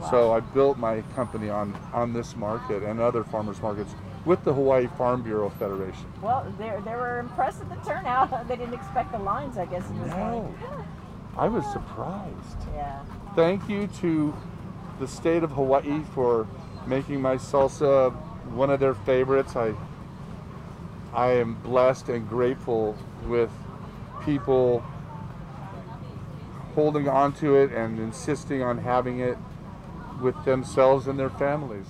Wow. 0.00 0.10
So 0.10 0.32
I 0.32 0.40
built 0.40 0.78
my 0.78 1.00
company 1.14 1.48
on 1.48 1.74
on 1.92 2.12
this 2.12 2.36
market 2.36 2.82
and 2.82 3.00
other 3.00 3.24
farmers 3.24 3.62
markets 3.62 3.94
with 4.26 4.44
the 4.44 4.52
Hawaii 4.52 4.88
Farm 4.98 5.22
Bureau 5.22 5.48
Federation. 5.48 6.06
Well, 6.20 6.52
they 6.58 6.70
they 6.84 6.94
were 6.94 7.18
impressed 7.20 7.60
with 7.60 7.70
the 7.70 7.88
turnout. 7.88 8.48
they 8.48 8.56
didn't 8.56 8.74
expect 8.74 9.12
the 9.12 9.18
lines, 9.18 9.56
I 9.56 9.66
guess, 9.66 9.88
in 9.88 9.98
this 10.02 10.08
no. 10.08 10.54
I 11.38 11.48
was 11.48 11.70
surprised. 11.72 12.58
Yeah. 12.74 13.02
Thank 13.34 13.68
you 13.68 13.88
to 14.00 14.34
the 14.98 15.06
state 15.06 15.42
of 15.42 15.50
Hawaii 15.50 16.02
for 16.14 16.46
making 16.86 17.20
my 17.20 17.36
salsa 17.36 18.12
one 18.52 18.70
of 18.70 18.80
their 18.80 18.94
favorites. 18.94 19.54
I 19.54 19.74
I 21.16 21.32
am 21.32 21.54
blessed 21.62 22.10
and 22.10 22.28
grateful 22.28 22.94
with 23.26 23.50
people 24.22 24.80
holding 26.74 27.08
on 27.08 27.32
to 27.36 27.56
it 27.56 27.72
and 27.72 27.98
insisting 27.98 28.62
on 28.62 28.76
having 28.76 29.20
it 29.20 29.38
with 30.20 30.36
themselves 30.44 31.06
and 31.06 31.18
their 31.18 31.30
families. 31.30 31.86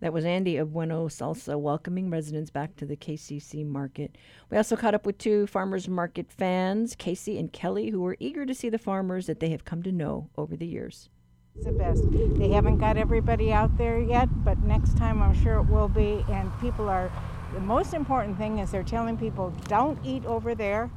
That 0.00 0.14
was 0.14 0.24
Andy 0.24 0.56
of 0.56 0.72
Bueno 0.72 1.08
Salsa 1.08 1.60
welcoming 1.60 2.08
residents 2.08 2.50
back 2.50 2.74
to 2.76 2.86
the 2.86 2.96
KCC 2.96 3.66
market. 3.66 4.16
We 4.48 4.56
also 4.56 4.76
caught 4.76 4.94
up 4.94 5.04
with 5.04 5.18
two 5.18 5.46
farmers 5.46 5.86
market 5.86 6.32
fans, 6.32 6.94
Casey 6.96 7.38
and 7.38 7.52
Kelly, 7.52 7.90
who 7.90 8.00
were 8.00 8.16
eager 8.18 8.46
to 8.46 8.54
see 8.54 8.70
the 8.70 8.78
farmers 8.78 9.26
that 9.26 9.40
they 9.40 9.50
have 9.50 9.66
come 9.66 9.82
to 9.82 9.92
know 9.92 10.30
over 10.38 10.56
the 10.56 10.66
years. 10.66 11.10
It's 11.54 11.66
the 11.66 11.72
best. 11.72 12.04
They 12.38 12.48
haven't 12.48 12.78
got 12.78 12.96
everybody 12.96 13.52
out 13.52 13.76
there 13.76 14.00
yet, 14.00 14.28
but 14.44 14.58
next 14.60 14.96
time 14.96 15.20
I'm 15.20 15.34
sure 15.34 15.56
it 15.56 15.68
will 15.68 15.88
be. 15.88 16.24
And 16.30 16.50
people 16.60 16.88
are, 16.88 17.10
the 17.54 17.60
most 17.60 17.94
important 17.94 18.36
thing 18.36 18.58
is 18.58 18.70
they're 18.70 18.82
telling 18.82 19.16
people 19.16 19.50
don't 19.66 19.98
eat 20.04 20.24
over 20.24 20.54
there, 20.54 20.90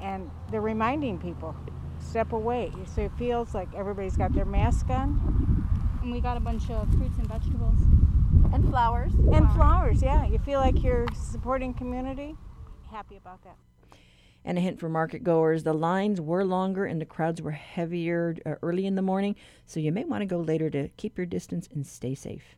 and 0.00 0.30
they're 0.50 0.60
reminding 0.60 1.18
people 1.18 1.54
step 1.98 2.32
away. 2.32 2.72
So 2.94 3.02
it 3.02 3.12
feels 3.18 3.54
like 3.54 3.68
everybody's 3.74 4.16
got 4.16 4.32
their 4.32 4.44
mask 4.44 4.88
on. 4.90 5.98
And 6.02 6.12
we 6.12 6.20
got 6.20 6.36
a 6.36 6.40
bunch 6.40 6.70
of 6.70 6.88
fruits 6.94 7.18
and 7.18 7.26
vegetables. 7.26 7.78
And 8.52 8.68
flowers. 8.68 9.12
And 9.14 9.50
flowers, 9.52 10.02
yeah. 10.02 10.26
You 10.26 10.38
feel 10.38 10.60
like 10.60 10.82
you're 10.82 11.06
supporting 11.14 11.74
community. 11.74 12.36
Happy 12.90 13.16
about 13.16 13.42
that. 13.44 13.56
And 14.44 14.56
a 14.56 14.60
hint 14.60 14.80
for 14.80 14.88
market 14.88 15.22
goers 15.22 15.64
the 15.64 15.74
lines 15.74 16.20
were 16.20 16.44
longer 16.44 16.86
and 16.86 17.00
the 17.00 17.04
crowds 17.04 17.42
were 17.42 17.50
heavier 17.50 18.34
uh, 18.46 18.54
early 18.62 18.86
in 18.86 18.94
the 18.94 19.02
morning, 19.02 19.36
so 19.66 19.78
you 19.80 19.92
may 19.92 20.04
want 20.04 20.22
to 20.22 20.26
go 20.26 20.38
later 20.38 20.70
to 20.70 20.88
keep 20.96 21.18
your 21.18 21.26
distance 21.26 21.68
and 21.74 21.86
stay 21.86 22.14
safe. 22.14 22.56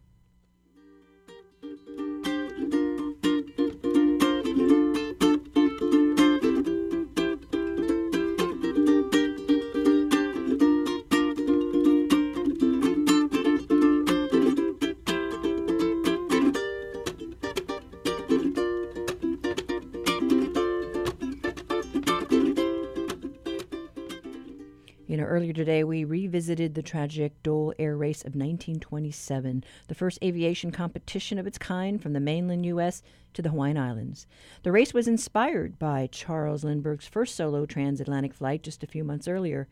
Earlier 25.33 25.55
today 25.55 25.83
we 25.83 26.05
revisited 26.05 26.75
the 26.75 26.83
tragic 26.83 27.43
Dole 27.43 27.73
Air 27.79 27.97
Race 27.97 28.21
of 28.21 28.35
1927, 28.35 29.65
the 29.89 29.95
first 29.95 30.19
aviation 30.23 30.71
competition 30.71 31.39
of 31.39 31.47
its 31.47 31.57
kind 31.57 32.03
from 32.03 32.13
the 32.13 32.21
mainland 32.21 32.67
U.S. 32.67 33.03
to 33.33 33.41
the 33.41 33.49
Hawaiian 33.49 33.79
Islands. 33.79 34.27
The 34.63 34.73
race 34.73 34.93
was 34.93 35.09
inspired 35.09 35.79
by 35.79 36.07
Charles 36.09 36.65
Lindbergh's 36.65 37.07
first 37.07 37.35
solo 37.35 37.65
transatlantic 37.65 38.35
flight 38.35 38.63
just 38.63 38.85
a 38.85 38.87
few 38.87 39.05
months 39.05 39.27
earlier. 39.27 39.69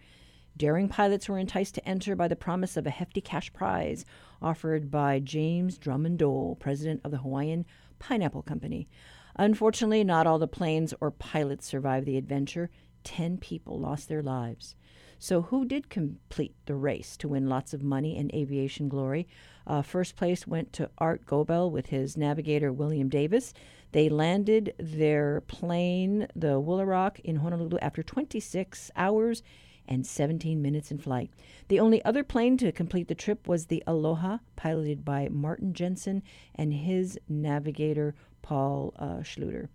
Daring 0.56 0.88
pilots 0.88 1.28
were 1.28 1.38
enticed 1.38 1.74
to 1.74 1.86
enter 1.86 2.16
by 2.16 2.26
the 2.26 2.36
promise 2.36 2.78
of 2.78 2.86
a 2.86 2.90
hefty 2.90 3.20
cash 3.20 3.52
prize 3.52 4.06
offered 4.40 4.90
by 4.90 5.18
James 5.18 5.76
Drummond 5.76 6.20
Dole, 6.20 6.56
president 6.58 7.02
of 7.04 7.10
the 7.10 7.18
Hawaiian 7.18 7.66
Pineapple 7.98 8.44
Company. 8.44 8.88
Unfortunately, 9.36 10.04
not 10.04 10.26
all 10.26 10.38
the 10.38 10.48
planes 10.48 10.94
or 11.02 11.10
pilots 11.10 11.66
survived 11.66 12.06
the 12.06 12.16
adventure. 12.16 12.70
Ten 13.04 13.36
people 13.36 13.78
lost 13.78 14.08
their 14.08 14.22
lives. 14.22 14.74
So, 15.22 15.42
who 15.42 15.66
did 15.66 15.90
complete 15.90 16.54
the 16.64 16.74
race 16.74 17.14
to 17.18 17.28
win 17.28 17.46
lots 17.46 17.74
of 17.74 17.82
money 17.82 18.16
and 18.16 18.34
aviation 18.34 18.88
glory? 18.88 19.28
Uh, 19.66 19.82
first 19.82 20.16
place 20.16 20.46
went 20.46 20.72
to 20.72 20.90
Art 20.96 21.26
Goebel 21.26 21.70
with 21.70 21.88
his 21.90 22.16
navigator 22.16 22.72
William 22.72 23.10
Davis. 23.10 23.52
They 23.92 24.08
landed 24.08 24.72
their 24.78 25.42
plane, 25.42 26.26
the 26.34 26.58
Woolaroc, 26.58 27.20
in 27.20 27.36
Honolulu 27.36 27.76
after 27.82 28.02
26 28.02 28.90
hours 28.96 29.42
and 29.86 30.06
17 30.06 30.62
minutes 30.62 30.90
in 30.90 30.96
flight. 30.96 31.30
The 31.68 31.80
only 31.80 32.02
other 32.02 32.24
plane 32.24 32.56
to 32.56 32.72
complete 32.72 33.08
the 33.08 33.14
trip 33.14 33.46
was 33.46 33.66
the 33.66 33.82
Aloha, 33.86 34.38
piloted 34.56 35.04
by 35.04 35.28
Martin 35.30 35.74
Jensen 35.74 36.22
and 36.54 36.72
his 36.72 37.18
navigator 37.28 38.14
Paul 38.40 38.94
uh, 38.98 39.18
Schluter. 39.18 39.68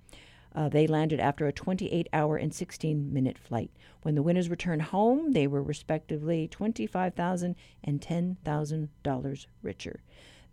Uh, 0.56 0.70
they 0.70 0.88
landed 0.88 1.20
after 1.20 1.46
a 1.46 1.52
28 1.54 2.08
hour 2.14 2.38
and 2.38 2.54
16 2.54 3.14
minute 3.14 3.38
flight. 3.38 3.70
When 4.04 4.16
the 4.16 4.24
winners 4.24 4.50
returned 4.50 4.84
home, 4.84 5.34
they 5.34 5.48
were 5.48 5.62
respectively 5.62 6.48
$25,000 6.48 7.56
and 7.84 8.02
$10,000 8.02 9.46
richer. 9.62 10.02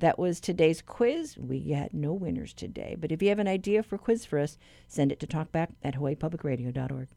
That 0.01 0.19
was 0.19 0.41
today's 0.41 0.83
quiz. 0.83 1.39
We 1.39 1.71
had 1.71 1.95
no 1.95 2.13
winners 2.13 2.53
today, 2.53 2.97
but 2.99 3.13
if 3.13 3.23
you 3.23 3.29
have 3.29 3.39
an 3.39 3.47
idea 3.47 3.85
for 3.85 3.95
a 3.95 4.01
quiz 4.01 4.25
for 4.25 4.41
us, 4.41 4.59
send 4.89 5.13
it 5.13 5.21
to 5.21 5.27
talkback 5.29 5.69
at 5.85 5.95
hawaiipublicradio.org. 5.95 7.09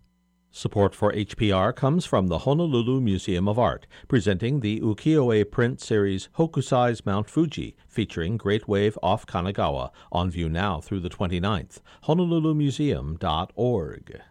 Support 0.58 0.96
for 0.96 1.12
HPR 1.12 1.76
comes 1.76 2.06
from 2.06 2.28
the 2.28 2.38
Honolulu 2.40 3.02
Museum 3.02 3.50
of 3.50 3.60
Art, 3.60 3.88
presenting 4.08 4.62
the 4.62 4.80
ukiyo-e 4.80 5.44
print 5.44 5.82
series 5.82 6.30
Hokusai's 6.38 7.06
Mount 7.06 7.30
Fuji, 7.30 7.76
featuring 7.90 8.38
Great 8.38 8.66
Wave 8.66 8.98
off 9.04 9.26
Kanagawa, 9.26 9.92
on 10.14 10.32
view 10.32 10.48
now 10.48 10.80
through 10.80 11.02
the 11.02 11.10
29th. 11.10 11.82
HonoluluMuseum.org. 12.06 14.22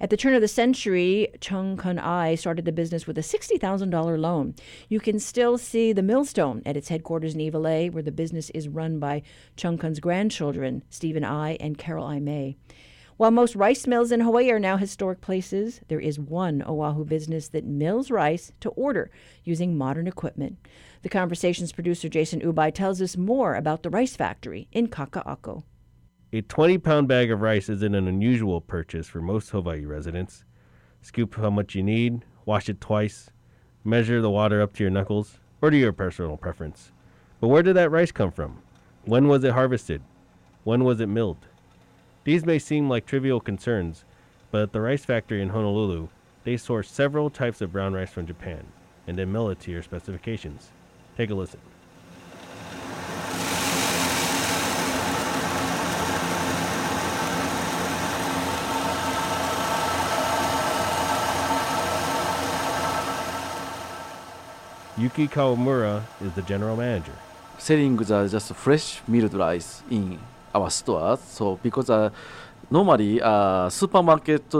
At 0.00 0.10
the 0.10 0.16
turn 0.16 0.34
of 0.34 0.40
the 0.40 0.48
century, 0.48 1.28
Chung 1.40 1.76
Kun 1.76 1.98
Ai 1.98 2.36
started 2.36 2.64
the 2.64 2.72
business 2.72 3.06
with 3.06 3.18
a 3.18 3.22
$60,000 3.22 4.18
loan. 4.18 4.54
You 4.88 5.00
can 5.00 5.18
still 5.18 5.58
see 5.58 5.92
the 5.92 6.02
millstone 6.02 6.62
at 6.64 6.76
its 6.76 6.88
headquarters 6.88 7.34
in 7.34 7.40
Iwilei, 7.40 7.92
where 7.92 8.02
the 8.02 8.12
business 8.12 8.50
is 8.50 8.68
run 8.68 9.00
by 9.00 9.22
Chung 9.56 9.76
Kun's 9.76 9.98
grandchildren, 9.98 10.84
Stephen 10.88 11.24
Ai 11.24 11.56
and 11.58 11.78
Carol 11.78 12.06
Ai 12.06 12.20
May. 12.20 12.56
While 13.18 13.32
most 13.32 13.56
rice 13.56 13.84
mills 13.88 14.12
in 14.12 14.20
Hawaii 14.20 14.48
are 14.52 14.60
now 14.60 14.76
historic 14.76 15.20
places, 15.20 15.80
there 15.88 15.98
is 15.98 16.20
one 16.20 16.62
Oahu 16.62 17.04
business 17.04 17.48
that 17.48 17.64
mills 17.64 18.12
rice 18.12 18.52
to 18.60 18.68
order 18.70 19.10
using 19.42 19.76
modern 19.76 20.06
equipment. 20.06 20.56
The 21.02 21.08
Conversations 21.08 21.72
producer 21.72 22.08
Jason 22.08 22.40
Ubay 22.42 22.72
tells 22.72 23.02
us 23.02 23.16
more 23.16 23.56
about 23.56 23.82
the 23.82 23.90
rice 23.90 24.14
factory 24.14 24.68
in 24.70 24.86
Kaka'ako. 24.86 25.64
A 26.32 26.42
20 26.42 26.78
pound 26.78 27.08
bag 27.08 27.32
of 27.32 27.40
rice 27.40 27.68
isn't 27.68 27.92
an 27.96 28.06
unusual 28.06 28.60
purchase 28.60 29.08
for 29.08 29.20
most 29.20 29.50
Hawaii 29.50 29.84
residents. 29.84 30.44
Scoop 31.02 31.34
how 31.34 31.50
much 31.50 31.74
you 31.74 31.82
need, 31.82 32.24
wash 32.44 32.68
it 32.68 32.80
twice, 32.80 33.30
measure 33.82 34.22
the 34.22 34.30
water 34.30 34.62
up 34.62 34.74
to 34.74 34.84
your 34.84 34.92
knuckles, 34.92 35.40
or 35.60 35.70
to 35.70 35.76
your 35.76 35.92
personal 35.92 36.36
preference. 36.36 36.92
But 37.40 37.48
where 37.48 37.64
did 37.64 37.74
that 37.74 37.90
rice 37.90 38.12
come 38.12 38.30
from? 38.30 38.62
When 39.06 39.26
was 39.26 39.42
it 39.42 39.54
harvested? 39.54 40.02
When 40.62 40.84
was 40.84 41.00
it 41.00 41.08
milled? 41.08 41.48
These 42.28 42.44
may 42.44 42.58
seem 42.58 42.90
like 42.90 43.06
trivial 43.06 43.40
concerns, 43.40 44.04
but 44.50 44.60
at 44.60 44.72
the 44.74 44.82
rice 44.82 45.02
factory 45.02 45.40
in 45.40 45.48
Honolulu, 45.48 46.08
they 46.44 46.58
source 46.58 46.90
several 46.90 47.30
types 47.30 47.62
of 47.62 47.72
brown 47.72 47.94
rice 47.94 48.10
from 48.10 48.26
Japan 48.26 48.66
and 49.06 49.16
then 49.16 49.32
mill 49.32 49.48
it 49.48 49.60
to 49.60 49.70
your 49.70 49.82
specifications. 49.82 50.68
Take 51.16 51.30
a 51.30 51.34
listen. 51.34 51.58
Yuki 64.98 65.28
Kawamura 65.28 66.02
is 66.20 66.34
the 66.34 66.42
general 66.42 66.76
manager. 66.76 67.14
selling 67.56 67.96
the 67.96 68.28
just 68.28 68.54
fresh 68.54 69.00
milled 69.08 69.32
rice 69.32 69.82
in 69.90 70.18
our 70.58 70.70
stores. 70.70 71.20
So 71.20 71.58
because 71.62 71.90
uh, 71.90 72.10
normally 72.70 73.20
uh, 73.20 73.68
supermarket 73.68 74.54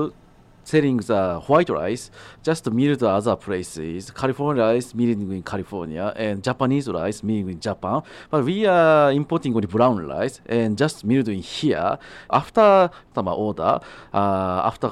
selling 0.64 0.98
the 0.98 1.40
white 1.46 1.70
rice 1.70 2.10
just 2.42 2.70
milled 2.70 3.02
other 3.02 3.36
places, 3.36 4.10
California 4.10 4.62
rice 4.62 4.94
milled 4.94 5.20
in 5.20 5.42
California 5.42 6.12
and 6.16 6.42
Japanese 6.42 6.88
rice 6.88 7.22
milled 7.22 7.48
in 7.48 7.60
Japan. 7.60 8.02
But 8.30 8.44
we 8.44 8.66
are 8.66 9.10
importing 9.12 9.54
only 9.54 9.66
brown 9.66 10.06
rice 10.06 10.40
and 10.46 10.76
just 10.76 11.04
milled 11.04 11.28
in 11.28 11.40
here. 11.40 11.98
After 12.30 12.90
customer 13.14 13.32
order, 13.32 13.80
uh, 14.12 14.70
after 14.70 14.88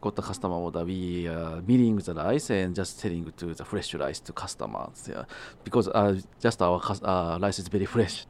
got 0.00 0.14
the 0.14 0.22
customer 0.22 0.54
order, 0.54 0.84
we 0.84 1.26
uh, 1.26 1.60
milling 1.66 1.96
the 1.96 2.14
rice 2.14 2.50
and 2.50 2.74
just 2.74 3.00
selling 3.00 3.32
to 3.36 3.46
the 3.54 3.64
fresh 3.64 3.94
rice 3.94 4.20
to 4.20 4.32
customers. 4.32 5.08
Yeah, 5.08 5.24
because 5.64 5.88
uh, 5.88 6.20
just 6.40 6.62
our 6.62 6.80
uh, 7.02 7.38
rice 7.42 7.58
is 7.58 7.68
very 7.68 7.86
fresh. 7.86 8.26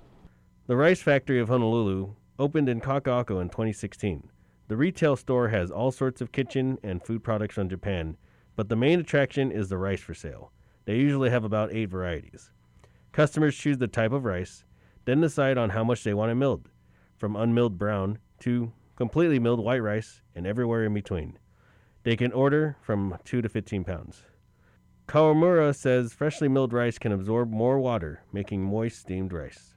The 0.69 0.77
Rice 0.77 1.01
Factory 1.01 1.39
of 1.39 1.47
Honolulu 1.47 2.17
opened 2.41 2.69
in 2.69 2.81
Kaka'ako 2.81 3.41
in 3.41 3.51
2016. 3.51 4.31
The 4.67 4.77
retail 4.77 5.15
store 5.15 5.47
has 5.51 5.71
all 5.71 5.93
sorts 5.93 6.21
of 6.21 6.33
kitchen 6.33 6.77
and 6.83 7.01
food 7.01 7.23
products 7.23 7.55
from 7.55 7.69
Japan, 7.69 8.17
but 8.57 8.69
the 8.69 8.75
main 8.75 8.99
attraction 8.99 9.53
is 9.53 9.69
the 9.69 9.79
rice 9.79 10.01
for 10.01 10.13
sale. 10.13 10.51
They 10.85 10.97
usually 10.97 11.31
have 11.31 11.45
about 11.45 11.73
eight 11.73 11.89
varieties. 11.89 12.51
Customers 13.13 13.57
choose 13.57 13.79
the 13.79 13.87
type 13.87 14.11
of 14.11 14.25
rice, 14.25 14.65
then 15.05 15.21
decide 15.21 15.57
on 15.57 15.71
how 15.71 15.85
much 15.85 16.03
they 16.03 16.15
want 16.15 16.37
milled, 16.37 16.69
from 17.17 17.37
unmilled 17.37 17.79
brown 17.79 18.19
to 18.41 18.73
completely 18.97 19.39
milled 19.39 19.61
white 19.61 19.85
rice 19.85 20.21
and 20.35 20.49
everywhere 20.49 20.85
in 20.85 20.93
between. 20.93 21.39
They 22.03 22.17
can 22.17 22.33
order 22.33 22.77
from 22.83 23.17
2 23.25 23.41
to 23.41 23.49
15 23.49 23.85
pounds. 23.85 24.25
Kawamura 25.07 25.77
says 25.77 26.13
freshly 26.13 26.49
milled 26.49 26.73
rice 26.73 26.99
can 26.99 27.13
absorb 27.13 27.53
more 27.53 27.79
water, 27.79 28.25
making 28.33 28.65
moist 28.65 28.99
steamed 28.99 29.33
rice. 29.33 29.76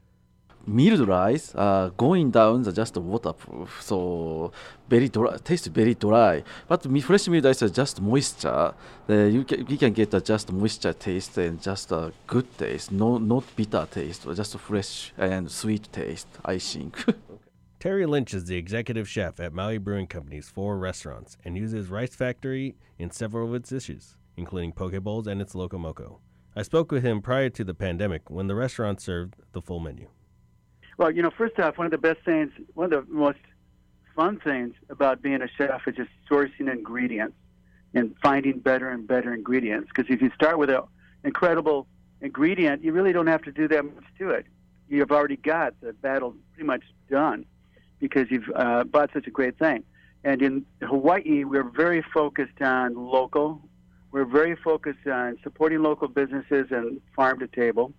Milled 0.70 1.08
rice 1.08 1.52
uh, 1.56 1.90
going 1.98 2.30
down 2.30 2.62
the 2.62 2.72
just 2.72 2.96
waterproof, 2.96 3.82
so 3.82 4.52
very 4.88 5.10
dry, 5.10 5.36
taste 5.38 5.66
very 5.66 5.96
dry. 5.96 6.44
But 6.68 6.84
fresh 7.02 7.28
milled 7.28 7.46
rice 7.46 7.64
is 7.64 7.72
just 7.72 8.00
moisture. 8.00 8.76
Uh, 9.10 9.14
you 9.14 9.44
can, 9.46 9.66
you 9.66 9.78
can 9.80 9.94
get 9.94 10.14
a 10.14 10.22
just 10.22 10.52
moisture 10.52 10.94
taste 10.94 11.40
and 11.40 11.60
just 11.60 11.92
a 11.92 12.14
good 12.28 12.56
taste, 12.56 12.92
no 12.92 13.18
not 13.18 13.46
bitter 13.56 13.88
taste, 13.90 14.28
just 14.36 14.60
fresh 14.60 15.12
and 15.18 15.50
sweet 15.50 15.92
taste. 15.92 16.28
I 16.46 16.60
think. 16.60 17.04
Terry 17.80 18.06
Lynch 18.06 18.36
is 18.36 18.46
the 18.46 18.58
executive 18.58 19.10
chef 19.10 19.40
at 19.40 19.54
Maui 19.54 19.80
Brewing 19.80 20.06
Company's 20.06 20.50
four 20.50 20.78
restaurants 20.78 21.36
and 21.44 21.58
uses 21.58 21.88
Rice 21.90 22.14
Factory 22.14 22.76
in 23.00 23.10
several 23.10 23.48
of 23.48 23.56
its 23.56 23.70
dishes, 23.70 24.16
including 24.38 24.74
poke 24.74 25.02
bowls 25.02 25.26
and 25.26 25.42
its 25.42 25.56
loco 25.56 25.80
moco. 25.80 26.20
I 26.56 26.62
spoke 26.62 26.92
with 26.92 27.04
him 27.04 27.24
prior 27.24 27.50
to 27.50 27.64
the 27.64 27.74
pandemic 27.74 28.30
when 28.30 28.46
the 28.46 28.56
restaurant 28.56 29.02
served 29.02 29.34
the 29.54 29.64
full 29.64 29.80
menu. 29.80 30.10
Well, 31.00 31.12
you 31.12 31.22
know, 31.22 31.32
first 31.32 31.58
off, 31.60 31.78
one 31.78 31.86
of 31.86 31.92
the 31.92 31.98
best 31.98 32.20
things, 32.26 32.52
one 32.74 32.92
of 32.92 33.08
the 33.08 33.14
most 33.14 33.40
fun 34.18 34.38
things 34.38 34.76
about 34.90 35.22
being 35.22 35.42
a 35.42 35.48
chef 35.48 35.88
is 35.88 35.96
just 35.96 36.10
sourcing 36.30 36.70
ingredients 36.70 37.38
and 37.94 38.14
finding 38.22 38.60
better 38.60 38.90
and 38.90 39.08
better 39.08 39.34
ingredients. 39.34 39.90
Because 39.96 40.14
if 40.14 40.22
you 40.22 40.30
start 40.36 40.58
with 40.58 40.70
an 40.70 40.82
incredible 41.24 41.88
ingredient, 42.20 42.84
you 42.84 42.92
really 42.92 43.14
don't 43.14 43.28
have 43.28 43.42
to 43.44 43.52
do 43.54 43.66
that 43.70 43.86
much 43.86 44.04
to 44.18 44.32
it. 44.32 44.46
You've 44.90 45.10
already 45.10 45.38
got 45.38 45.74
the 45.80 45.94
battle 45.94 46.36
pretty 46.52 46.68
much 46.68 46.84
done 47.10 47.46
because 48.00 48.30
you've 48.30 48.52
uh, 48.54 48.84
bought 48.84 49.12
such 49.14 49.26
a 49.26 49.32
great 49.32 49.58
thing. 49.58 49.86
And 50.26 50.42
in 50.42 50.66
Hawaii, 50.82 51.46
we're 51.46 51.64
very 51.64 52.02
focused 52.14 52.62
on 52.62 52.96
local. 52.96 53.62
We're 54.12 54.26
very 54.26 54.58
focused 54.58 55.08
on 55.08 55.38
supporting 55.44 55.82
local 55.82 56.10
businesses 56.10 56.68
and 56.72 57.00
farm 57.16 57.40
to 57.40 57.48
table. 57.48 57.94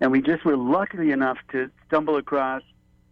And 0.00 0.10
we 0.10 0.22
just 0.22 0.44
were 0.44 0.56
lucky 0.56 1.10
enough 1.10 1.38
to 1.52 1.70
stumble 1.86 2.16
across 2.16 2.62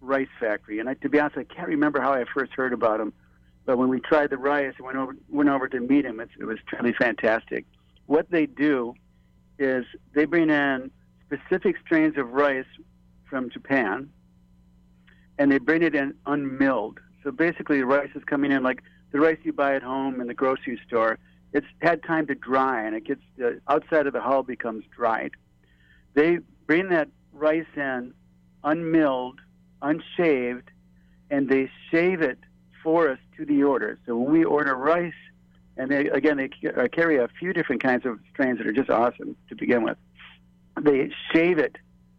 Rice 0.01 0.28
Factory. 0.41 0.78
And 0.78 0.89
I, 0.89 0.95
to 0.95 1.09
be 1.09 1.20
honest, 1.20 1.36
I 1.36 1.45
can't 1.45 1.68
remember 1.68 2.01
how 2.01 2.12
I 2.12 2.24
first 2.32 2.53
heard 2.53 2.72
about 2.72 2.99
them. 2.99 3.12
But 3.66 3.76
when 3.76 3.89
we 3.89 4.01
tried 4.01 4.30
the 4.30 4.39
rice 4.39 4.72
and 4.78 4.86
went 4.86 4.97
over, 4.97 5.14
went 5.28 5.51
over 5.51 5.68
to 5.68 5.80
meet 5.80 6.03
them, 6.03 6.20
it, 6.20 6.30
it 6.41 6.45
was 6.45 6.59
truly 6.66 6.95
fantastic. 6.95 7.66
What 8.07 8.30
they 8.30 8.47
do 8.47 8.95
is 9.59 9.84
they 10.14 10.24
bring 10.24 10.49
in 10.49 10.91
specific 11.26 11.76
strains 11.84 12.16
of 12.16 12.30
rice 12.30 12.64
from 13.28 13.51
Japan, 13.51 14.09
and 15.36 15.53
they 15.53 15.59
bring 15.59 15.82
it 15.82 15.95
in 15.95 16.14
unmilled. 16.24 17.01
So 17.22 17.30
basically, 17.30 17.80
the 17.80 17.86
rice 17.86 18.09
is 18.14 18.24
coming 18.24 18.53
in 18.53 18.62
like 18.62 18.82
the 19.12 19.20
rice 19.20 19.36
you 19.43 19.53
buy 19.53 19.74
at 19.74 19.82
home 19.82 20.22
in 20.22 20.28
the 20.28 20.34
grocery 20.34 20.80
store. 20.86 21.18
It's 21.53 21.66
had 21.82 22.03
time 22.03 22.26
to 22.28 22.34
dry, 22.34 22.82
and 22.82 22.97
it 22.97 23.05
gets 23.05 23.20
the 23.36 23.61
outside 23.68 24.07
of 24.07 24.14
the 24.14 24.22
hull 24.22 24.43
becomes 24.43 24.84
dried. 24.97 25.32
They 26.14 26.39
bring 26.69 26.91
that 26.91 27.09
rice 27.33 27.66
in 27.75 28.14
unmilled, 28.62 29.41
unshaved, 29.83 30.71
and 31.31 31.49
they 31.49 31.69
shave 31.91 32.21
it 32.23 32.39
for 32.85 33.09
us 33.09 33.19
to 33.37 33.45
the 33.45 33.64
order. 33.64 33.99
So 34.07 34.16
when 34.16 34.31
we 34.33 34.45
order 34.45 34.77
rice, 34.77 35.12
and 35.77 35.91
they 35.91 36.09
again 36.09 36.37
they 36.37 36.51
uh, 36.69 36.87
carry 36.89 37.19
a 37.19 37.29
few 37.39 37.53
different 37.53 37.83
kinds 37.83 38.05
of 38.05 38.19
strains 38.33 38.59
that 38.59 38.66
are 38.66 38.73
just 38.73 38.91
awesome 38.91 39.37
to 39.49 39.57
begin 39.57 39.83
with. 39.83 39.97
They 40.81 41.11
shave 41.33 41.59
it 41.59 41.77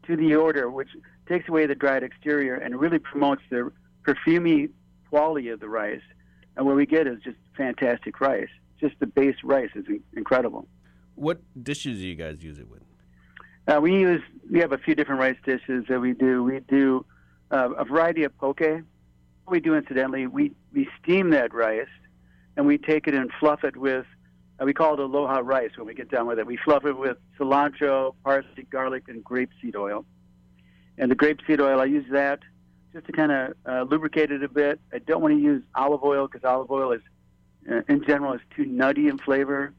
to 0.07 0.17
the 0.17 0.35
order, 0.35 0.69
which 0.69 0.89
takes 1.27 1.47
away 1.47 1.65
the 1.65 1.75
dried 1.75 2.03
exterior 2.03 2.55
and 2.55 2.79
really 2.79 2.99
promotes 2.99 3.41
the 3.49 3.71
perfumy 4.05 4.69
quality 5.09 5.49
of 5.49 5.59
the 5.59 5.69
rice. 5.69 6.01
And 6.57 6.65
what 6.65 6.75
we 6.75 6.85
get 6.85 7.05
is 7.07 7.19
just 7.23 7.37
fantastic 7.55 8.19
rice. 8.19 8.49
Just 8.79 8.95
the 8.99 9.07
base 9.07 9.35
rice 9.43 9.69
is 9.75 9.85
incredible. 10.15 10.67
What 11.15 11.41
dishes 11.61 11.99
do 11.99 12.07
you 12.07 12.15
guys 12.15 12.43
use 12.43 12.59
it 12.59 12.69
with? 12.69 12.88
Uh, 13.69 13.79
we 13.79 13.93
use 13.93 14.21
we 14.49 14.59
have 14.59 14.71
a 14.71 14.79
few 14.79 14.95
different 14.95 15.21
rice 15.21 15.37
dishes 15.45 15.85
that 15.89 15.99
we 15.99 16.13
do. 16.13 16.43
We 16.43 16.59
do 16.61 17.05
uh, 17.51 17.69
a 17.77 17.85
variety 17.85 18.23
of 18.23 18.35
poke. 18.37 18.61
What 18.61 18.81
we 19.51 19.59
do 19.59 19.75
incidentally, 19.75 20.25
we 20.25 20.53
we 20.73 20.89
steam 21.01 21.29
that 21.31 21.53
rice, 21.53 21.87
and 22.57 22.65
we 22.65 22.79
take 22.79 23.07
it 23.07 23.13
and 23.13 23.29
fluff 23.39 23.63
it 23.63 23.77
with. 23.77 24.07
Uh, 24.59 24.65
we 24.65 24.73
call 24.73 24.95
it 24.95 24.99
aloha 24.99 25.41
rice 25.43 25.69
when 25.75 25.85
we 25.85 25.93
get 25.93 26.09
done 26.09 26.25
with 26.25 26.39
it. 26.39 26.47
We 26.47 26.57
fluff 26.57 26.83
it 26.85 26.97
with 26.97 27.17
cilantro, 27.37 28.15
parsley, 28.23 28.63
garlic, 28.71 29.03
and 29.07 29.23
grapeseed 29.23 29.75
oil. 29.75 30.03
And 30.97 31.11
the 31.11 31.15
grapeseed 31.15 31.61
oil, 31.61 31.79
I 31.79 31.85
use 31.85 32.05
that 32.11 32.39
just 32.91 33.05
to 33.05 33.11
kind 33.11 33.31
of 33.31 33.53
uh, 33.67 33.83
lubricate 33.83 34.31
it 34.31 34.43
a 34.43 34.49
bit. 34.49 34.79
I 34.91 34.97
don't 34.97 35.21
want 35.21 35.35
to 35.35 35.39
use 35.39 35.63
olive 35.75 36.03
oil 36.03 36.27
because 36.27 36.43
olive 36.43 36.71
oil 36.71 36.91
is, 36.91 37.01
uh, 37.71 37.81
in 37.87 38.03
general, 38.03 38.33
is 38.33 38.41
too 38.55 38.65
nutty 38.65 39.07
in 39.07 39.19
flavor 39.19 39.73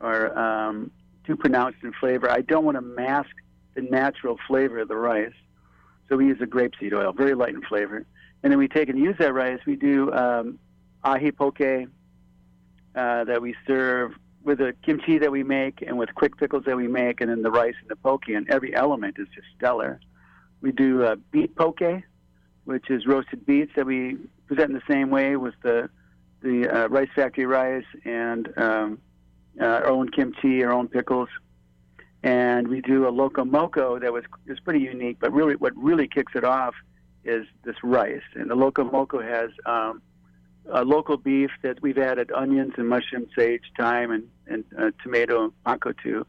or 0.00 0.36
um, 0.36 0.90
too 1.26 1.36
pronounced 1.36 1.78
in 1.82 1.92
flavor. 1.92 2.30
I 2.30 2.40
don't 2.40 2.64
want 2.64 2.76
to 2.76 2.82
mask 2.82 3.30
the 3.74 3.82
natural 3.82 4.38
flavor 4.46 4.78
of 4.78 4.88
the 4.88 4.96
rice. 4.96 5.32
So 6.08 6.16
we 6.16 6.26
use 6.26 6.38
a 6.40 6.46
grapeseed 6.46 6.92
oil, 6.92 7.12
very 7.12 7.34
light 7.34 7.54
in 7.54 7.62
flavor. 7.62 8.04
And 8.42 8.52
then 8.52 8.58
we 8.58 8.68
take 8.68 8.88
and 8.88 8.98
use 8.98 9.16
that 9.18 9.32
rice. 9.32 9.60
We 9.66 9.76
do 9.76 10.12
um, 10.12 10.58
ahi 11.02 11.32
poke 11.32 11.60
uh, 11.60 13.24
that 13.24 13.40
we 13.40 13.54
serve 13.66 14.12
with 14.42 14.58
the 14.58 14.74
kimchi 14.84 15.18
that 15.18 15.32
we 15.32 15.42
make 15.42 15.82
and 15.86 15.96
with 15.96 16.14
quick 16.14 16.36
pickles 16.36 16.64
that 16.66 16.76
we 16.76 16.86
make, 16.86 17.22
and 17.22 17.30
then 17.30 17.42
the 17.42 17.50
rice 17.50 17.74
and 17.80 17.88
the 17.88 17.96
poke. 17.96 18.28
And 18.28 18.48
every 18.50 18.74
element 18.74 19.16
is 19.18 19.26
just 19.34 19.46
stellar. 19.56 19.98
We 20.60 20.72
do 20.72 21.02
uh, 21.02 21.16
beet 21.30 21.56
poke, 21.56 22.02
which 22.64 22.90
is 22.90 23.06
roasted 23.06 23.46
beets 23.46 23.72
that 23.76 23.86
we 23.86 24.18
present 24.46 24.70
in 24.70 24.74
the 24.74 24.92
same 24.92 25.10
way 25.10 25.36
with 25.36 25.54
the 25.62 25.88
the 26.42 26.68
uh, 26.68 26.88
rice 26.88 27.08
factory 27.14 27.46
rice 27.46 27.86
and 28.04 28.52
um, 28.58 28.98
uh, 29.60 29.64
our 29.64 29.88
own 29.88 30.08
kimchi, 30.08 30.62
our 30.64 30.72
own 30.72 30.88
pickles, 30.88 31.28
and 32.22 32.68
we 32.68 32.80
do 32.80 33.06
a 33.06 33.10
loco 33.10 33.44
moco 33.44 33.98
that 33.98 34.12
was 34.12 34.24
is 34.46 34.58
pretty 34.60 34.80
unique. 34.80 35.18
But 35.20 35.32
really, 35.32 35.56
what 35.56 35.76
really 35.76 36.08
kicks 36.08 36.32
it 36.34 36.44
off 36.44 36.74
is 37.24 37.46
this 37.64 37.76
rice, 37.82 38.22
and 38.34 38.50
the 38.50 38.54
loco 38.54 38.84
moco 38.84 39.20
has 39.20 39.50
um, 39.66 40.02
a 40.70 40.84
local 40.84 41.16
beef 41.16 41.50
that 41.62 41.80
we've 41.82 41.98
added 41.98 42.32
onions 42.32 42.72
and 42.76 42.88
mushroom, 42.88 43.26
sage, 43.36 43.62
thyme, 43.78 44.10
and 44.10 44.24
and 44.46 44.64
uh, 44.78 44.90
tomato 45.02 45.52
panko 45.66 45.94
to, 46.02 46.26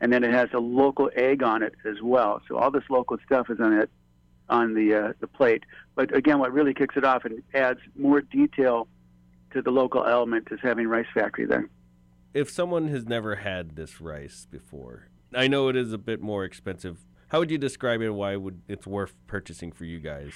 and 0.00 0.12
then 0.12 0.24
it 0.24 0.32
has 0.32 0.48
a 0.52 0.58
local 0.58 1.10
egg 1.14 1.42
on 1.42 1.62
it 1.62 1.74
as 1.84 2.00
well. 2.02 2.40
So 2.48 2.56
all 2.56 2.70
this 2.70 2.84
local 2.88 3.18
stuff 3.26 3.50
is 3.50 3.60
on 3.60 3.72
it 3.72 3.90
on 4.48 4.74
the 4.74 4.94
uh, 4.94 5.12
the 5.20 5.26
plate. 5.26 5.64
But 5.94 6.14
again, 6.14 6.38
what 6.38 6.52
really 6.52 6.74
kicks 6.74 6.96
it 6.96 7.04
off 7.04 7.24
and 7.24 7.42
adds 7.54 7.80
more 7.96 8.20
detail 8.20 8.88
to 9.52 9.62
the 9.62 9.70
local 9.70 10.04
element 10.04 10.48
is 10.50 10.60
having 10.62 10.88
rice 10.88 11.06
factory 11.12 11.46
there. 11.46 11.68
If 12.34 12.50
someone 12.50 12.88
has 12.88 13.04
never 13.04 13.36
had 13.36 13.76
this 13.76 14.00
rice 14.00 14.46
before, 14.50 15.08
I 15.34 15.48
know 15.48 15.68
it 15.68 15.76
is 15.76 15.92
a 15.92 15.98
bit 15.98 16.20
more 16.20 16.44
expensive. 16.44 17.04
How 17.28 17.38
would 17.40 17.50
you 17.50 17.58
describe 17.58 18.00
it? 18.00 18.10
Why 18.10 18.36
would 18.36 18.62
it's 18.68 18.86
worth 18.86 19.14
purchasing 19.26 19.72
for 19.72 19.84
you 19.84 19.98
guys? 20.00 20.32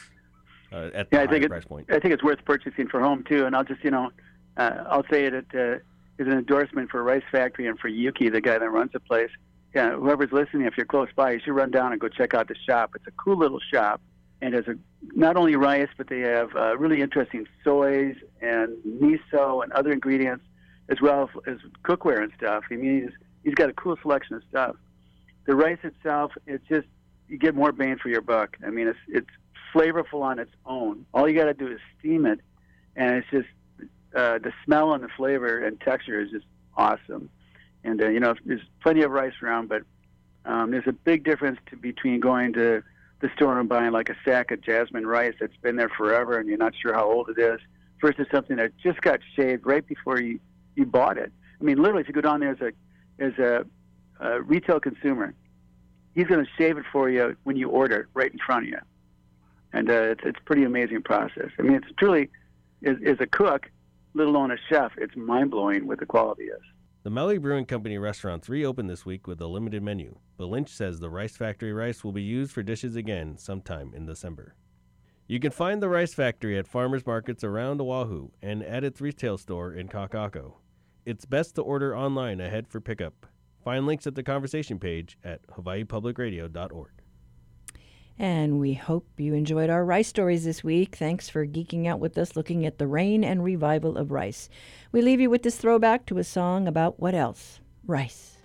uh, 0.73 0.91
at 0.93 1.09
Yeah, 1.13 1.19
the 1.19 1.23
I 1.23 1.27
think 1.27 1.45
it, 1.45 1.49
price 1.49 1.65
point. 1.65 1.87
I 1.91 1.99
think 1.99 2.13
it's 2.13 2.23
worth 2.23 2.45
purchasing 2.45 2.89
for 2.89 3.01
home 3.01 3.25
too. 3.29 3.47
And 3.47 3.55
I'll 3.57 3.65
just 3.65 3.83
you 3.83 3.91
know, 3.91 4.11
uh, 4.57 4.85
I'll 4.89 5.05
say 5.11 5.25
it 5.25 5.35
uh, 5.35 5.75
is 6.19 6.27
an 6.27 6.33
endorsement 6.33 6.91
for 6.91 7.03
Rice 7.03 7.23
Factory 7.31 7.67
and 7.67 7.79
for 7.79 7.89
Yuki, 7.89 8.29
the 8.29 8.41
guy 8.41 8.59
that 8.59 8.71
runs 8.71 8.93
the 8.93 9.01
place. 9.01 9.31
Yeah, 9.75 9.93
whoever's 9.95 10.33
listening, 10.33 10.67
if 10.67 10.77
you're 10.77 10.87
close 10.87 11.09
by, 11.15 11.33
you 11.33 11.41
should 11.45 11.53
run 11.53 11.71
down 11.71 11.93
and 11.93 12.01
go 12.01 12.09
check 12.09 12.33
out 12.35 12.49
the 12.49 12.55
shop. 12.67 12.93
It's 12.95 13.07
a 13.07 13.11
cool 13.13 13.37
little 13.37 13.61
shop, 13.73 14.01
and 14.41 14.55
has 14.55 14.67
a 14.69 14.77
not 15.15 15.37
only 15.37 15.55
rice, 15.57 15.89
but 15.99 16.09
they 16.09 16.21
have 16.21 16.55
uh, 16.57 16.77
really 16.79 17.03
interesting 17.03 17.47
soys 17.63 18.17
and 18.41 18.71
miso 18.87 19.63
and 19.63 19.73
other 19.73 19.93
ingredients, 19.93 20.45
as 20.89 21.01
well 21.01 21.31
as 21.47 21.59
cookware 21.85 22.23
and 22.23 22.33
stuff. 22.37 22.65
I 22.71 22.77
mean, 22.77 23.03
he's 23.03 23.13
he's 23.45 23.55
got 23.55 23.69
a 23.69 23.73
cool 23.73 23.97
selection 24.03 24.37
of 24.37 24.43
stuff. 24.49 24.77
The 25.47 25.55
rice 25.55 25.79
itself, 25.83 26.33
it's 26.47 26.67
just 26.69 26.87
you 27.29 27.39
get 27.39 27.55
more 27.55 27.73
bang 27.73 27.99
for 27.99 28.09
your 28.09 28.21
buck. 28.21 28.57
I 28.65 28.71
mean, 28.71 28.89
it's 28.89 28.99
it's 29.09 29.31
flavorful 29.75 30.23
on 30.23 30.39
its 30.39 30.53
own. 30.65 31.07
All 31.13 31.29
you 31.29 31.39
got 31.39 31.47
to 31.47 31.55
do 31.55 31.69
is 31.69 31.81
steam 31.99 32.27
it, 32.27 32.41
and 32.95 33.17
it's 33.17 33.29
just 33.31 33.49
uh, 34.15 34.39
the 34.39 34.53
smell 34.65 34.93
and 34.95 35.03
the 35.03 35.09
flavor 35.17 35.59
and 35.59 35.81
texture 35.81 36.21
is 36.21 36.31
just 36.31 36.47
awesome. 36.77 37.31
And 37.85 38.03
uh, 38.03 38.09
you 38.09 38.21
know, 38.21 38.35
there's 38.45 38.63
plenty 38.83 39.03
of 39.03 39.11
rice 39.11 39.35
around, 39.43 39.69
but 39.69 39.83
um, 40.45 40.71
there's 40.71 40.87
a 40.87 40.93
big 40.93 41.25
difference 41.25 41.59
to, 41.71 41.77
between 41.77 42.21
going 42.21 42.53
to 42.55 42.83
the 43.21 43.31
store 43.35 43.59
and 43.59 43.69
buying 43.69 43.93
like 43.93 44.09
a 44.09 44.17
sack 44.25 44.51
of 44.51 44.61
jasmine 44.61 45.07
rice 45.07 45.35
that's 45.41 45.57
been 45.63 45.77
there 45.77 45.89
forever 45.89 46.39
and 46.39 46.49
you're 46.49 46.59
not 46.59 46.75
sure 46.81 46.93
how 46.93 47.11
old 47.11 47.31
it 47.31 47.39
is, 47.39 47.61
versus 48.01 48.27
something 48.31 48.57
that 48.57 48.77
just 48.77 49.01
got 49.01 49.21
shaved 49.35 49.67
right 49.67 49.87
before 49.87 50.21
you 50.21 50.39
you 50.77 50.87
bought 50.87 51.19
it. 51.19 51.33
I 51.61 51.65
mean, 51.65 51.79
literally, 51.79 52.03
if 52.03 52.09
you 52.09 52.15
go 52.15 52.21
down 52.21 52.41
there 52.41 52.51
as 52.51 52.61
a 52.61 52.73
as 53.19 53.33
a, 53.39 53.65
a 54.21 54.43
retail 54.43 54.79
consumer, 54.79 55.35
he's 56.15 56.27
going 56.27 56.45
to 56.45 56.51
shave 56.57 56.79
it 56.79 56.85
for 56.93 57.11
you 57.11 57.37
when 57.43 57.57
you 57.57 57.69
order 57.69 58.03
it 58.03 58.07
right 58.15 58.33
in 58.33 58.39
front 58.39 58.65
of 58.65 58.69
you, 58.71 58.79
and 59.73 59.91
uh, 59.91 59.95
it's 59.95 60.21
it's 60.25 60.39
pretty 60.45 60.65
amazing 60.65 61.03
process. 61.03 61.51
I 61.59 61.63
mean, 61.63 61.75
it's 61.75 61.89
truly 61.99 62.31
as, 62.85 62.97
as 63.05 63.17
a 63.21 63.27
cook, 63.27 63.71
let 64.15 64.27
alone 64.27 64.51
a 64.51 64.57
chef, 64.69 64.93
it's 64.99 65.17
mind 65.17 65.51
blowing 65.51 65.87
what 65.87 65.99
the 65.99 66.07
quality 66.07 66.45
is. 66.45 66.63
The 67.03 67.11
Maui 67.11 67.39
Brewing 67.39 67.67
Company 67.67 67.99
restaurants 67.99 68.49
reopened 68.49 68.91
this 68.91 69.07
week 69.07 69.29
with 69.29 69.41
a 69.41 69.47
limited 69.47 69.83
menu, 69.83 70.19
but 70.37 70.47
Lynch 70.47 70.71
says 70.71 70.99
the 70.99 71.09
Rice 71.09 71.37
Factory 71.37 71.73
rice 71.73 72.03
will 72.03 72.13
be 72.13 72.23
used 72.23 72.51
for 72.51 72.65
dishes 72.65 72.97
again 72.97 73.39
sometime 73.39 73.93
in 73.95 74.07
December. 74.07 74.57
You 75.29 75.39
can 75.39 75.53
find 75.53 75.81
the 75.81 75.89
Rice 75.89 76.15
Factory 76.15 76.59
at 76.59 76.67
farmers 76.67 77.07
markets 77.07 77.45
around 77.45 77.81
Oahu 77.81 78.31
and 78.43 78.63
at 78.63 78.85
its 78.85 79.01
retail 79.01 79.39
store 79.39 79.73
in 79.73 79.89
Kaka'ako. 79.89 80.55
It's 81.07 81.25
best 81.25 81.55
to 81.55 81.63
order 81.63 81.97
online 81.97 82.41
ahead 82.41 82.67
for 82.67 82.81
pickup. 82.81 83.27
Find 83.65 83.87
links 83.87 84.09
at 84.09 84.17
the 84.17 84.25
conversation 84.25 84.81
page 84.81 85.17
at 85.23 85.47
hawaiipublicradio.org. 85.47 86.91
And 88.19 88.59
we 88.59 88.75
hope 88.75 89.07
you 89.17 89.33
enjoyed 89.33 89.71
our 89.71 89.85
rice 89.85 90.09
stories 90.09 90.45
this 90.45 90.65
week. 90.65 90.97
Thanks 90.97 91.29
for 91.29 91.47
geeking 91.47 91.87
out 91.87 92.01
with 92.01 92.19
us 92.19 92.35
looking 92.35 92.67
at 92.67 92.79
the 92.79 92.89
reign 92.89 93.23
and 93.23 93.45
revival 93.45 93.97
of 93.97 94.11
rice. 94.11 94.49
We 94.91 95.01
leave 95.01 95.21
you 95.21 95.31
with 95.31 95.45
this 95.45 95.59
throwback 95.59 96.07
to 96.07 96.19
a 96.19 96.25
song 96.25 96.67
about 96.67 96.99
what 96.99 97.15
else? 97.15 97.61
Rice. 97.87 98.36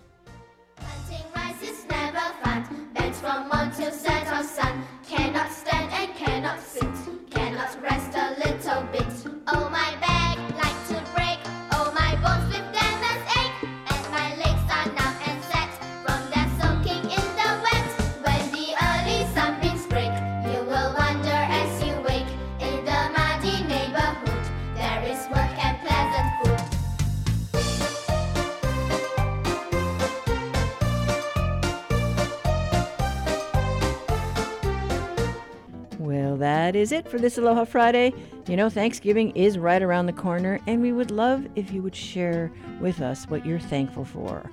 That 36.72 36.78
is 36.78 36.90
it 36.90 37.06
for 37.06 37.18
this 37.18 37.36
Aloha 37.36 37.64
Friday. 37.66 38.14
You 38.48 38.56
know, 38.56 38.70
Thanksgiving 38.70 39.36
is 39.36 39.58
right 39.58 39.82
around 39.82 40.06
the 40.06 40.12
corner, 40.14 40.58
and 40.66 40.80
we 40.80 40.90
would 40.90 41.10
love 41.10 41.46
if 41.54 41.70
you 41.70 41.82
would 41.82 41.94
share 41.94 42.50
with 42.80 43.02
us 43.02 43.26
what 43.28 43.44
you're 43.44 43.58
thankful 43.58 44.06
for. 44.06 44.50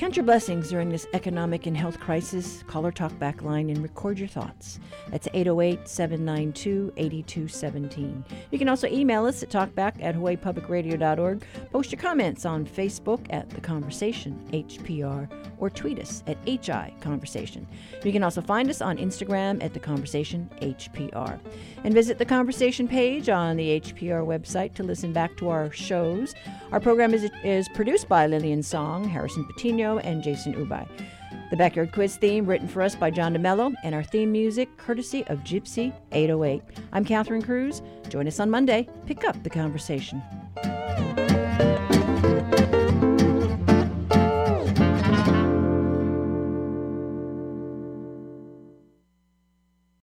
Count 0.00 0.16
your 0.16 0.24
blessings 0.24 0.70
during 0.70 0.88
this 0.88 1.06
economic 1.12 1.66
and 1.66 1.76
health 1.76 2.00
crisis. 2.00 2.64
Call 2.66 2.86
or 2.86 2.90
talk 2.90 3.16
back 3.18 3.42
line 3.42 3.68
and 3.68 3.82
record 3.82 4.18
your 4.18 4.28
thoughts. 4.28 4.80
That's 5.10 5.28
808 5.34 5.86
792 5.86 6.94
8217. 6.96 8.24
You 8.50 8.58
can 8.58 8.70
also 8.70 8.86
email 8.86 9.26
us 9.26 9.42
at 9.42 9.50
talkback 9.50 10.02
at 10.02 10.14
hawaiipublicradio.org. 10.14 11.44
Post 11.70 11.92
your 11.92 12.00
comments 12.00 12.46
on 12.46 12.64
Facebook 12.64 13.26
at 13.28 13.50
The 13.50 13.60
Conversation, 13.60 14.42
HPR, 14.52 15.28
or 15.58 15.68
tweet 15.68 15.98
us 15.98 16.24
at 16.26 16.38
HI 16.46 16.94
Conversation. 17.02 17.66
You 18.02 18.10
can 18.10 18.22
also 18.22 18.40
find 18.40 18.70
us 18.70 18.80
on 18.80 18.96
Instagram 18.96 19.62
at 19.62 19.74
The 19.74 19.80
Conversation 19.80 20.48
HPR. 20.62 21.38
And 21.84 21.92
visit 21.92 22.16
the 22.16 22.24
Conversation 22.24 22.88
page 22.88 23.28
on 23.28 23.58
the 23.58 23.80
HPR 23.80 24.24
website 24.26 24.72
to 24.74 24.82
listen 24.82 25.12
back 25.12 25.36
to 25.36 25.50
our 25.50 25.70
shows. 25.70 26.34
Our 26.72 26.80
program 26.80 27.12
is, 27.12 27.30
is 27.44 27.68
produced 27.70 28.08
by 28.08 28.26
Lillian 28.26 28.62
Song, 28.62 29.04
Harrison 29.04 29.44
Patino, 29.44 29.89
and 29.98 30.22
Jason 30.22 30.54
Ubay. 30.54 30.86
The 31.50 31.56
Backyard 31.56 31.92
Quiz 31.92 32.16
theme 32.16 32.46
written 32.46 32.68
for 32.68 32.80
us 32.80 32.94
by 32.94 33.10
John 33.10 33.34
DeMello, 33.34 33.74
and 33.82 33.94
our 33.94 34.04
theme 34.04 34.30
music 34.30 34.76
courtesy 34.76 35.26
of 35.26 35.40
Gypsy 35.40 35.92
808. 36.12 36.62
I'm 36.92 37.04
Catherine 37.04 37.42
Cruz. 37.42 37.82
Join 38.08 38.28
us 38.28 38.38
on 38.38 38.50
Monday. 38.50 38.88
Pick 39.06 39.24
up 39.24 39.42
the 39.42 39.50
conversation. 39.50 40.22